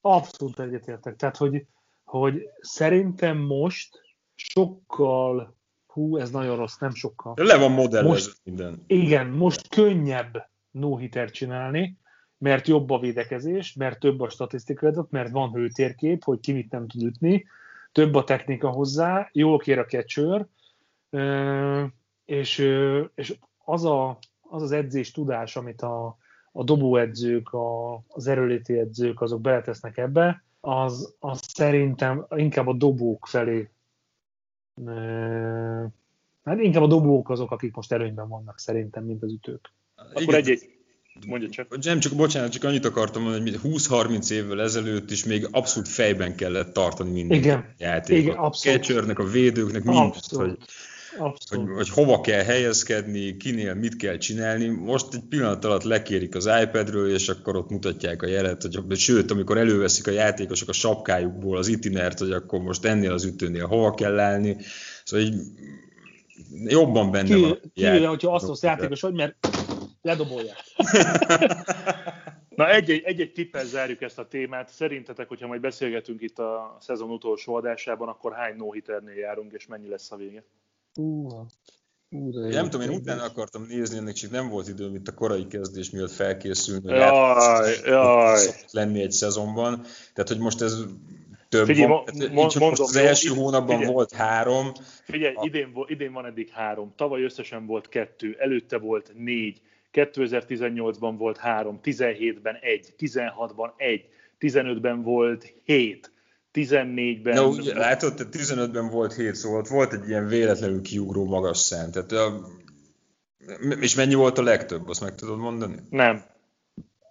Abszolút 0.00 0.60
egyetértek. 0.60 1.16
Tehát, 1.16 1.36
hogy, 1.36 1.66
hogy 2.04 2.48
szerintem 2.60 3.38
most 3.38 4.00
sokkal, 4.34 5.56
hú, 5.86 6.16
ez 6.16 6.30
nagyon 6.30 6.56
rossz, 6.56 6.76
nem 6.78 6.94
sokkal. 6.94 7.34
Le 7.36 7.56
van 7.56 7.72
modellezve 7.72 8.10
most, 8.10 8.40
minden. 8.44 8.84
Igen, 8.86 9.26
most 9.26 9.68
könnyebb 9.68 10.48
no 10.70 10.98
csinálni, 11.30 11.98
mert 12.38 12.66
jobb 12.66 12.90
a 12.90 12.98
védekezés, 12.98 13.74
mert 13.74 14.00
több 14.00 14.20
a 14.20 14.28
statisztikai 14.28 14.88
adat, 14.88 15.10
mert 15.10 15.30
van 15.30 15.52
hőtérkép, 15.52 16.24
hogy 16.24 16.40
ki 16.40 16.52
mit 16.52 16.70
nem 16.70 16.86
tud 16.86 17.02
ütni, 17.02 17.44
több 17.92 18.14
a 18.14 18.24
technika 18.24 18.68
hozzá, 18.68 19.28
jól 19.32 19.58
kér 19.58 19.78
a 19.78 19.84
catcher, 19.84 20.46
és, 22.24 22.58
és 23.14 23.38
az, 23.64 23.84
a, 23.84 24.18
az 24.40 24.62
az 24.62 24.72
edzés 24.72 25.10
tudás, 25.10 25.56
amit 25.56 25.82
a, 25.82 26.18
a 26.52 26.64
dobóedzők, 26.64 27.52
a, 27.52 27.94
az 28.08 28.26
erőléti 28.26 28.78
edzők, 28.78 29.20
azok 29.20 29.40
beletesznek 29.40 29.96
ebbe, 29.96 30.44
az, 30.60 31.14
az 31.18 31.40
szerintem 31.42 32.26
inkább 32.36 32.66
a 32.66 32.72
dobók 32.72 33.26
felé 33.26 33.70
hát 36.44 36.60
inkább 36.60 36.82
a 36.82 36.86
dobók 36.86 37.30
azok, 37.30 37.50
akik 37.50 37.74
most 37.74 37.92
előnyben 37.92 38.28
vannak 38.28 38.58
szerintem, 38.58 39.04
mint 39.04 39.22
az 39.22 39.32
ütők. 39.32 39.72
Akkor 39.94 40.34
egy, 40.34 40.75
Mondja 41.26 41.48
csak. 41.48 41.84
Nem, 41.84 42.00
csak 42.00 42.12
bocsánat, 42.12 42.52
csak 42.52 42.64
annyit 42.64 42.84
akartam 42.84 43.22
mondani, 43.22 43.50
hogy 43.50 43.72
20-30 43.72 44.30
évvel 44.30 44.62
ezelőtt 44.62 45.10
is 45.10 45.24
még 45.24 45.48
abszolút 45.50 45.88
fejben 45.88 46.36
kellett 46.36 46.72
tartani 46.72 47.10
minden 47.10 47.38
Igen. 47.38 47.64
játékot. 47.78 48.22
Igen, 48.22 48.36
abszolút. 48.36 48.78
Catchernek, 48.78 49.18
a 49.18 49.24
védőknek, 49.24 49.84
mindent, 49.84 50.14
hogy, 50.30 50.56
hogy, 51.18 51.60
hogy 51.74 51.88
hova 51.88 52.20
kell 52.20 52.42
helyezkedni, 52.42 53.36
kinél 53.36 53.74
mit 53.74 53.96
kell 53.96 54.16
csinálni. 54.16 54.66
Most 54.66 55.14
egy 55.14 55.22
pillanat 55.28 55.64
alatt 55.64 55.82
lekérik 55.82 56.34
az 56.34 56.50
iPadről, 56.62 57.14
és 57.14 57.28
akkor 57.28 57.56
ott 57.56 57.70
mutatják 57.70 58.22
a 58.22 58.26
jelet, 58.26 58.62
hogy, 58.62 58.96
sőt, 58.96 59.30
amikor 59.30 59.58
előveszik 59.58 60.06
a 60.06 60.10
játékosok 60.10 60.68
a 60.68 60.72
sapkájukból 60.72 61.56
az 61.56 61.68
itinert, 61.68 62.18
hogy 62.18 62.30
akkor 62.30 62.60
most 62.60 62.84
ennél 62.84 63.12
az 63.12 63.24
ütőnél 63.24 63.66
hova 63.66 63.94
kell 63.94 64.18
állni. 64.18 64.56
Szóval 65.04 65.26
így 65.26 65.34
jobban 66.64 67.10
benne 67.10 67.34
Ki, 67.34 67.40
van. 67.40 67.60
Kivéve, 67.74 68.06
hogyha 68.06 68.34
azt 68.34 68.48
az 68.48 68.62
játékos 68.62 69.00
vagy, 69.00 69.14
mert 69.14 69.34
ledobolják. 70.06 70.64
Na 72.56 72.70
egy-egy, 72.70 73.02
egy-egy 73.04 73.32
tippel 73.32 73.64
zárjuk 73.64 74.02
ezt 74.02 74.18
a 74.18 74.28
témát. 74.28 74.68
Szerintetek, 74.68 75.28
hogyha 75.28 75.46
majd 75.46 75.60
beszélgetünk 75.60 76.22
itt 76.22 76.38
a 76.38 76.76
szezon 76.80 77.10
utolsó 77.10 77.54
adásában, 77.54 78.08
akkor 78.08 78.32
hány 78.32 78.56
no 78.56 78.66
járunk, 79.16 79.52
és 79.52 79.66
mennyi 79.66 79.88
lesz 79.88 80.12
a 80.12 80.16
vége? 80.16 80.44
Uh, 80.98 81.40
uh, 82.10 82.50
nem 82.50 82.70
tudom, 82.70 82.90
én 82.90 82.96
utána 82.96 83.22
akartam 83.22 83.66
nézni, 83.68 83.98
ennek 83.98 84.14
csak 84.14 84.30
nem 84.30 84.48
volt 84.48 84.68
időm 84.68 84.94
itt 84.94 85.08
a 85.08 85.14
korai 85.14 85.46
kezdés 85.46 85.90
miatt 85.90 86.10
felkészülni, 86.10 86.92
jaj, 86.92 87.74
jaj. 87.84 88.46
lenni 88.70 89.00
egy 89.00 89.12
szezonban. 89.12 89.82
Tehát, 90.12 90.28
hogy 90.28 90.38
most 90.38 90.60
ez 90.62 90.84
több 91.48 91.66
Figyelj, 91.66 91.86
van. 91.86 92.02
Mo- 92.14 92.32
mo- 92.32 92.58
mondom, 92.58 92.84
az 92.84 92.96
első 92.96 93.34
jó, 93.34 93.42
hónapban 93.42 93.76
figyelj, 93.76 93.92
volt 93.92 94.12
három. 94.12 94.72
Figyelj, 95.04 95.34
a... 95.34 95.44
idén, 95.44 95.72
idén 95.86 96.12
van 96.12 96.26
eddig 96.26 96.48
három, 96.48 96.92
tavaly 96.96 97.22
összesen 97.22 97.66
volt 97.66 97.88
kettő, 97.88 98.36
előtte 98.38 98.78
volt 98.78 99.12
négy, 99.14 99.60
2018-ban 99.96 101.14
volt 101.18 101.36
három, 101.36 101.80
17-ben 101.82 102.56
egy, 102.60 102.94
16-ban 102.98 103.70
egy, 103.76 104.08
15-ben 104.40 105.02
volt 105.02 105.54
hét, 105.64 106.10
14-ben... 106.52 107.34
Na, 107.34 107.48
úgy, 107.48 107.64
látod, 107.64 108.14
te 108.14 108.24
15-ben 108.30 108.88
volt 108.88 109.14
7, 109.14 109.34
szóval 109.34 109.64
volt 109.68 109.92
egy 109.92 110.08
ilyen 110.08 110.26
véletlenül 110.26 110.80
kiugró 110.82 111.24
magas 111.24 111.58
szám. 111.58 111.90
Tehát, 111.90 112.12
a, 112.12 112.46
és 113.80 113.94
mennyi 113.94 114.14
volt 114.14 114.38
a 114.38 114.42
legtöbb, 114.42 114.88
azt 114.88 115.00
meg 115.00 115.14
tudod 115.14 115.38
mondani? 115.38 115.76
Nem. 115.90 116.24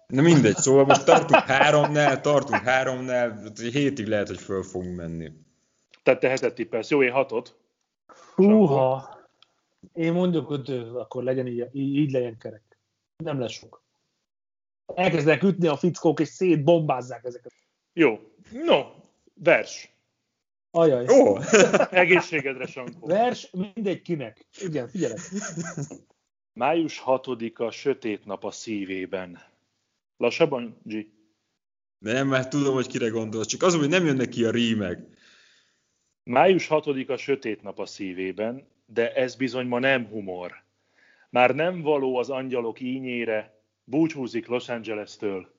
Na 0.06 0.22
mindegy, 0.22 0.56
szóval 0.56 0.84
most 0.84 1.04
tartunk 1.04 1.42
háromnál, 1.42 2.20
tartunk 2.20 2.62
háromnál, 2.62 3.52
hétig 3.72 4.06
lehet, 4.06 4.28
hogy 4.28 4.40
föl 4.40 4.62
fogunk 4.62 4.96
menni. 4.96 5.32
Tehát 6.02 6.20
te 6.20 6.28
hetet 6.28 6.54
tippelsz. 6.54 6.90
Jó, 6.90 7.02
én 7.02 7.12
hatot. 7.12 7.56
Húha. 8.34 9.14
Én 9.92 10.12
mondjuk, 10.12 10.46
hogy 10.46 10.90
akkor 10.94 11.22
legyen 11.22 11.46
így, 11.46 11.68
így 11.72 12.10
legyen 12.10 12.38
kerek. 12.38 12.65
Nem 13.16 13.40
lesz 13.40 13.52
sok. 13.52 13.84
Elkezdenek 14.94 15.42
ütni 15.42 15.66
a 15.66 15.76
fickók, 15.76 16.20
és 16.20 16.28
szétbombázzák 16.28 17.24
ezeket. 17.24 17.52
Jó. 17.92 18.20
No, 18.52 18.82
vers. 19.34 19.94
Ajaj. 20.70 21.04
Jó. 21.04 21.36
Egészségedre, 22.02 22.66
Sankó. 22.66 23.06
Vers 23.06 23.50
mindegy 23.50 24.02
kinek. 24.02 24.46
Igen, 24.60 24.88
figyelek. 24.88 25.20
Május 26.52 27.02
6-a, 27.06 27.70
sötét 27.70 28.24
nap 28.24 28.44
a 28.44 28.50
szívében. 28.50 29.38
Lassabban, 30.16 30.80
G. 30.82 31.06
Nem, 31.98 32.28
mert 32.28 32.50
tudom, 32.50 32.74
hogy 32.74 32.86
kire 32.86 33.08
gondolsz. 33.08 33.46
Csak 33.46 33.62
az, 33.62 33.74
hogy 33.74 33.88
nem 33.88 34.04
jönnek 34.04 34.28
ki 34.28 34.44
a 34.44 34.50
rímek. 34.50 34.98
Május 36.22 36.66
6-a, 36.70 37.16
sötét 37.16 37.62
nap 37.62 37.78
a 37.78 37.86
szívében, 37.86 38.68
de 38.86 39.12
ez 39.12 39.34
bizony 39.34 39.66
ma 39.66 39.78
nem 39.78 40.06
humor. 40.06 40.64
Már 41.36 41.54
nem 41.54 41.82
való 41.82 42.16
az 42.16 42.30
angyalok 42.30 42.80
ínyére, 42.80 43.62
búcsúzik 43.84 44.46
Los 44.46 44.68
Angeles-től. 44.68 45.54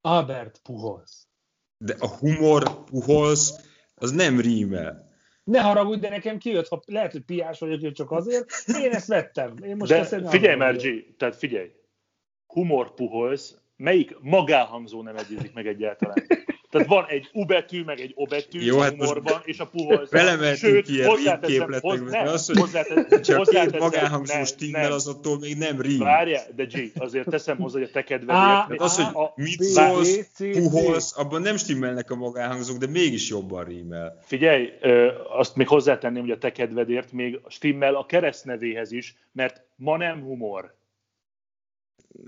Albert 0.00 0.60
Puholz. 0.62 1.28
De 1.76 1.96
a 1.98 2.08
humor 2.08 2.84
Puholz, 2.84 3.68
az 3.94 4.10
nem 4.10 4.40
rímel. 4.40 5.10
Ne 5.44 5.60
haragudj, 5.60 6.00
de 6.00 6.08
nekem 6.08 6.38
kijött, 6.38 6.68
ha 6.68 6.82
lehet, 6.86 7.12
hogy 7.12 7.24
piás 7.24 7.58
vagyok, 7.58 7.92
csak 7.92 8.10
azért. 8.10 8.50
Én 8.82 8.90
ezt 8.90 9.06
vettem. 9.06 9.56
Én 9.62 9.76
most 9.76 9.90
de 9.90 10.28
figyelj 10.28 10.56
már, 10.56 10.76
G, 10.76 11.16
tehát 11.16 11.36
figyelj. 11.36 11.70
Humor 12.46 12.94
Puholz, 12.94 13.62
melyik 13.76 14.18
magáhangzó 14.20 15.02
nem 15.02 15.16
egyezik 15.16 15.52
meg 15.52 15.66
egyáltalán? 15.66 16.26
Tehát 16.72 16.88
van 16.88 17.04
egy 17.08 17.28
U 17.32 17.44
betű, 17.44 17.84
meg 17.84 18.00
egy 18.00 18.12
O 18.14 18.24
betű 18.24 18.60
Jó, 18.60 18.78
a 18.78 18.82
hát 18.82 18.96
most 18.96 19.08
humorban, 19.08 19.40
és 19.44 19.58
a 19.58 19.66
puholsz. 19.66 20.10
Belementünk 20.20 20.88
ilyen 20.88 21.08
hozzáteszem, 21.08 21.58
képletekbe, 21.58 21.88
hoz, 21.88 22.10
de 22.10 22.22
nem, 22.22 22.26
az, 22.26 22.46
hogy 22.46 22.58
hozzáteszem, 22.58 23.22
csak 23.22 23.48
két 23.48 23.78
magánhangzós 23.78 24.54
nem. 24.70 24.92
az 24.92 25.06
attól 25.06 25.38
még 25.38 25.56
nem 25.56 25.80
rím. 25.80 25.98
Várjál, 25.98 26.44
de 26.56 26.64
G, 26.64 26.92
azért 26.94 27.28
teszem 27.28 27.56
hozzá, 27.56 27.78
hogy 27.78 27.88
a 27.88 27.92
te 27.92 28.04
kedvedért. 28.04 28.36
Tehát 28.36 28.80
az, 28.80 28.96
hogy 28.96 29.14
a- 29.14 29.32
mit 29.36 29.62
szólsz, 29.62 30.30
puholsz, 30.52 31.18
abban 31.18 31.42
nem 31.42 31.56
stimmelnek 31.56 32.10
a 32.10 32.14
magánhangzók, 32.14 32.78
de 32.78 32.86
mégis 32.86 33.28
jobban 33.28 33.64
rímel. 33.64 34.18
Figyelj, 34.22 34.68
azt 35.38 35.56
még 35.56 35.68
hozzátenném, 35.68 36.22
hogy 36.22 36.30
a 36.30 36.38
te 36.38 36.52
kedvedért 36.52 37.12
még 37.12 37.40
stimmel 37.48 37.94
a 37.94 38.06
keresztnevéhez 38.06 38.92
is, 38.92 39.16
mert 39.32 39.62
ma 39.76 39.96
nem 39.96 40.22
humor. 40.22 40.74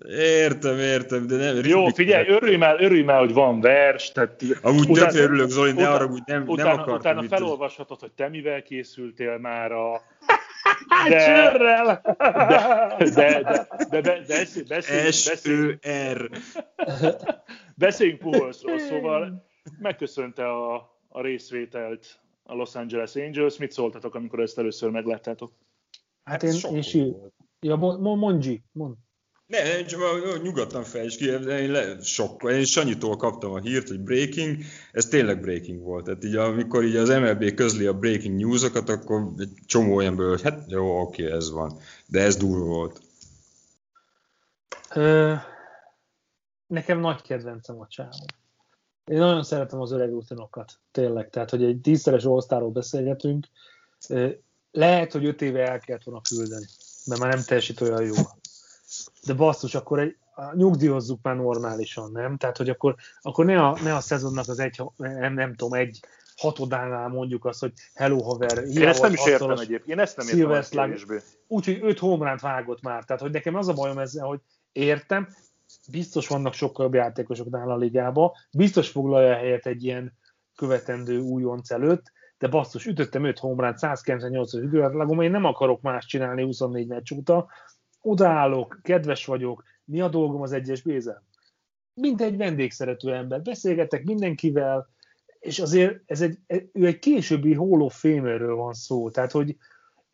Értem, 0.08 0.78
értem, 0.78 1.26
de 1.26 1.36
nem. 1.36 1.64
Jó, 1.64 1.86
figyelj, 1.86 2.28
örülj 2.28 2.56
már, 2.56 2.82
örülj 2.82 3.02
már, 3.02 3.18
hogy 3.18 3.32
van 3.32 3.60
vers. 3.60 4.12
Tehát 4.12 4.42
Amúgy 4.62 4.88
utána- 4.88 5.06
tökre 5.10 5.22
örülök, 5.22 5.48
Zoli, 5.48 5.72
ne 5.72 5.88
arra, 5.88 6.06
hogy 6.06 6.22
nem, 6.26 6.48
utána, 6.48 6.68
nem 6.68 6.78
akartam. 6.78 7.16
Utána 7.16 7.36
felolvashatod, 7.36 8.00
hogy 8.00 8.12
te 8.12 8.28
mivel 8.28 8.62
készültél 8.62 9.38
már 9.38 9.72
a... 9.72 10.02
De... 11.08 11.24
Csörrel! 11.24 12.00
De, 12.98 13.06
de, 13.14 13.68
de, 13.90 14.00
de, 14.00 14.00
de 14.00 14.44
beszéljünk, 14.68 14.68
beszéljünk, 14.68 15.80
beszéljünk, 17.74 18.18
Puholzról, 18.18 18.78
szóval 18.78 19.46
megköszönte 19.78 20.46
a, 20.48 20.74
a 21.08 21.20
részvételt 21.20 22.20
a 22.42 22.54
Los 22.54 22.74
Angeles 22.74 23.16
Angels. 23.16 23.56
Mit 23.58 23.72
szóltatok, 23.72 24.14
amikor 24.14 24.40
ezt 24.40 24.58
először 24.58 24.90
megláttátok? 24.90 25.52
Hát 26.24 26.42
én, 26.42 26.52
sokkoló 26.52 26.76
én 26.76 26.82
sír... 26.82 27.12
Ja, 27.60 27.76
mond, 27.76 28.00
mond, 28.00 28.20
mond, 28.20 28.44
G, 28.44 28.60
mond. 28.72 28.94
Ne, 29.46 29.62
nem, 29.62 29.86
csak 29.86 30.42
nyugodtan 30.42 30.82
fejtsd 30.82 31.18
ki, 31.18 31.26
de 31.26 31.60
én, 31.60 31.70
le, 31.70 32.02
sok, 32.02 32.42
én 32.50 32.64
Sanyitól 32.64 33.16
kaptam 33.16 33.52
a 33.52 33.58
hírt, 33.58 33.88
hogy 33.88 34.00
breaking, 34.00 34.56
ez 34.92 35.06
tényleg 35.06 35.40
breaking 35.40 35.82
volt. 35.82 36.04
Tehát 36.04 36.24
így, 36.24 36.36
amikor 36.36 36.84
így 36.84 36.96
az 36.96 37.08
MLB 37.08 37.54
közli 37.54 37.86
a 37.86 37.98
breaking 37.98 38.40
newsokat, 38.40 38.88
akkor 38.88 39.32
egy 39.38 39.52
csomó 39.66 39.94
olyan 39.94 40.16
ből, 40.16 40.28
hogy 40.28 40.42
hát 40.42 40.70
jó, 40.70 41.00
oké, 41.00 41.32
ez 41.32 41.50
van. 41.50 41.78
De 42.06 42.20
ez 42.20 42.36
durva 42.36 42.64
volt. 42.64 43.00
Ö, 44.94 45.34
nekem 46.66 47.00
nagy 47.00 47.22
kedvencem 47.22 47.80
a 47.80 47.86
csávó. 47.86 48.24
Én 49.04 49.18
nagyon 49.18 49.44
szeretem 49.44 49.80
az 49.80 49.92
öreg 49.92 50.10
rutinokat, 50.10 50.78
tényleg. 50.90 51.30
Tehát, 51.30 51.50
hogy 51.50 51.64
egy 51.64 51.80
tízszeres 51.80 52.24
all 52.24 52.70
beszélgetünk, 52.72 53.46
lehet, 54.70 55.12
hogy 55.12 55.24
öt 55.24 55.42
éve 55.42 55.68
el 55.68 55.78
kellett 55.78 56.02
volna 56.02 56.20
küldeni, 56.20 56.66
mert 57.06 57.20
már 57.20 57.34
nem 57.34 57.42
teljesít 57.42 57.80
olyan 57.80 58.04
jól. 58.04 58.42
De 59.26 59.34
basszus, 59.34 59.74
akkor 59.74 59.98
egy, 59.98 60.16
nyugdíjazzuk 60.54 61.18
már 61.22 61.36
normálisan, 61.36 62.12
nem? 62.12 62.36
Tehát, 62.36 62.56
hogy 62.56 62.68
akkor, 62.68 62.94
akkor 63.20 63.44
ne, 63.44 63.66
a, 63.66 63.78
ne 63.82 63.94
a 63.94 64.00
szezonnak 64.00 64.48
az 64.48 64.58
egy, 64.58 64.82
nem, 64.96 65.34
nem 65.34 65.54
tudom, 65.54 65.78
egy 65.78 66.00
hatodánál 66.36 67.08
mondjuk 67.08 67.44
azt, 67.44 67.60
hogy 67.60 67.72
hello 67.94 68.22
haver, 68.22 68.64
Én 68.64 68.88
ezt 68.88 69.02
nem 69.02 69.12
is 69.12 69.26
értem 69.26 69.50
egyébként. 69.50 69.86
Én 69.86 69.98
ezt 69.98 70.16
nem 70.16 70.38
értem 70.38 70.94
úgyhogy 71.46 71.78
öt 71.82 71.98
homránt 71.98 72.40
vágott 72.40 72.82
már. 72.82 73.04
Tehát, 73.04 73.22
hogy 73.22 73.30
nekem 73.30 73.54
az 73.54 73.68
a 73.68 73.72
bajom 73.72 73.98
ezzel, 73.98 74.26
hogy 74.26 74.40
értem, 74.72 75.28
biztos 75.90 76.28
vannak 76.28 76.52
sokkal 76.52 76.84
jobb 76.84 76.94
játékosok 76.94 77.50
nála 77.50 77.72
a 77.72 77.76
ligába, 77.76 78.36
biztos 78.50 78.88
foglalja 78.88 79.34
helyet 79.34 79.66
egy 79.66 79.84
ilyen 79.84 80.12
követendő 80.56 81.18
újonc 81.18 81.70
előtt, 81.70 82.12
de 82.38 82.48
basszus, 82.48 82.86
ütöttem 82.86 83.24
5 83.24 83.38
homránt, 83.38 83.78
198-as 83.80 84.60
időátlagom, 84.62 85.20
én 85.20 85.30
nem 85.30 85.44
akarok 85.44 85.80
más 85.80 86.06
csinálni 86.06 86.42
24 86.42 86.86
meccs 86.86 87.12
óta, 87.12 87.46
odaállok, 88.04 88.80
kedves 88.82 89.26
vagyok, 89.26 89.64
mi 89.84 90.00
a 90.00 90.08
dolgom 90.08 90.42
az 90.42 90.52
egyes 90.52 90.82
bézen? 90.82 91.22
Mint 91.94 92.20
egy 92.20 92.36
vendégszerető 92.36 93.14
ember, 93.14 93.42
beszélgetek 93.42 94.04
mindenkivel, 94.04 94.88
és 95.38 95.58
azért 95.58 96.02
ez 96.06 96.20
egy, 96.20 96.38
ő 96.72 96.86
egy 96.86 96.98
későbbi 96.98 97.54
Hall 97.54 97.80
of 97.80 98.04
van 98.38 98.72
szó, 98.72 99.10
tehát 99.10 99.32
hogy 99.32 99.56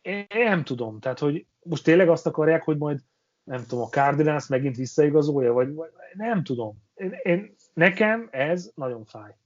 én 0.03 0.27
nem 0.29 0.65
tudom, 0.65 1.01
tehát 1.01 1.19
hogy 1.19 1.47
most 1.63 1.85
tényleg 1.85 2.09
azt 2.09 2.27
akarják, 2.27 2.65
hogy 2.65 2.79
majd 2.79 3.01
nem 3.45 3.65
tudom, 3.67 3.85
a 3.85 3.89
Cardinals 3.89 4.47
megint 4.47 4.77
visszaigazolja, 4.77 5.53
vagy, 5.53 5.75
vagy 5.75 5.91
nem 6.15 6.43
tudom. 6.43 6.83
Én, 6.95 7.19
én, 7.23 7.55
nekem 7.73 8.29
ez 8.31 8.71
nagyon 8.75 9.05
fáj. 9.05 9.37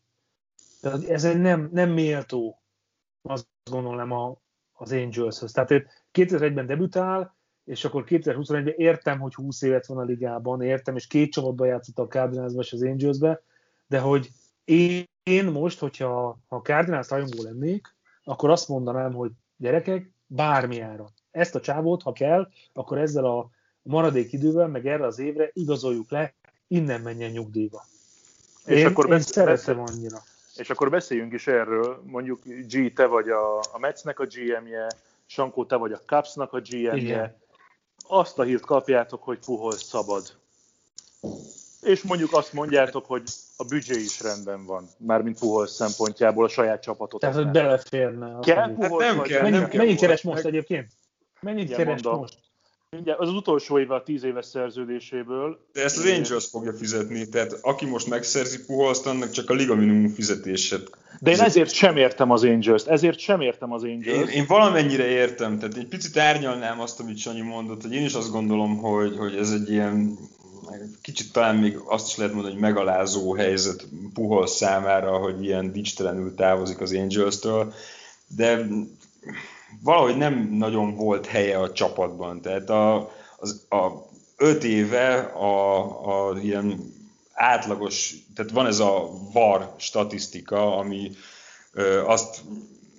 Tehát 0.80 1.08
ez 1.08 1.24
egy 1.24 1.40
nem, 1.40 1.68
nem 1.72 1.90
méltó, 1.90 2.62
azt 3.22 3.46
gondolom 3.70 4.10
a, 4.12 4.36
az 4.72 4.92
Angels-höz. 4.92 5.52
Tehát 5.52 5.70
ő 5.70 5.86
2001-ben 6.12 6.66
debütál, 6.66 7.36
és 7.64 7.84
akkor 7.84 8.04
2021-ben 8.06 8.74
értem, 8.76 9.18
hogy 9.18 9.34
20 9.34 9.62
évet 9.62 9.86
van 9.86 9.98
a 9.98 10.02
ligában, 10.02 10.62
értem, 10.62 10.96
és 10.96 11.06
két 11.06 11.32
csapatban 11.32 11.66
játszott 11.66 11.98
a 11.98 12.06
Cardinalsba 12.06 12.60
és 12.60 12.72
az 12.72 12.82
Angelsbe, 12.82 13.42
de 13.86 13.98
hogy 13.98 14.30
én, 15.22 15.44
most, 15.52 15.78
hogyha 15.78 16.38
ha 16.48 16.56
a 16.56 16.60
Cardinals 16.60 17.08
rajongó 17.08 17.42
lennék, 17.42 17.94
akkor 18.24 18.50
azt 18.50 18.68
mondanám, 18.68 19.12
hogy 19.12 19.30
gyerekek, 19.56 20.10
bármi 20.26 20.80
áron. 20.80 21.08
Ezt 21.30 21.54
a 21.54 21.60
csávót, 21.60 22.02
ha 22.02 22.12
kell, 22.12 22.48
akkor 22.72 22.98
ezzel 22.98 23.24
a 23.24 23.50
maradék 23.82 24.32
idővel, 24.32 24.68
meg 24.68 24.86
erre 24.86 25.06
az 25.06 25.18
évre 25.18 25.50
igazoljuk 25.52 26.10
le, 26.10 26.34
innen 26.66 27.00
menjen 27.00 27.30
nyugdíjba. 27.30 27.84
És 28.64 28.78
én, 28.78 28.86
akkor 28.86 29.04
én 29.04 29.10
besz- 29.10 29.28
szeretem 29.28 29.80
annyira. 29.80 30.18
És 30.56 30.70
akkor 30.70 30.90
beszéljünk 30.90 31.32
is 31.32 31.46
erről, 31.46 32.02
mondjuk 32.06 32.42
G, 32.44 32.92
te 32.92 33.06
vagy 33.06 33.28
a, 33.28 33.58
a 33.58 33.78
Metsnek 33.78 34.18
a 34.18 34.24
GM-je, 34.24 34.86
Sankó, 35.26 35.64
te 35.64 35.76
vagy 35.76 35.92
a 35.92 36.00
Cubsnak 36.06 36.52
a 36.52 36.60
GM-je. 36.60 36.96
Igen. 36.96 37.42
Azt 38.06 38.38
a 38.38 38.42
hírt 38.42 38.64
kapjátok, 38.66 39.22
hogy 39.22 39.38
Puhol 39.38 39.72
szabad. 39.72 40.22
És 41.82 42.02
mondjuk 42.02 42.32
azt 42.32 42.52
mondjátok, 42.52 43.06
hogy 43.06 43.22
a 43.56 43.64
büdzsé 43.64 44.00
is 44.00 44.20
rendben 44.20 44.64
van, 44.66 44.88
mármint 44.98 45.38
Puhol 45.38 45.66
szempontjából 45.66 46.44
a 46.44 46.48
saját 46.48 46.82
csapatot. 46.82 47.20
Tehát, 47.20 47.36
hogy 47.36 47.50
beleférne. 47.50 48.36
azt 48.36 48.44
Kell. 48.46 48.74
Puhol 48.74 49.02
nem 49.02 49.16
vagy 49.16 49.28
kell, 49.28 49.42
nem 49.42 49.50
Mennyi, 49.50 49.60
nem 49.60 49.68
kell 49.68 49.78
mennyit 49.80 49.98
keres 49.98 50.22
most 50.22 50.44
egyébként? 50.44 50.92
Mennyit 51.40 51.64
Igen, 51.64 51.76
keres 51.76 52.02
mondom. 52.02 52.20
most? 52.20 52.38
Mindjárt, 52.94 53.20
az 53.20 53.28
az 53.28 53.34
utolsó 53.34 53.78
éve 53.78 53.94
a 53.94 54.02
10 54.02 54.24
éves 54.24 54.46
szerződéséből. 54.46 55.58
De 55.72 55.82
ezt 55.82 55.98
az 55.98 56.04
Angels 56.04 56.46
fogja 56.46 56.72
fizetni, 56.72 57.28
tehát 57.28 57.58
aki 57.62 57.86
most 57.86 58.08
megszerzi 58.08 58.64
Puholszt, 58.64 59.06
annak 59.06 59.30
csak 59.30 59.50
a 59.50 59.54
liga 59.54 59.74
minimum 59.74 60.08
fizetését. 60.08 60.90
De 61.20 61.30
én 61.30 61.40
ezért 61.40 61.72
sem 61.72 61.96
értem 61.96 62.30
az 62.30 62.44
Angels-t, 62.44 62.88
ezért 62.88 63.18
sem 63.18 63.40
értem 63.40 63.72
az 63.72 63.84
Én, 63.84 63.94
Angels-t. 63.94 64.34
én 64.34 64.44
valamennyire 64.48 65.06
értem, 65.06 65.58
tehát 65.58 65.76
egy 65.76 65.88
picit 65.88 66.16
árnyalnám 66.16 66.80
azt, 66.80 67.00
amit 67.00 67.18
Sanyi 67.18 67.40
mondott, 67.40 67.82
hogy 67.82 67.94
én 67.94 68.04
is 68.04 68.14
azt 68.14 68.30
gondolom, 68.30 68.76
hogy, 68.76 69.16
hogy 69.16 69.36
ez 69.36 69.50
egy 69.50 69.70
ilyen 69.70 70.18
kicsit 71.02 71.32
talán 71.32 71.56
még 71.56 71.76
azt 71.86 72.08
is 72.08 72.16
lehet 72.16 72.32
mondani, 72.32 72.54
hogy 72.54 72.62
megalázó 72.62 73.34
helyzet 73.34 73.86
Puhol 74.14 74.46
számára, 74.46 75.18
hogy 75.18 75.44
ilyen 75.44 75.72
dicstelenül 75.72 76.34
távozik 76.34 76.80
az 76.80 76.92
Angels-től, 76.92 77.72
de 78.36 78.66
valahogy 79.82 80.16
nem 80.16 80.48
nagyon 80.52 80.94
volt 80.94 81.26
helye 81.26 81.58
a 81.58 81.72
csapatban. 81.72 82.40
Tehát 82.40 82.70
a, 82.70 83.10
az, 83.36 83.66
a 83.68 84.12
öt 84.36 84.64
éve 84.64 85.18
a, 85.18 86.28
a 86.28 86.38
ilyen 86.40 86.92
átlagos, 87.32 88.14
tehát 88.34 88.50
van 88.50 88.66
ez 88.66 88.78
a 88.78 89.10
VAR 89.32 89.74
statisztika, 89.76 90.76
ami 90.76 91.10
ö, 91.72 92.04
azt 92.06 92.42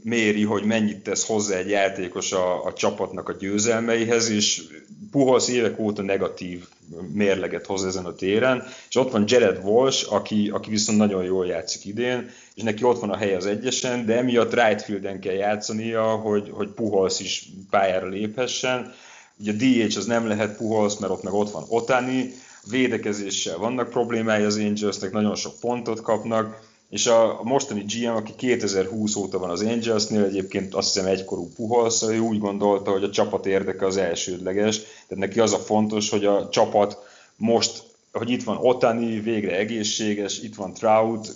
méri, 0.06 0.44
hogy 0.44 0.64
mennyit 0.64 1.04
tesz 1.04 1.28
hozzá 1.28 1.56
egy 1.56 1.70
játékos 1.70 2.32
a, 2.32 2.66
a 2.66 2.74
csapatnak 2.74 3.30
a 3.30 3.34
győzelmeihez, 3.34 4.30
és 4.30 4.64
Puholsz 5.12 5.48
évek 5.48 5.80
óta 5.80 6.02
negatív 6.02 6.68
mérleget 7.14 7.66
hoz 7.66 7.86
ezen 7.86 8.06
a 8.06 8.16
téren, 8.16 8.64
és 8.90 8.96
ott 8.96 9.12
van 9.12 9.24
Jared 9.28 9.60
Walsh, 9.64 10.14
aki, 10.14 10.50
aki 10.54 10.70
viszont 10.70 10.98
nagyon 10.98 11.24
jól 11.24 11.46
játszik 11.46 11.86
idén, 11.86 12.30
és 12.56 12.64
neki 12.64 12.84
ott 12.84 13.00
van 13.00 13.10
a 13.10 13.18
hely 13.18 13.36
az 13.36 13.46
egyesen, 13.46 14.06
de 14.06 14.18
emiatt 14.18 14.54
right 14.54 14.82
fielden 14.82 15.20
kell 15.20 15.34
játszania, 15.34 16.04
hogy, 16.04 16.50
hogy 16.52 16.70
Puholsz 16.70 17.20
is 17.20 17.50
pályára 17.70 18.08
léphessen. 18.08 18.94
Ugye 19.40 19.52
a 19.52 19.56
DH 19.56 19.98
az 19.98 20.06
nem 20.06 20.28
lehet 20.28 20.58
Puholsz, 20.58 21.00
mert 21.00 21.12
ott 21.14 21.24
meg 21.24 21.34
ott 21.34 21.52
van 21.52 21.64
Otani, 21.68 22.34
védekezéssel 22.70 23.58
vannak 23.58 23.90
problémái 23.90 24.44
az 24.44 24.58
Angelsnek, 24.58 25.12
nagyon 25.12 25.36
sok 25.36 25.60
pontot 25.60 26.02
kapnak, 26.02 26.74
és 26.90 27.08
a, 27.08 27.40
a 27.40 27.44
mostani 27.44 27.86
GM, 27.88 28.16
aki 28.16 28.36
2020 28.36 29.16
óta 29.16 29.40
van 29.40 29.50
az 29.50 29.62
Angelsnél, 29.62 30.24
egyébként 30.24 30.74
azt 30.74 30.94
hiszem 30.94 31.10
egykorú 31.10 31.50
Puholsz, 31.56 32.04
ő 32.04 32.20
úgy 32.20 32.40
gondolta, 32.40 32.92
hogy 32.92 33.04
a 33.04 33.10
csapat 33.10 33.46
érdeke 33.46 33.86
az 33.86 33.98
elsődleges, 33.98 34.78
tehát 34.78 35.24
neki 35.24 35.40
az 35.40 35.54
a 35.54 35.58
fontos, 35.58 36.10
hogy 36.10 36.26
a 36.26 36.50
csapat 36.50 36.98
most, 37.36 37.84
hogy 38.12 38.30
itt 38.30 38.44
van 38.44 38.58
Otani, 38.58 39.20
végre 39.20 39.58
egészséges, 39.58 40.40
itt 40.40 40.56
van 40.56 40.74
Trout, 40.74 41.34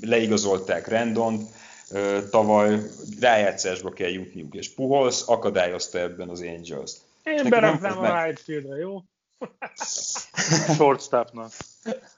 leigazolták 0.00 0.88
Rendont, 0.88 1.50
tavaly 2.30 2.80
rájátszásba 3.20 3.90
kell 3.90 4.10
jutniuk, 4.10 4.54
és 4.54 4.74
Puholsz 4.74 5.28
akadályozta 5.28 5.98
ebben 5.98 6.28
az 6.28 6.40
Angels-t. 6.40 6.96
Én 7.24 7.48
beraknám 7.48 7.98
a 7.98 8.24
right 8.24 8.40
fieldre, 8.40 8.76
jó? 8.76 9.02
Shortstopnak. 10.76 11.52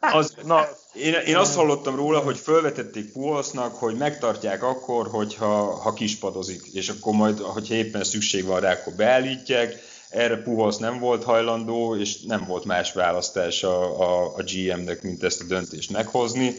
Az, 0.01 0.35
Na, 0.45 0.68
én, 0.95 1.12
én 1.12 1.37
azt 1.37 1.55
hallottam 1.55 1.97
róla, 1.97 2.18
hogy 2.18 2.39
felvetették 2.39 3.12
Puholsznak, 3.12 3.75
hogy 3.75 3.97
megtartják 3.97 4.62
akkor, 4.62 5.09
hogyha 5.09 5.75
ha 5.75 5.93
kispadozik, 5.93 6.62
és 6.72 6.89
akkor 6.89 7.12
majd, 7.14 7.39
hogyha 7.39 7.75
éppen 7.75 8.05
szükség 8.05 8.45
van 8.45 8.61
rá, 8.61 8.72
akkor 8.72 8.93
beállítják. 8.93 9.93
Erre 10.09 10.43
Puholsz 10.43 10.77
nem 10.77 10.99
volt 10.99 11.25
hajlandó, 11.25 11.97
és 11.97 12.20
nem 12.20 12.45
volt 12.45 12.64
más 12.64 12.93
választás 12.93 13.62
a, 13.62 14.01
a, 14.01 14.35
a 14.37 14.43
GM-nek, 14.43 15.03
mint 15.03 15.22
ezt 15.22 15.41
a 15.41 15.45
döntést 15.45 15.91
meghozni. 15.91 16.55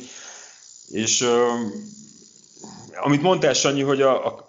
És 0.89 1.27
amit 3.01 3.21
mondtál, 3.21 3.53
Sanyi, 3.53 3.81
hogy 3.81 4.01
a, 4.01 4.25
a, 4.25 4.45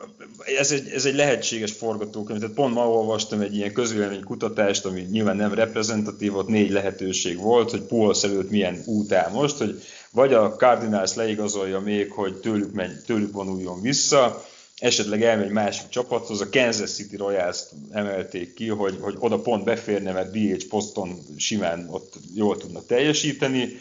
ez, 0.59 0.71
egy, 0.71 0.89
ez 0.89 1.05
egy 1.05 1.15
lehetséges 1.15 1.73
forgatókönyv. 1.73 2.41
Tehát 2.41 2.55
pont 2.55 2.75
ma 2.75 2.91
olvastam 2.91 3.41
egy 3.41 3.55
ilyen 3.55 3.73
közvélemény 3.73 4.25
kutatást, 4.25 4.85
ami 4.85 5.01
nyilván 5.01 5.37
nem 5.37 5.55
reprezentatív, 5.55 6.37
ott 6.37 6.49
négy 6.49 6.71
lehetőség 6.71 7.39
volt, 7.39 7.71
hogy 7.71 7.83
Puholsz 7.83 8.23
előtt 8.25 8.51
milyen 8.51 8.83
út 8.87 9.13
áll 9.13 9.31
most, 9.31 9.57
hogy 9.57 9.83
vagy 10.11 10.33
a 10.33 10.57
Cardinals 10.57 11.15
leigazolja 11.15 11.81
még, 11.81 12.11
hogy 12.11 12.37
tőlük, 12.37 12.73
megy, 12.73 13.01
tőlük 13.07 13.33
vonuljon 13.33 13.81
vissza, 13.81 14.45
esetleg 14.79 15.23
elmegy 15.23 15.51
másik 15.51 15.89
csapathoz, 15.89 16.41
a 16.41 16.49
Kansas 16.51 16.91
City 16.91 17.17
royals 17.17 17.61
emelték 17.91 18.55
ki, 18.55 18.69
hogy, 18.69 18.97
hogy 19.01 19.17
oda 19.19 19.41
pont 19.41 19.65
beférne, 19.65 20.13
mert 20.13 20.31
DH 20.31 20.67
poszton 20.69 21.19
simán 21.37 21.89
ott 21.91 22.15
jól 22.35 22.57
tudnak 22.57 22.87
teljesíteni, 22.87 23.81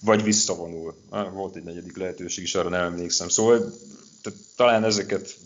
vagy 0.00 0.22
visszavonul. 0.22 0.94
Volt 1.32 1.56
egy 1.56 1.62
negyedik 1.62 1.96
lehetőség 1.96 2.44
is, 2.44 2.54
arra 2.54 2.68
nem 2.68 2.84
emlékszem. 2.84 3.28
Szóval 3.28 3.72
tehát 4.22 4.38
talán 4.56 4.84
ezeket 4.84 5.36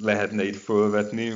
lehetne 0.00 0.44
itt 0.44 0.56
fölvetni, 0.56 1.34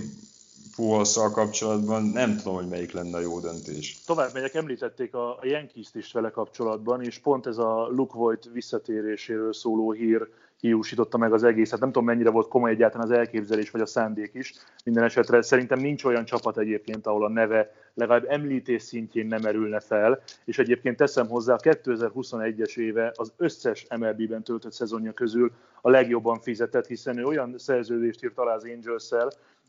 Puholszal 0.76 1.30
kapcsolatban, 1.30 2.05
nem 2.05 2.36
tudom, 2.36 2.55
hogy 2.55 2.68
melyik 2.68 2.93
lenne 2.93 3.16
a 3.16 3.20
jó 3.20 3.40
döntés. 3.40 3.99
Tovább 4.07 4.32
megyek, 4.32 4.55
említették 4.55 5.14
a, 5.14 5.30
a 5.30 5.47
yankees 5.47 5.88
is 5.93 6.12
vele 6.12 6.30
kapcsolatban, 6.30 7.03
és 7.03 7.18
pont 7.18 7.47
ez 7.47 7.59
a 7.59 7.88
Luke 7.90 8.16
Voigt 8.16 8.49
visszatéréséről 8.53 9.53
szóló 9.53 9.93
hír 9.93 10.28
hiúsította 10.62 11.18
meg 11.18 11.32
az 11.32 11.44
egészet. 11.44 11.80
Nem 11.80 11.92
tudom, 11.92 12.04
mennyire 12.04 12.30
volt 12.30 12.48
komoly 12.48 12.70
egyáltalán 12.70 13.06
az 13.06 13.12
elképzelés 13.12 13.70
vagy 13.70 13.80
a 13.80 13.86
szándék 13.86 14.30
is. 14.34 14.54
Minden 14.84 15.04
esetre 15.04 15.42
szerintem 15.42 15.78
nincs 15.78 16.04
olyan 16.04 16.24
csapat 16.24 16.58
egyébként, 16.58 17.06
ahol 17.06 17.24
a 17.24 17.28
neve 17.28 17.74
legalább 17.94 18.24
említés 18.28 18.82
szintjén 18.82 19.26
nem 19.26 19.44
erülne 19.44 19.80
fel, 19.80 20.22
és 20.44 20.58
egyébként 20.58 20.96
teszem 20.96 21.28
hozzá, 21.28 21.54
a 21.54 21.58
2021-es 21.58 22.76
éve 22.76 23.12
az 23.14 23.32
összes 23.36 23.86
MLB-ben 23.98 24.42
töltött 24.42 24.72
szezonja 24.72 25.12
közül 25.12 25.52
a 25.80 25.90
legjobban 25.90 26.40
fizetett, 26.40 26.86
hiszen 26.86 27.18
ő 27.18 27.24
olyan 27.24 27.54
szerződést 27.58 28.24
írt 28.24 28.38
alá 28.38 28.54
az 28.54 28.64
angels 28.64 29.08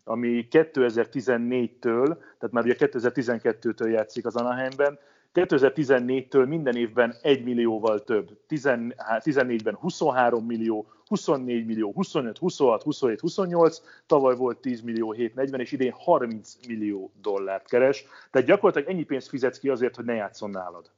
ami 0.04 0.48
2014-től, 0.52 2.06
tehát 2.39 2.52
már 2.52 2.64
ugye 2.64 2.76
2012-től 2.78 3.91
játszik 3.91 4.26
az 4.26 4.36
Anaheimben, 4.36 5.00
2014-től 5.34 6.48
minden 6.48 6.76
évben 6.76 7.16
1 7.22 7.44
millióval 7.44 8.04
több. 8.04 8.38
14-ben 8.50 9.76
23 9.76 10.46
millió, 10.46 10.88
24 11.06 11.66
millió, 11.66 11.92
25, 11.94 12.38
26, 12.38 12.84
27, 12.84 13.20
28, 13.20 13.82
tavaly 14.06 14.36
volt 14.36 14.58
10 14.58 14.82
millió 14.82 15.12
740, 15.12 15.60
és 15.60 15.72
idén 15.72 15.92
30 15.92 16.66
millió 16.68 17.12
dollárt 17.22 17.68
keres. 17.68 18.06
Tehát 18.32 18.48
gyakorlatilag 18.48 18.90
ennyi 18.90 19.04
pénzt 19.04 19.28
fizetsz 19.28 19.60
ki 19.60 19.70
azért, 19.70 19.96
hogy 19.96 20.06
ne 20.06 20.14
játszon 20.14 20.50
nálad. 20.50 20.92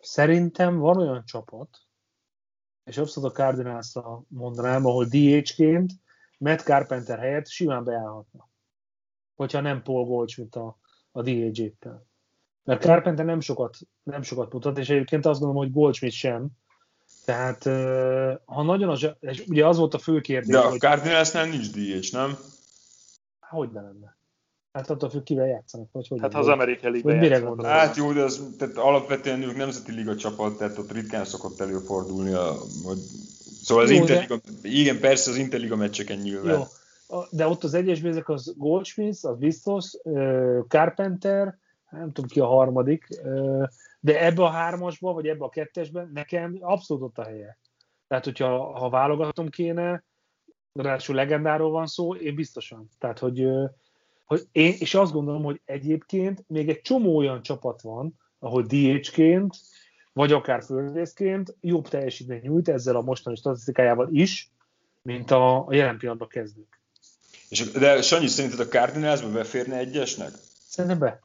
Szerintem 0.00 0.78
van 0.78 0.96
olyan 0.96 1.24
csapat, 1.24 1.78
és 2.84 2.98
abszolút 2.98 3.30
a 3.30 3.34
cardinals 3.34 3.92
mondanám, 4.28 4.86
ahol 4.86 5.04
DH-ként 5.04 5.92
Matt 6.38 6.60
Carpenter 6.60 7.18
helyett 7.18 7.48
simán 7.48 7.84
beállhatna. 7.84 8.48
Hogyha 9.34 9.60
nem 9.60 9.82
Paul 9.82 10.04
Goldschmidt 10.04 10.54
a, 10.56 10.78
a 11.12 11.22
DH-éppen. 11.22 12.10
Mert 12.64 12.82
Carpenter 12.82 13.24
nem 13.24 13.40
sokat, 13.40 13.76
nem 14.02 14.22
sokat 14.22 14.52
mutat, 14.52 14.78
és 14.78 14.88
egyébként 14.88 15.26
azt 15.26 15.40
gondolom, 15.40 15.64
hogy 15.64 15.72
Goldschmidt 15.72 16.14
sem. 16.14 16.48
Tehát, 17.24 17.62
ha 18.44 18.62
nagyon 18.62 18.88
az, 18.88 19.08
és 19.20 19.44
ugye 19.48 19.66
az 19.66 19.78
volt 19.78 19.94
a 19.94 19.98
fő 19.98 20.20
kérdés, 20.20 20.54
De 20.54 20.58
a. 20.58 20.70
Cardinalsnál 20.70 21.46
nincs 21.46 21.70
DH, 21.70 22.12
nem? 22.12 22.36
Hogy 23.40 23.70
ne 23.72 23.80
lenne? 23.80 24.16
Hát 24.72 24.90
attól 24.90 25.10
függ, 25.10 25.22
kivel 25.22 25.46
játszanak, 25.46 25.88
vagy 25.92 26.08
hogy. 26.08 26.20
Hát 26.20 26.32
ha 26.32 26.38
az 26.38 26.48
Amerikai 26.48 26.90
Liga 26.90 27.14
mire 27.14 27.38
gondolsz? 27.38 27.70
Hát 27.70 27.96
jó, 27.96 28.12
de 28.12 28.22
az, 28.22 28.54
tehát 28.58 28.76
alapvetően 28.76 29.42
ők 29.42 29.56
nemzeti 29.56 29.92
liga 29.92 30.16
csapat, 30.16 30.58
tehát 30.58 30.78
ott 30.78 30.92
ritkán 30.92 31.24
szokott 31.24 31.60
előfordulni, 31.60 32.32
a, 32.32 32.54
hogy 32.84 32.98
Szóval 33.62 33.84
az 33.84 33.90
jó, 33.90 33.96
Interliga, 33.96 34.40
de... 34.62 34.68
igen, 34.68 35.00
persze 35.00 35.30
az 35.30 35.36
Interliga 35.36 35.76
meccseken 35.76 36.18
nyilván. 36.18 36.58
Jó. 36.58 36.64
De 37.30 37.46
ott 37.46 37.64
az 37.64 37.74
egyes 37.74 38.02
ezek 38.02 38.28
az 38.28 38.54
Goldschmidt, 38.56 39.24
az 39.24 39.38
biztos, 39.38 39.96
Carpenter, 40.68 41.58
nem 41.92 42.12
tudom 42.12 42.30
ki 42.30 42.40
a 42.40 42.46
harmadik, 42.46 43.08
de 44.00 44.24
ebbe 44.24 44.42
a 44.42 44.50
hármasba, 44.50 45.12
vagy 45.12 45.26
ebbe 45.26 45.44
a 45.44 45.48
kettesben 45.48 46.10
nekem 46.14 46.56
abszolút 46.60 47.02
ott 47.02 47.18
a 47.18 47.24
helye. 47.24 47.58
Tehát, 48.08 48.24
hogyha 48.24 48.78
ha 48.78 48.90
válogatom 48.90 49.48
kéne, 49.48 50.04
ráadásul 50.72 51.14
legendáról 51.14 51.70
van 51.70 51.86
szó, 51.86 52.14
én 52.14 52.34
biztosan. 52.34 52.88
Tehát, 52.98 53.18
hogy, 53.18 53.46
hogy 54.24 54.42
én, 54.52 54.74
és 54.78 54.94
azt 54.94 55.12
gondolom, 55.12 55.42
hogy 55.42 55.60
egyébként 55.64 56.44
még 56.46 56.68
egy 56.68 56.80
csomó 56.80 57.16
olyan 57.16 57.42
csapat 57.42 57.82
van, 57.82 58.18
ahol 58.38 58.62
DH-ként, 58.62 59.56
vagy 60.12 60.32
akár 60.32 60.62
földrészként 60.62 61.56
jobb 61.60 61.88
teljesítmény 61.88 62.40
nyújt 62.42 62.68
ezzel 62.68 62.96
a 62.96 63.02
mostani 63.02 63.36
statisztikájával 63.36 64.08
is, 64.10 64.50
mint 65.02 65.30
a, 65.30 65.66
a 65.66 65.74
jelen 65.74 65.98
pillanatban 65.98 66.28
kezdők. 66.28 66.80
És, 67.48 67.70
de 67.70 68.02
Sanyi, 68.02 68.26
szerinted 68.26 68.60
a 68.60 68.68
Cardinalsba 68.68 69.30
beférne 69.30 69.76
egyesnek? 69.76 70.30
Szerintem 70.68 70.98
be. 70.98 71.20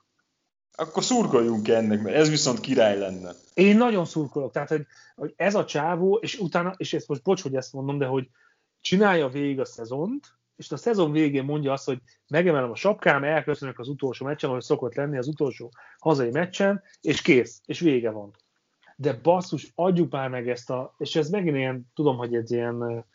Akkor 0.80 1.04
szurkoljunk 1.04 1.68
ennek, 1.68 2.02
mert 2.02 2.16
ez 2.16 2.30
viszont 2.30 2.60
király 2.60 2.98
lenne. 2.98 3.32
Én 3.54 3.78
nagyon 3.78 4.06
szurkolok, 4.06 4.52
tehát 4.52 4.70
hogy, 4.70 4.86
hogy 5.16 5.34
ez 5.36 5.56
a 5.56 5.66
csávó, 5.66 6.16
és 6.22 6.40
utána, 6.40 6.74
és 6.78 6.94
ezt 6.94 7.08
most 7.08 7.24
bocs, 7.24 7.42
hogy 7.42 7.56
ezt 7.56 7.74
mondom, 7.74 7.98
de 7.98 8.06
hogy 8.06 8.30
csinálja 8.82 9.28
végig 9.28 9.60
a 9.60 9.66
szezont, 9.66 10.26
és 10.56 10.72
a 10.72 10.78
szezon 10.78 11.12
végén 11.12 11.44
mondja 11.44 11.72
azt, 11.72 11.86
hogy 11.86 12.02
megemelem 12.28 12.72
a 12.72 12.76
sapkám, 12.76 13.24
elköszönök 13.24 13.80
az 13.80 13.88
utolsó 13.88 14.26
meccsen, 14.26 14.50
ahogy 14.50 14.62
szokott 14.62 14.96
lenni 14.96 15.18
az 15.18 15.28
utolsó 15.28 15.72
hazai 16.00 16.30
meccsen, 16.30 16.84
és 17.02 17.22
kész, 17.22 17.62
és 17.66 17.80
vége 17.80 18.10
van. 18.10 18.36
De 18.96 19.14
basszus, 19.14 19.72
adjuk 19.76 20.12
már 20.12 20.30
meg 20.30 20.50
ezt 20.50 20.70
a, 20.70 20.96
és 20.98 21.16
ez 21.16 21.30
megint 21.30 21.56
ilyen, 21.56 21.92
tudom, 21.94 22.18
hogy 22.18 22.36
ez 22.36 22.52
ilyen, 22.52 23.06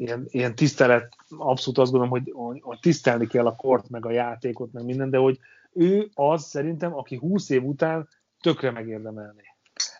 ilyen, 0.00 0.26
ilyen 0.30 0.54
tisztelet, 0.54 1.16
abszolút 1.28 1.78
azt 1.78 1.90
gondolom, 1.92 2.08
hogy, 2.08 2.60
hogy 2.60 2.78
tisztelni 2.80 3.26
kell 3.26 3.46
a 3.46 3.56
kort, 3.56 3.88
meg 3.88 4.06
a 4.06 4.10
játékot, 4.10 4.72
meg 4.72 4.84
minden, 4.84 5.10
de 5.10 5.18
hogy 5.18 5.38
ő 5.72 6.10
az 6.14 6.44
szerintem, 6.44 6.94
aki 6.94 7.16
20 7.16 7.50
év 7.50 7.64
után 7.64 8.08
tökre 8.40 8.70
megérdemelné. 8.70 9.42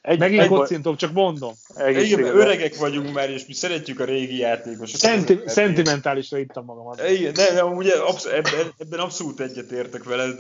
Egy, 0.01 0.19
Megint 0.19 0.43
egy, 0.43 0.49
kocintok, 0.49 0.97
csak 0.97 1.13
mondom. 1.13 1.53
Igen, 1.89 2.25
öregek 2.25 2.77
vagyunk 2.77 3.13
már, 3.13 3.31
és 3.31 3.47
mi 3.47 3.53
szeretjük 3.53 4.01
a 4.01 4.05
régi 4.05 4.39
játékosokat. 4.39 5.01
Szenti, 5.01 5.41
szentimentálisra 5.47 6.39
ittam 6.39 6.65
magam. 6.65 6.93
Igen, 7.09 7.33
nem, 7.37 7.55
nem, 7.55 7.77
ugye 7.77 7.99
absz- 7.99 8.27
ebben, 8.27 8.73
ebben 8.79 8.99
abszolút 8.99 9.41
egyetértek 9.41 10.05
veled. 10.05 10.39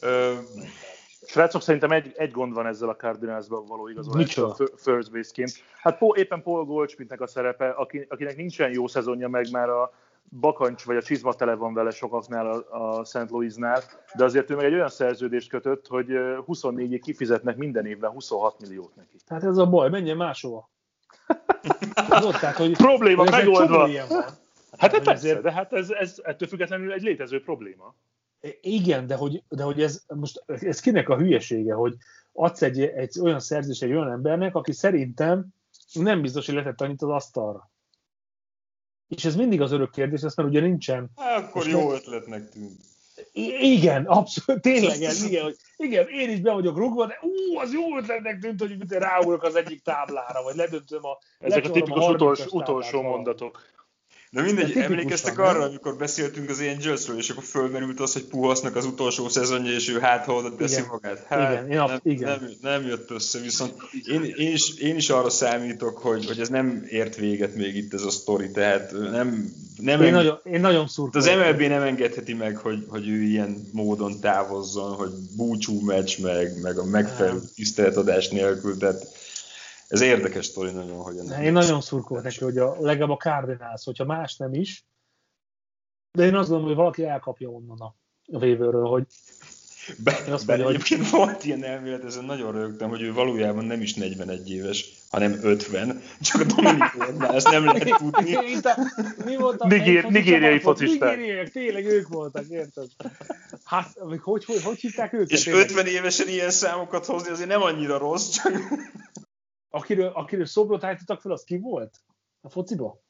Ö, 0.00 0.32
Srácok, 1.28 1.62
szerintem 1.62 1.90
egy, 1.90 2.12
egy 2.16 2.30
gond 2.30 2.54
van 2.54 2.66
ezzel 2.66 2.88
a 2.88 2.96
Cardinalsban 2.96 3.64
való 3.66 3.88
igazolással 3.88 4.56
first 4.76 5.12
base-ként. 5.12 5.50
Hát 5.76 6.00
éppen 6.12 6.42
Paul 6.42 6.64
Goldschmidtnek 6.64 7.20
a 7.20 7.26
szerepe, 7.26 7.68
akinek 8.08 8.36
nincsen 8.36 8.70
jó 8.70 8.86
szezonja 8.86 9.28
meg 9.28 9.50
már 9.50 9.68
a 9.68 9.92
bakancs 10.40 10.84
vagy 10.84 10.96
a 10.96 11.02
csizma 11.02 11.32
tele 11.32 11.54
van 11.54 11.74
vele 11.74 11.90
sokaknál 11.90 12.50
a, 12.50 12.98
a 12.98 13.04
St. 13.04 13.30
Louisnál, 13.30 13.82
de 14.14 14.24
azért 14.24 14.50
ő 14.50 14.56
meg 14.56 14.64
egy 14.64 14.72
olyan 14.72 14.88
szerződést 14.88 15.48
kötött, 15.48 15.86
hogy 15.86 16.06
24-ig 16.46 17.00
kifizetnek 17.02 17.56
minden 17.56 17.86
évben 17.86 18.10
26 18.10 18.60
milliót 18.60 18.96
neki. 18.96 19.16
Hát 19.26 19.44
ez 19.44 19.56
a 19.56 19.66
baj, 19.66 19.90
menjen 19.90 20.16
máshova. 20.16 20.70
ott, 22.24 22.36
tehát, 22.36 22.56
hogy, 22.56 22.76
probléma 22.76 23.22
hogy 23.22 23.30
megoldva. 23.30 23.88
Hát, 23.88 24.36
hát 24.78 24.90
persze, 24.90 25.10
ezért... 25.10 25.42
de 25.42 25.52
hát 25.52 25.72
ez, 25.72 25.90
ez 25.90 26.20
ettől 26.22 26.48
függetlenül 26.48 26.92
egy 26.92 27.02
létező 27.02 27.42
probléma. 27.42 27.94
Igen, 28.60 29.06
de 29.06 29.14
hogy, 29.14 29.42
de 29.48 29.62
hogy 29.62 29.82
ez 29.82 30.04
most 30.06 30.42
ez 30.46 30.80
kinek 30.80 31.08
a 31.08 31.16
hülyesége, 31.16 31.74
hogy 31.74 31.96
adsz 32.32 32.62
egy, 32.62 32.80
egy 32.80 33.20
olyan 33.20 33.40
szerződést 33.40 33.82
egy 33.82 33.92
olyan 33.92 34.10
embernek, 34.10 34.54
aki 34.54 34.72
szerintem 34.72 35.46
nem 35.92 36.22
biztos, 36.22 36.46
hogy 36.46 36.54
letett 36.54 36.80
annyit 36.80 37.02
az 37.02 37.08
asztalra. 37.08 37.70
És 39.08 39.24
ez 39.24 39.36
mindig 39.36 39.60
az 39.60 39.72
örök 39.72 39.90
kérdés, 39.90 40.22
ezt 40.22 40.36
mert 40.36 40.48
ugye 40.48 40.60
nincsen. 40.60 41.10
Hát, 41.16 41.38
akkor 41.38 41.66
jó 41.66 41.92
ötletnek 41.92 42.48
tűnt. 42.48 42.80
Igen, 43.60 44.04
abszolút, 44.04 44.62
tényleg 44.62 45.02
ez, 45.02 45.24
igen, 45.24 45.42
hogy 45.42 45.56
igen, 45.76 46.08
én 46.08 46.30
is 46.30 46.40
be 46.40 46.52
vagyok 46.52 46.76
rugva, 46.76 47.06
de 47.06 47.18
ú, 47.22 47.58
az 47.58 47.72
jó 47.72 47.96
ötletnek 47.98 48.38
tűnt, 48.38 48.60
hogy 48.60 48.76
ráugrok 48.88 49.42
az 49.42 49.54
egyik 49.54 49.82
táblára, 49.82 50.42
vagy 50.42 50.56
ledöntöm 50.56 51.04
a... 51.04 51.18
Ezek 51.38 51.64
a 51.64 51.70
tipikus 51.70 52.06
a 52.06 52.10
utolsó, 52.10 52.58
utolsó 52.58 53.02
mondatok. 53.02 53.62
De 54.30 54.42
mindegy, 54.42 54.76
emlékeztek 54.76 55.38
arra, 55.38 55.58
nem? 55.58 55.68
amikor 55.68 55.96
beszéltünk 55.96 56.50
az 56.50 56.60
Angelsről, 56.60 57.18
és 57.18 57.30
akkor 57.30 57.44
fölmerült 57.44 58.00
az, 58.00 58.12
hogy 58.12 58.24
Puhasznak 58.24 58.76
az 58.76 58.84
utolsó 58.84 59.28
szezonja, 59.28 59.72
és 59.72 59.88
ő 59.88 59.98
hát 59.98 60.28
oldott 60.28 60.58
teszi 60.58 60.82
magát. 60.90 61.24
Hát, 61.28 61.52
igen, 61.52 61.70
én 61.70 61.76
nem, 61.76 62.00
igen. 62.02 62.38
Nem, 62.40 62.50
nem, 62.60 62.86
jött 62.86 63.10
össze, 63.10 63.38
viszont 63.38 63.74
én, 64.12 64.22
én, 64.22 64.52
is, 64.52 64.74
én 64.74 64.96
is 64.96 65.10
arra 65.10 65.30
számítok, 65.30 65.98
hogy, 65.98 66.26
hogy 66.26 66.40
ez 66.40 66.48
nem 66.48 66.84
ért 66.88 67.16
véget 67.16 67.54
még 67.54 67.76
itt 67.76 67.94
ez 67.94 68.02
a 68.02 68.10
sztori, 68.10 68.50
tehát 68.50 68.92
nem... 68.92 69.52
nem 69.76 70.00
én, 70.00 70.06
eng... 70.06 70.14
nagyon, 70.14 70.38
én 70.44 70.60
nagyon 70.60 70.88
szurkolok. 70.88 71.26
Az 71.26 71.34
MLB 71.36 71.60
nem 71.60 71.82
engedheti 71.82 72.34
meg, 72.34 72.56
hogy, 72.56 72.84
hogy 72.88 73.08
ő 73.08 73.22
ilyen 73.22 73.68
módon 73.72 74.20
távozzon, 74.20 74.94
hogy 74.94 75.10
búcsú 75.36 75.80
meccs, 75.80 76.18
meg, 76.18 76.60
meg 76.62 76.78
a 76.78 76.84
megfelelő 76.84 77.40
tiszteletadás 77.54 78.28
nélkül, 78.28 78.76
tehát 78.76 79.06
ez 79.88 80.00
érdekes 80.00 80.46
sztori 80.46 80.70
nagyon, 80.70 81.02
hogy 81.02 81.16
ennek 81.16 81.42
Én 81.42 81.52
nagyon 81.52 81.80
szurkolok 81.80 82.22
neki, 82.22 82.44
hogy 82.44 82.58
a, 82.58 82.76
legalább 82.80 83.10
a 83.10 83.16
Cardinals, 83.16 83.84
hogyha 83.84 84.04
más 84.04 84.36
nem 84.36 84.54
is, 84.54 84.84
de 86.12 86.24
én 86.24 86.34
azt 86.34 86.48
gondolom, 86.48 86.66
hogy 86.66 86.76
valaki 86.76 87.04
elkapja 87.04 87.48
onnan 87.48 87.80
a, 87.80 87.94
vévőről, 88.38 88.86
hogy 88.86 89.06
Be, 90.04 90.12
azt 90.28 90.46
mondja, 90.46 90.64
hogy... 90.64 90.74
Egyébként 90.74 91.10
volt 91.10 91.44
ilyen 91.44 91.64
elmélet, 91.64 92.04
ezen 92.04 92.24
nagyon 92.24 92.52
rögtem, 92.52 92.88
hogy 92.88 93.02
ő 93.02 93.12
valójában 93.12 93.64
nem 93.64 93.80
is 93.80 93.94
41 93.94 94.50
éves, 94.50 94.92
hanem 95.10 95.38
50, 95.42 96.02
csak 96.20 96.40
a 96.40 96.44
Dominik 96.44 96.92
volt, 96.92 97.22
ezt 97.22 97.50
nem 97.50 97.64
lehet 97.64 97.96
tudni. 97.98 98.36
Mi 99.24 99.36
volt 99.36 99.60
a 99.60 99.66
Nigér, 99.66 100.04
nigériai 100.04 100.58
focisták. 100.58 101.16
Nigériaiak, 101.16 101.48
tényleg 101.48 101.86
ők 101.86 102.08
voltak, 102.08 102.48
érted? 102.48 102.86
Hát, 103.64 103.92
hogy, 103.98 104.20
hogy, 104.22 104.44
hogy, 104.44 104.62
hogy 104.62 104.78
hívták 104.78 105.12
őket? 105.12 105.30
És 105.30 105.42
tényleg? 105.42 105.64
50 105.64 105.86
évesen 105.86 106.28
ilyen 106.28 106.50
számokat 106.50 107.06
hozni 107.06 107.30
azért 107.30 107.48
nem 107.48 107.62
annyira 107.62 107.98
rossz, 107.98 108.28
csak... 108.28 108.52
Akiről, 109.70 110.08
akiről 110.08 110.46
szobrot 110.46 110.84
állítottak 110.84 111.20
fel, 111.20 111.32
az 111.32 111.44
ki 111.44 111.58
volt? 111.58 112.00
A 112.40 112.48
fociba? 112.48 113.02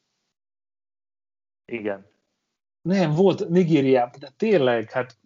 Igen. 1.65 2.07
Nem, 2.81 3.11
volt 3.11 3.49
Nigériában, 3.49 4.19
de 4.19 4.29
tényleg, 4.37 4.91
hát... 4.91 5.17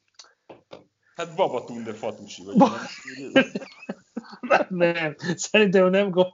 Hát 1.15 1.35
Babatunde 1.35 1.93
Fatusi 1.93 2.43
vagy. 2.43 2.57
Ba... 2.57 2.69
nem, 4.39 4.65
nem, 4.69 5.15
szerintem 5.35 5.89
nem 5.89 6.09
gond. 6.09 6.33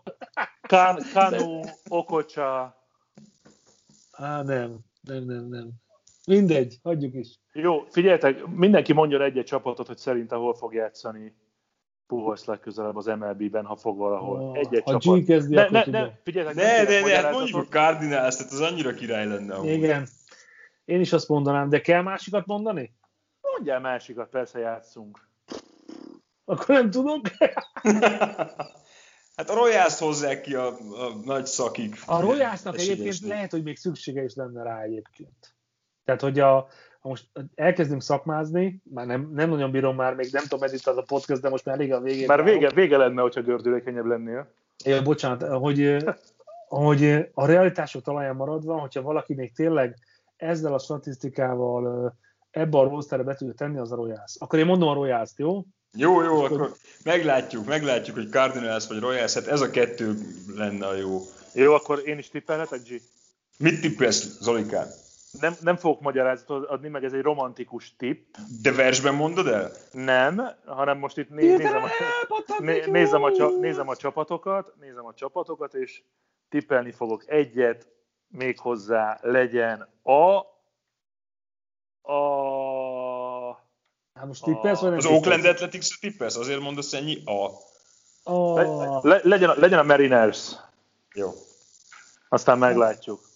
Kan, 0.62 1.00
Kanu, 1.14 1.62
Okocsa. 1.88 2.78
Á, 4.12 4.41
nem, 4.41 4.80
nem, 5.02 5.24
nem, 5.24 5.45
nem. 5.45 5.70
Mindegy, 6.26 6.80
hagyjuk 6.84 7.14
is. 7.14 7.39
Jó, 7.54 7.86
figyeljetek, 7.89 8.45
mindenki 8.45 8.93
mondjon 8.93 9.22
egy-egy 9.22 9.45
csapatot, 9.45 9.88
hogy 9.88 9.97
szerint 9.97 10.32
hol 10.32 10.54
fog 10.54 10.74
játszani 10.74 11.36
Puholsz 12.10 12.45
legközelebb 12.45 12.95
az 12.95 13.05
MLB-ben, 13.05 13.66
ha 13.66 13.76
fog 13.76 13.97
valahol. 13.97 14.39
Oh, 14.39 14.57
egy-egy 14.57 14.84
ha 14.84 14.99
csapat. 14.99 15.26
kezdi, 15.26 15.55
ne, 15.55 15.70
ne, 15.70 15.84
ne, 15.86 16.10
figyeljetek, 16.24 16.55
Ne, 16.55 16.84
ne, 16.84 16.99
ne, 17.01 17.16
hát 17.16 17.32
mondjuk 17.32 17.57
a 17.57 17.66
Cardinals, 17.66 18.36
tehát 18.36 18.51
az 18.51 18.62
annyira 18.62 18.93
király 18.93 19.28
lenne. 19.28 19.53
amúgy. 19.55 19.70
Igen. 19.70 20.07
Én 20.86 20.99
is 20.99 21.14
azt 21.14 21.28
mondanám, 21.28 21.70
de 21.70 21.82
kell 21.82 22.01
másikat 22.01 22.45
mondani? 22.45 22.93
Mondjál 23.41 23.80
másikat, 23.80 24.30
persze 24.30 24.60
játszunk. 24.60 25.30
Akkor 26.45 26.68
nem 26.68 26.89
tudok. 26.89 27.28
hát 29.38 29.49
a 29.49 29.53
royals 29.53 29.99
hozzák 29.99 30.41
ki 30.41 30.55
a, 30.55 30.68
a 30.68 31.16
nagy 31.24 31.45
szakik. 31.45 32.01
A 32.05 32.22
Esélyesnek. 32.76 32.97
egyébként 32.97 33.20
lehet, 33.20 33.51
hogy 33.51 33.64
még 33.64 33.78
szüksége 33.78 34.24
is 34.24 34.36
lenne 34.36 34.64
rá 34.64 34.82
egyébként. 34.82 35.55
Tehát, 36.05 36.22
hogy 36.22 36.39
a, 36.39 36.68
ha 37.00 37.10
most 37.10 37.26
elkezdünk 37.56 38.02
szakmázni, 38.02 38.82
már 38.84 39.06
nem, 39.06 39.32
nem 39.34 39.50
nagyon 39.50 39.72
bírom 39.72 39.95
már, 39.95 40.16
még 40.16 40.30
nem 40.32 40.43
tudom, 40.43 40.64
ez 40.64 40.74
itt 40.74 40.88
az 40.88 40.97
a 40.97 41.02
podcast, 41.02 41.41
de 41.41 41.50
most 41.50 41.66
már 41.66 41.76
elég 41.76 41.93
a 41.93 42.00
végén. 42.00 42.28
Már 42.28 42.43
vége, 42.43 42.70
vége 42.70 42.97
lenne, 42.97 43.22
hogyha 43.22 43.41
gördülékenyebb 43.41 44.06
lennél. 44.06 44.52
Ja, 44.86 45.02
bocsánat, 45.02 45.43
hogy, 45.43 46.06
hogy 46.68 47.30
a 47.34 47.45
realitások 47.45 48.04
talaján 48.04 48.36
maradva, 48.36 48.80
hogyha 48.80 49.02
valaki 49.02 49.34
még 49.34 49.54
tényleg 49.54 49.95
ezzel 50.38 50.74
a 50.74 50.80
statisztikával 50.80 52.14
ebbe 52.52 52.78
a 52.78 52.84
rosterre 52.84 53.24
be 53.24 53.36
tudja 53.36 53.54
tenni, 53.54 53.78
az 53.78 53.91
a 53.91 53.95
Royals. 53.95 54.36
Akkor 54.39 54.60
én 54.60 54.66
mondom 54.66 54.89
a 54.89 54.93
Royals, 54.93 55.32
jó? 55.36 55.64
Jó, 55.93 56.24
jó, 56.24 56.43
akkor 56.43 56.74
meglátjuk, 57.04 57.66
meglátjuk, 57.66 58.16
hogy 58.16 58.30
Cardinals 58.30 58.88
vagy 58.88 59.00
Royals, 59.00 59.34
hát 59.34 59.47
ez 59.47 59.62
a 59.62 59.70
kettő 59.70 60.14
lenne 60.56 60.88
a 60.88 60.95
jó. 60.95 61.20
Jó, 61.54 61.74
akkor 61.74 62.02
én 62.06 62.18
is 62.18 62.30
tippelhetek, 62.30 62.80
G? 62.82 63.02
Mit 63.58 63.82
tippelsz, 63.82 64.39
Zolikán? 64.39 64.88
Nem, 65.32 65.55
nem 65.61 65.75
fogok 65.75 66.01
magyarázatot 66.01 66.69
adni, 66.69 66.88
meg 66.88 67.03
ez 67.03 67.13
egy 67.13 67.21
romantikus 67.21 67.95
tipp. 67.95 68.36
De 68.61 68.71
versben 68.71 69.13
mondod 69.15 69.47
el? 69.47 69.71
Nem, 69.91 70.49
hanem 70.65 70.97
most 70.97 71.17
itt 71.17 71.30
né- 71.30 71.57
nézem, 71.57 71.84
a, 71.84 71.88
né- 72.57 72.86
nézem, 72.86 73.23
a, 73.23 73.32
csa- 73.32 73.59
nézem 73.59 73.89
a 73.89 73.95
csapatokat, 73.95 74.73
nézem 74.80 75.05
a 75.05 75.13
csapatokat, 75.13 75.73
és 75.73 76.01
tippelni 76.49 76.91
fogok 76.91 77.30
egyet, 77.30 77.88
még 78.27 78.59
hozzá 78.59 79.19
legyen 79.21 79.88
a 80.03 80.43
a 82.13 82.17
Hát 84.13 84.25
most 84.27 84.43
tippelsz, 84.43 84.80
vagy 84.80 84.89
nem 84.89 84.97
Az 84.97 85.03
tippelsz? 85.03 85.25
Oakland 85.25 85.45
Athletics 85.45 85.99
tippelsz? 85.99 86.36
Azért 86.36 86.59
mondasz 86.59 86.93
ennyi? 86.93 87.23
A. 87.25 87.49
Oh, 88.23 89.03
le, 89.03 89.19
legyen, 89.23 89.49
a, 89.49 89.53
legyen 89.59 89.80
a 89.80 89.84
Mariners, 89.84 90.55
Jó. 91.13 91.34
aztán 92.30 92.57
meglátjuk. 92.57 93.28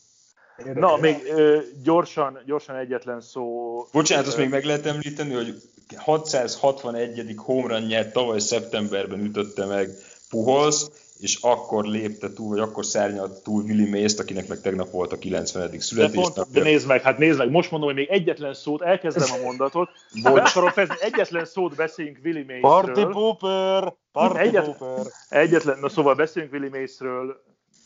Érdekes. 0.58 0.82
Na, 0.82 0.98
még 0.98 1.24
ö, 1.36 1.60
gyorsan, 1.84 2.40
gyorsan 2.46 2.76
egyetlen 2.76 3.22
szó. 3.22 3.78
Bocsánat, 3.92 4.28
azt 4.28 4.38
még 4.38 4.50
meg 4.50 4.64
lehet 4.64 4.86
említeni, 4.86 5.34
hogy 5.34 5.56
661. 5.96 7.34
home 7.38 7.80
nyert 7.80 8.14
tavaly 8.14 8.40
szeptemberben 8.40 9.20
ütötte 9.20 9.66
meg 9.66 9.90
Puholz, 10.30 10.92
és 11.20 11.38
akkor 11.42 11.86
lépte 11.86 12.34
túl, 12.34 12.50
vagy 12.50 12.60
akkor 12.60 12.86
szárnyalt 12.86 13.44
túl 13.44 13.64
Willie 13.64 13.90
Mays-t, 13.90 14.20
akinek 14.20 14.48
meg 14.48 14.62
tegnap 14.62 14.92
volt 14.92 15.12
a 15.14 15.18
90. 15.18 15.62
De, 15.62 15.70
pont, 15.70 15.82
születésnapja. 15.82 16.44
de 16.52 16.62
nézd 16.62 16.88
meg, 16.88 17.02
hát 17.02 17.18
nézd 17.18 17.38
meg, 17.38 17.50
most 17.50 17.72
mondom, 17.72 17.90
hogy 17.90 17.98
még 17.98 18.08
egyetlen 18.10 18.54
szót, 18.54 18.82
elkezdem 18.82 19.40
a 19.40 19.44
mondatot, 19.44 19.90
akarom 20.24 20.70
fejezni, 20.70 20.96
egyetlen 21.00 21.46
szót 21.46 21.76
beszéljünk 21.76 22.18
Willie 22.24 22.46
Maysről. 22.62 23.12
pooper! 23.12 23.94
Egyet- 24.38 24.84
Egyetlen, 25.30 25.80
na 25.80 25.90
szóval 25.90 26.16
beszéljünk 26.16 26.54
Willie 26.54 26.70
Maysről, 26.70 27.44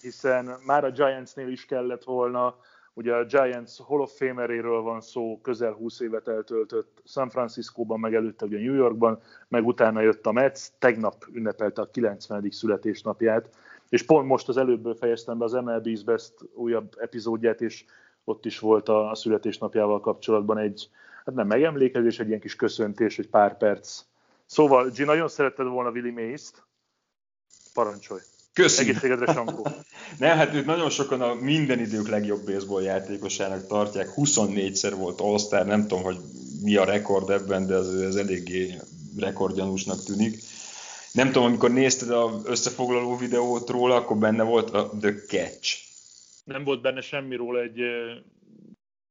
hiszen 0.08 0.60
már 0.66 0.84
a 0.84 0.92
Giantsnél 0.92 1.48
is 1.48 1.66
kellett 1.66 2.04
volna, 2.04 2.56
ugye 2.94 3.14
a 3.16 3.24
Giants 3.24 3.78
Hall 3.78 4.00
of 4.00 4.18
Fameréről 4.18 4.82
van 4.82 5.02
szó, 5.02 5.40
közel 5.42 5.72
20 5.72 6.00
évet 6.00 6.28
eltöltött 6.28 7.02
San 7.06 7.30
Franciscóban, 7.30 8.00
meg 8.00 8.14
előtte 8.14 8.46
ugye 8.46 8.60
New 8.60 8.74
Yorkban, 8.74 9.20
meg 9.48 9.66
utána 9.66 10.02
jött 10.02 10.26
a 10.26 10.32
Mets, 10.32 10.68
tegnap 10.80 11.26
ünnepelte 11.34 11.82
a 11.82 11.90
90. 11.90 12.48
születésnapját, 12.50 13.50
és 13.90 14.04
pont 14.04 14.28
most 14.28 14.50
az 14.50 14.58
előbből 14.58 14.96
fejeztem 14.96 15.38
be 15.38 15.46
az 15.46 15.54
MLB's 15.56 16.02
Best 16.06 16.34
újabb 16.54 16.96
epizódját, 17.00 17.62
és 17.62 17.86
ott 18.24 18.46
is 18.46 18.60
volt 18.60 18.90
a, 18.90 19.12
születésnapjával 19.16 20.00
kapcsolatban 20.00 20.58
egy, 20.58 20.90
hát 21.26 21.36
nem 21.36 21.48
megemlékezés, 21.48 22.20
egy 22.20 22.28
ilyen 22.28 22.40
kis 22.40 22.56
köszöntés, 22.56 23.20
egy 23.20 23.30
pár 23.30 23.58
perc. 23.58 24.02
Szóval, 24.46 24.90
G, 24.90 25.06
nagyon 25.06 25.28
szeretted 25.28 25.68
volna 25.68 25.90
Willie 25.90 26.12
Mays-t, 26.12 26.64
parancsolj. 27.74 28.22
Köszönjük. 28.58 28.96
Egészségedre, 28.96 29.34
Sankó. 29.34 29.68
Nem, 30.20 30.38
hát 30.38 30.54
őt 30.54 30.66
nagyon 30.66 30.90
sokan 30.90 31.22
a 31.22 31.34
minden 31.34 31.80
idők 31.80 32.08
legjobb 32.08 32.46
baseball 32.46 32.82
játékosának 32.82 33.68
tartják. 33.68 34.08
24-szer 34.16 34.94
volt 34.96 35.22
All-Star, 35.22 35.66
nem 35.66 35.82
tudom, 35.82 36.04
hogy 36.04 36.18
mi 36.64 36.76
a 36.76 36.84
rekord 36.86 37.30
ebben, 37.30 37.68
de 37.68 37.76
az, 37.76 37.96
ez 37.96 38.16
eléggé 38.16 38.76
rekordgyanúsnak 39.18 40.04
tűnik. 40.04 40.40
Nem 41.12 41.28
tudom, 41.28 41.44
amikor 41.44 41.72
nézted 41.72 42.10
az 42.10 42.46
összefoglaló 42.46 43.18
videót 43.18 43.70
róla, 43.70 43.96
akkor 43.96 44.18
benne 44.18 44.44
volt 44.44 44.70
a 44.70 44.90
The 45.00 45.14
Catch. 45.28 45.78
Nem 46.44 46.64
volt 46.64 46.82
benne 46.82 47.02
semmiról 47.02 47.60
egy, 47.60 47.80
ö, 47.82 48.14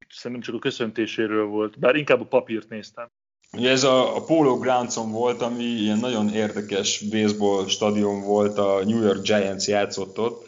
szerintem 0.09 0.41
csak 0.41 0.55
a 0.55 0.59
köszöntéséről 0.59 1.47
volt, 1.47 1.79
bár 1.79 1.95
inkább 1.95 2.21
a 2.21 2.27
papírt 2.27 2.69
néztem. 2.69 3.11
Ugye 3.53 3.71
ez 3.71 3.85
a, 3.85 4.17
a 4.17 4.25
Polo 4.25 4.59
Groundson 4.59 5.11
volt, 5.11 5.43
ami 5.43 5.65
ilyen 5.65 5.99
nagyon 5.99 6.35
érdekes 6.35 7.01
baseball 7.11 7.67
stadion 7.69 8.21
volt, 8.21 8.59
a 8.59 8.81
New 8.85 9.03
York 9.03 9.23
Giants 9.23 9.67
játszott 9.67 10.19
ott 10.19 10.47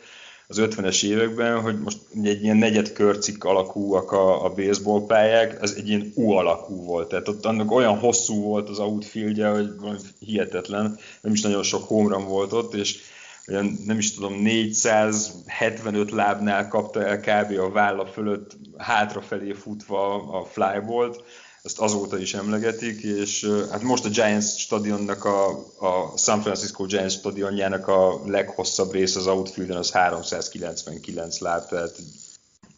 az 0.50 0.58
50-es 0.60 1.04
években, 1.04 1.60
hogy 1.60 1.78
most 1.80 1.98
egy 2.22 2.42
ilyen 2.42 2.56
negyed 2.56 2.92
körcik 2.92 3.44
alakúak 3.44 4.12
a, 4.12 4.44
a 4.44 4.54
baseball 4.54 5.06
pályák, 5.06 5.58
ez 5.62 5.74
egy 5.76 5.88
ilyen 5.88 6.12
U 6.14 6.30
alakú 6.30 6.84
volt, 6.84 7.08
tehát 7.08 7.28
ott 7.28 7.44
annak 7.44 7.70
olyan 7.70 7.98
hosszú 7.98 8.42
volt 8.42 8.68
az 8.68 8.78
outfieldje, 8.78 9.48
hogy 9.48 9.70
hihetetlen, 10.18 10.98
nem 11.20 11.32
is 11.32 11.40
nagyon 11.40 11.62
sok 11.62 11.88
homerun 11.88 12.24
volt 12.24 12.52
ott, 12.52 12.74
és 12.74 13.00
olyan, 13.48 13.78
nem 13.86 13.98
is 13.98 14.14
tudom, 14.14 14.34
475 14.34 16.10
lábnál 16.10 16.68
kapta 16.68 17.04
el 17.04 17.20
kb. 17.20 17.58
a 17.58 17.70
válla 17.70 18.06
fölött 18.06 18.56
hátrafelé 18.76 19.52
futva 19.52 20.14
a 20.14 20.44
flybolt, 20.44 21.22
ezt 21.62 21.78
azóta 21.78 22.18
is 22.18 22.34
emlegetik, 22.34 23.02
és 23.02 23.50
hát 23.70 23.82
most 23.82 24.04
a 24.04 24.08
Giants 24.08 24.44
stadionnak, 24.44 25.24
a, 25.24 25.48
a 25.78 26.16
San 26.16 26.40
Francisco 26.40 26.84
Giants 26.84 27.12
stadionjának 27.12 27.88
a 27.88 28.20
leghosszabb 28.26 28.92
rész 28.92 29.16
az 29.16 29.26
outfielden 29.26 29.76
az 29.76 29.90
399 29.90 31.38
láb, 31.38 31.68
tehát 31.68 31.96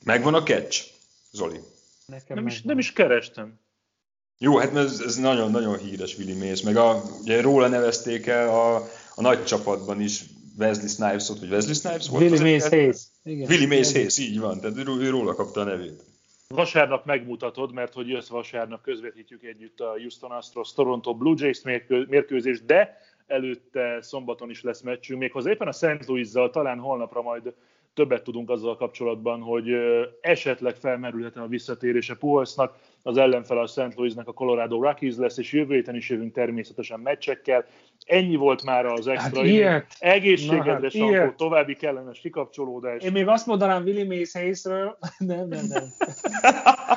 megvan 0.05 0.35
a 0.35 0.43
catch, 0.43 0.85
Zoli. 1.33 1.61
Nekem 2.07 2.37
Nem 2.37 2.47
is, 2.47 2.63
nem 2.63 2.79
is 2.79 2.93
kerestem. 2.93 3.59
Jó, 4.39 4.57
hát 4.57 4.77
ez, 4.77 5.01
ez 5.07 5.17
nagyon-nagyon 5.17 5.79
híres 5.79 6.19
Willie 6.19 6.37
Mays, 6.37 6.63
meg 6.63 6.77
a, 6.77 7.03
ugye 7.21 7.41
róla 7.41 7.69
nevezték 7.69 8.27
el 8.27 8.49
a, 8.49 8.77
a 9.15 9.21
nagy 9.21 9.45
csapatban 9.45 10.01
is 10.01 10.25
Wesley 10.59 10.89
Snipes-ot, 10.89 11.39
vagy 11.39 11.51
Wesley 11.51 11.75
Snipes 11.75 12.09
volt? 12.09 12.23
Willie 12.23 12.37
az 12.37 12.41
Mays? 12.41 12.63
Hayes. 12.63 13.01
Igen. 13.25 13.49
Willie 13.49 13.67
Mays 13.67 13.93
Hayes, 13.93 14.19
így 14.19 14.39
van, 14.39 14.61
tehát 14.61 14.77
ő, 14.77 14.85
ő 15.01 15.11
róla 15.11 15.35
kapta 15.35 15.61
a 15.61 15.65
nevét. 15.65 16.03
Vasárnap 16.55 17.05
megmutatod, 17.05 17.73
mert 17.73 17.95
hogy 17.95 18.09
jössz 18.09 18.29
vasárnap, 18.29 18.83
közvetítjük 18.83 19.43
együtt 19.43 19.81
a 19.81 19.91
Houston 19.91 20.31
Astros 20.31 20.73
Toronto 20.73 21.15
Blue 21.15 21.35
Jays 21.37 21.63
mérkő- 21.63 22.07
mérkőzést, 22.09 22.65
de 22.65 22.99
előtte 23.27 24.01
szombaton 24.01 24.51
is 24.51 24.63
lesz 24.63 24.81
meccsünk, 24.81 25.21
méghozzá 25.21 25.51
éppen 25.51 25.69
a 25.69 25.73
St. 25.73 26.07
Louis-zal, 26.07 26.51
talán 26.51 26.79
holnapra 26.79 27.23
majd 27.23 27.55
többet 27.95 28.23
tudunk 28.23 28.51
azzal 28.51 28.77
kapcsolatban, 28.77 29.41
hogy 29.41 29.69
esetleg 30.21 30.77
felmerülhet 30.77 31.37
a 31.37 31.47
visszatérése 31.47 32.15
Puholsznak, 32.15 32.79
az 33.03 33.17
ellenfel 33.17 33.59
a 33.59 33.67
St. 33.67 33.95
Louisnak 33.95 34.29
a 34.29 34.33
Colorado 34.33 34.83
Rockies 34.83 35.17
lesz, 35.17 35.39
és 35.39 35.53
jövő 35.53 35.75
héten 35.75 35.95
is 35.97 36.09
jövünk 36.09 36.35
természetesen 36.35 37.01
meccsekkel. 37.01 37.65
Ennyi 38.07 38.37
volt 38.37 38.65
már 38.65 38.87
az 38.87 39.07
extra. 39.07 39.39
Hát 39.39 39.49
ilyet? 39.49 39.87
Egészségedre, 39.99 40.73
Na 40.73 40.81
hát 40.81 40.91
Sankó, 40.91 41.33
további 41.37 41.77
kellemes 41.77 42.21
kikapcsolódás. 42.21 43.03
Én 43.03 43.13
még 43.13 43.29
azt 43.29 43.47
mondanám 43.47 43.83
Willie 43.83 44.07
Mays 44.07 44.33
Hayesről, 44.33 44.99
nem, 45.19 45.49
nem, 45.49 45.65
nem. 45.67 45.85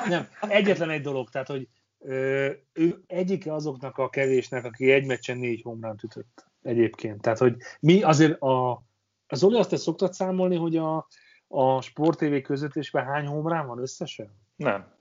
nem. 0.08 0.28
Egyetlen 0.40 0.90
egy 0.90 1.02
dolog, 1.02 1.30
tehát, 1.30 1.48
hogy 1.48 1.68
ő 2.72 3.02
egyike 3.06 3.54
azoknak 3.54 3.98
a 3.98 4.08
kevésnek, 4.08 4.64
aki 4.64 4.92
egy 4.92 5.06
meccsen 5.06 5.38
négy 5.38 5.62
homránt 5.62 6.02
ütött 6.02 6.46
egyébként. 6.62 7.20
Tehát, 7.20 7.38
hogy 7.38 7.56
mi 7.80 8.02
azért 8.02 8.40
a, 8.40 8.84
az 9.26 9.44
Oli 9.44 9.58
azt 9.58 9.70
te 9.70 9.76
szoktad 9.76 10.12
számolni, 10.12 10.56
hogy 10.56 10.76
a, 10.76 11.08
a 11.48 11.80
Sport 11.80 12.18
TV 12.18 12.36
közvetésben 12.42 13.04
hány 13.04 13.26
homrán 13.26 13.66
van 13.66 13.78
összesen? 13.78 14.30
Nem. 14.56 14.92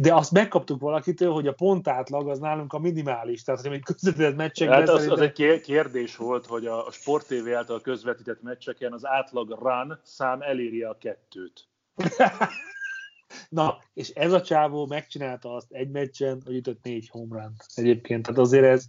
De 0.00 0.14
azt 0.14 0.32
megkaptuk 0.32 0.80
valakitől, 0.80 1.32
hogy 1.32 1.46
a 1.46 1.52
pontátlag 1.52 2.28
az 2.28 2.38
nálunk 2.38 2.72
a 2.72 2.78
minimális, 2.78 3.42
tehát 3.42 3.60
hogy 3.60 3.72
egy 3.72 3.82
közvetített 3.82 4.36
meccsek. 4.36 4.68
Hát 4.68 4.88
az, 4.88 5.06
az, 5.06 5.20
egy 5.20 5.60
kérdés 5.60 6.16
volt, 6.16 6.46
hogy 6.46 6.66
a 6.66 6.86
Sport 6.90 7.26
TV 7.26 7.54
által 7.54 7.80
közvetített 7.80 8.42
meccseken 8.42 8.92
az 8.92 9.06
átlag 9.06 9.58
run 9.60 10.00
szám 10.02 10.40
eléri 10.40 10.82
a 10.82 10.96
kettőt. 11.00 11.68
Na, 13.48 13.78
és 13.94 14.08
ez 14.08 14.32
a 14.32 14.42
csávó 14.42 14.86
megcsinálta 14.86 15.54
azt 15.54 15.70
egy 15.70 15.90
meccsen, 15.90 16.42
hogy 16.44 16.54
ütött 16.54 16.82
négy 16.82 17.08
homránt 17.08 17.64
egyébként. 17.74 18.22
Tehát 18.22 18.40
azért 18.40 18.64
ez, 18.64 18.84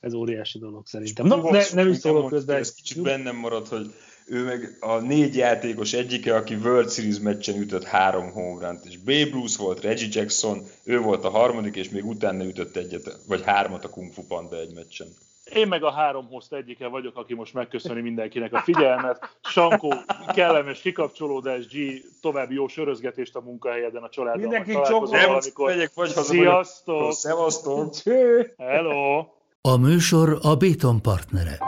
ez 0.00 0.14
óriási 0.14 0.58
dolog 0.58 0.86
szerintem. 0.86 1.26
Na, 1.26 1.50
ne, 1.50 1.62
nem 1.72 1.88
is 1.88 1.96
szólok 1.96 2.28
közben. 2.28 2.56
Ez 2.56 2.74
kicsit 2.74 3.02
bennem 3.02 3.36
marad, 3.36 3.68
hogy 3.68 3.94
ő 4.28 4.44
meg 4.44 4.76
a 4.80 4.98
négy 4.98 5.36
játékos 5.36 5.92
egyike, 5.92 6.34
aki 6.34 6.54
World 6.54 6.90
Series 6.90 7.18
meccsen 7.18 7.60
ütött 7.60 7.84
három 7.84 8.32
homerunt, 8.32 8.84
és 8.84 8.98
Babe 8.98 9.26
Bruce 9.30 9.62
volt, 9.62 9.80
Reggie 9.80 10.08
Jackson, 10.10 10.62
ő 10.84 11.00
volt 11.00 11.24
a 11.24 11.30
harmadik, 11.30 11.76
és 11.76 11.88
még 11.88 12.04
utána 12.04 12.44
ütött 12.44 12.76
egyet, 12.76 13.18
vagy 13.28 13.42
hármat 13.44 13.84
a 13.84 13.88
Kung 13.88 14.12
Fu 14.12 14.22
Panda 14.22 14.56
egy 14.56 14.74
meccsen. 14.74 15.06
Én 15.54 15.68
meg 15.68 15.82
a 15.82 15.90
három 15.90 16.28
host 16.28 16.52
egyike 16.52 16.86
vagyok, 16.86 17.16
aki 17.16 17.34
most 17.34 17.54
megköszöni 17.54 18.00
mindenkinek 18.00 18.52
a 18.52 18.60
figyelmet. 18.60 19.38
Sankó, 19.42 19.94
kellemes 20.34 20.80
kikapcsolódás, 20.80 21.66
G, 21.66 21.76
további 22.20 22.54
jó 22.54 22.68
sörözgetést 22.68 23.36
a 23.36 23.40
munkahelyeden 23.40 24.02
a 24.02 24.08
családdal. 24.08 24.40
Mindenki 24.40 24.72
csak 24.72 25.10
megyek, 25.58 25.90
vagy 25.94 26.12
haza, 26.12 26.22
Sziasztok! 26.22 27.12
Szevasztok! 27.12 27.94
Hello! 28.56 29.26
A 29.60 29.76
műsor 29.76 30.38
a 30.42 30.56
Béton 30.56 31.02
partnere. 31.02 31.58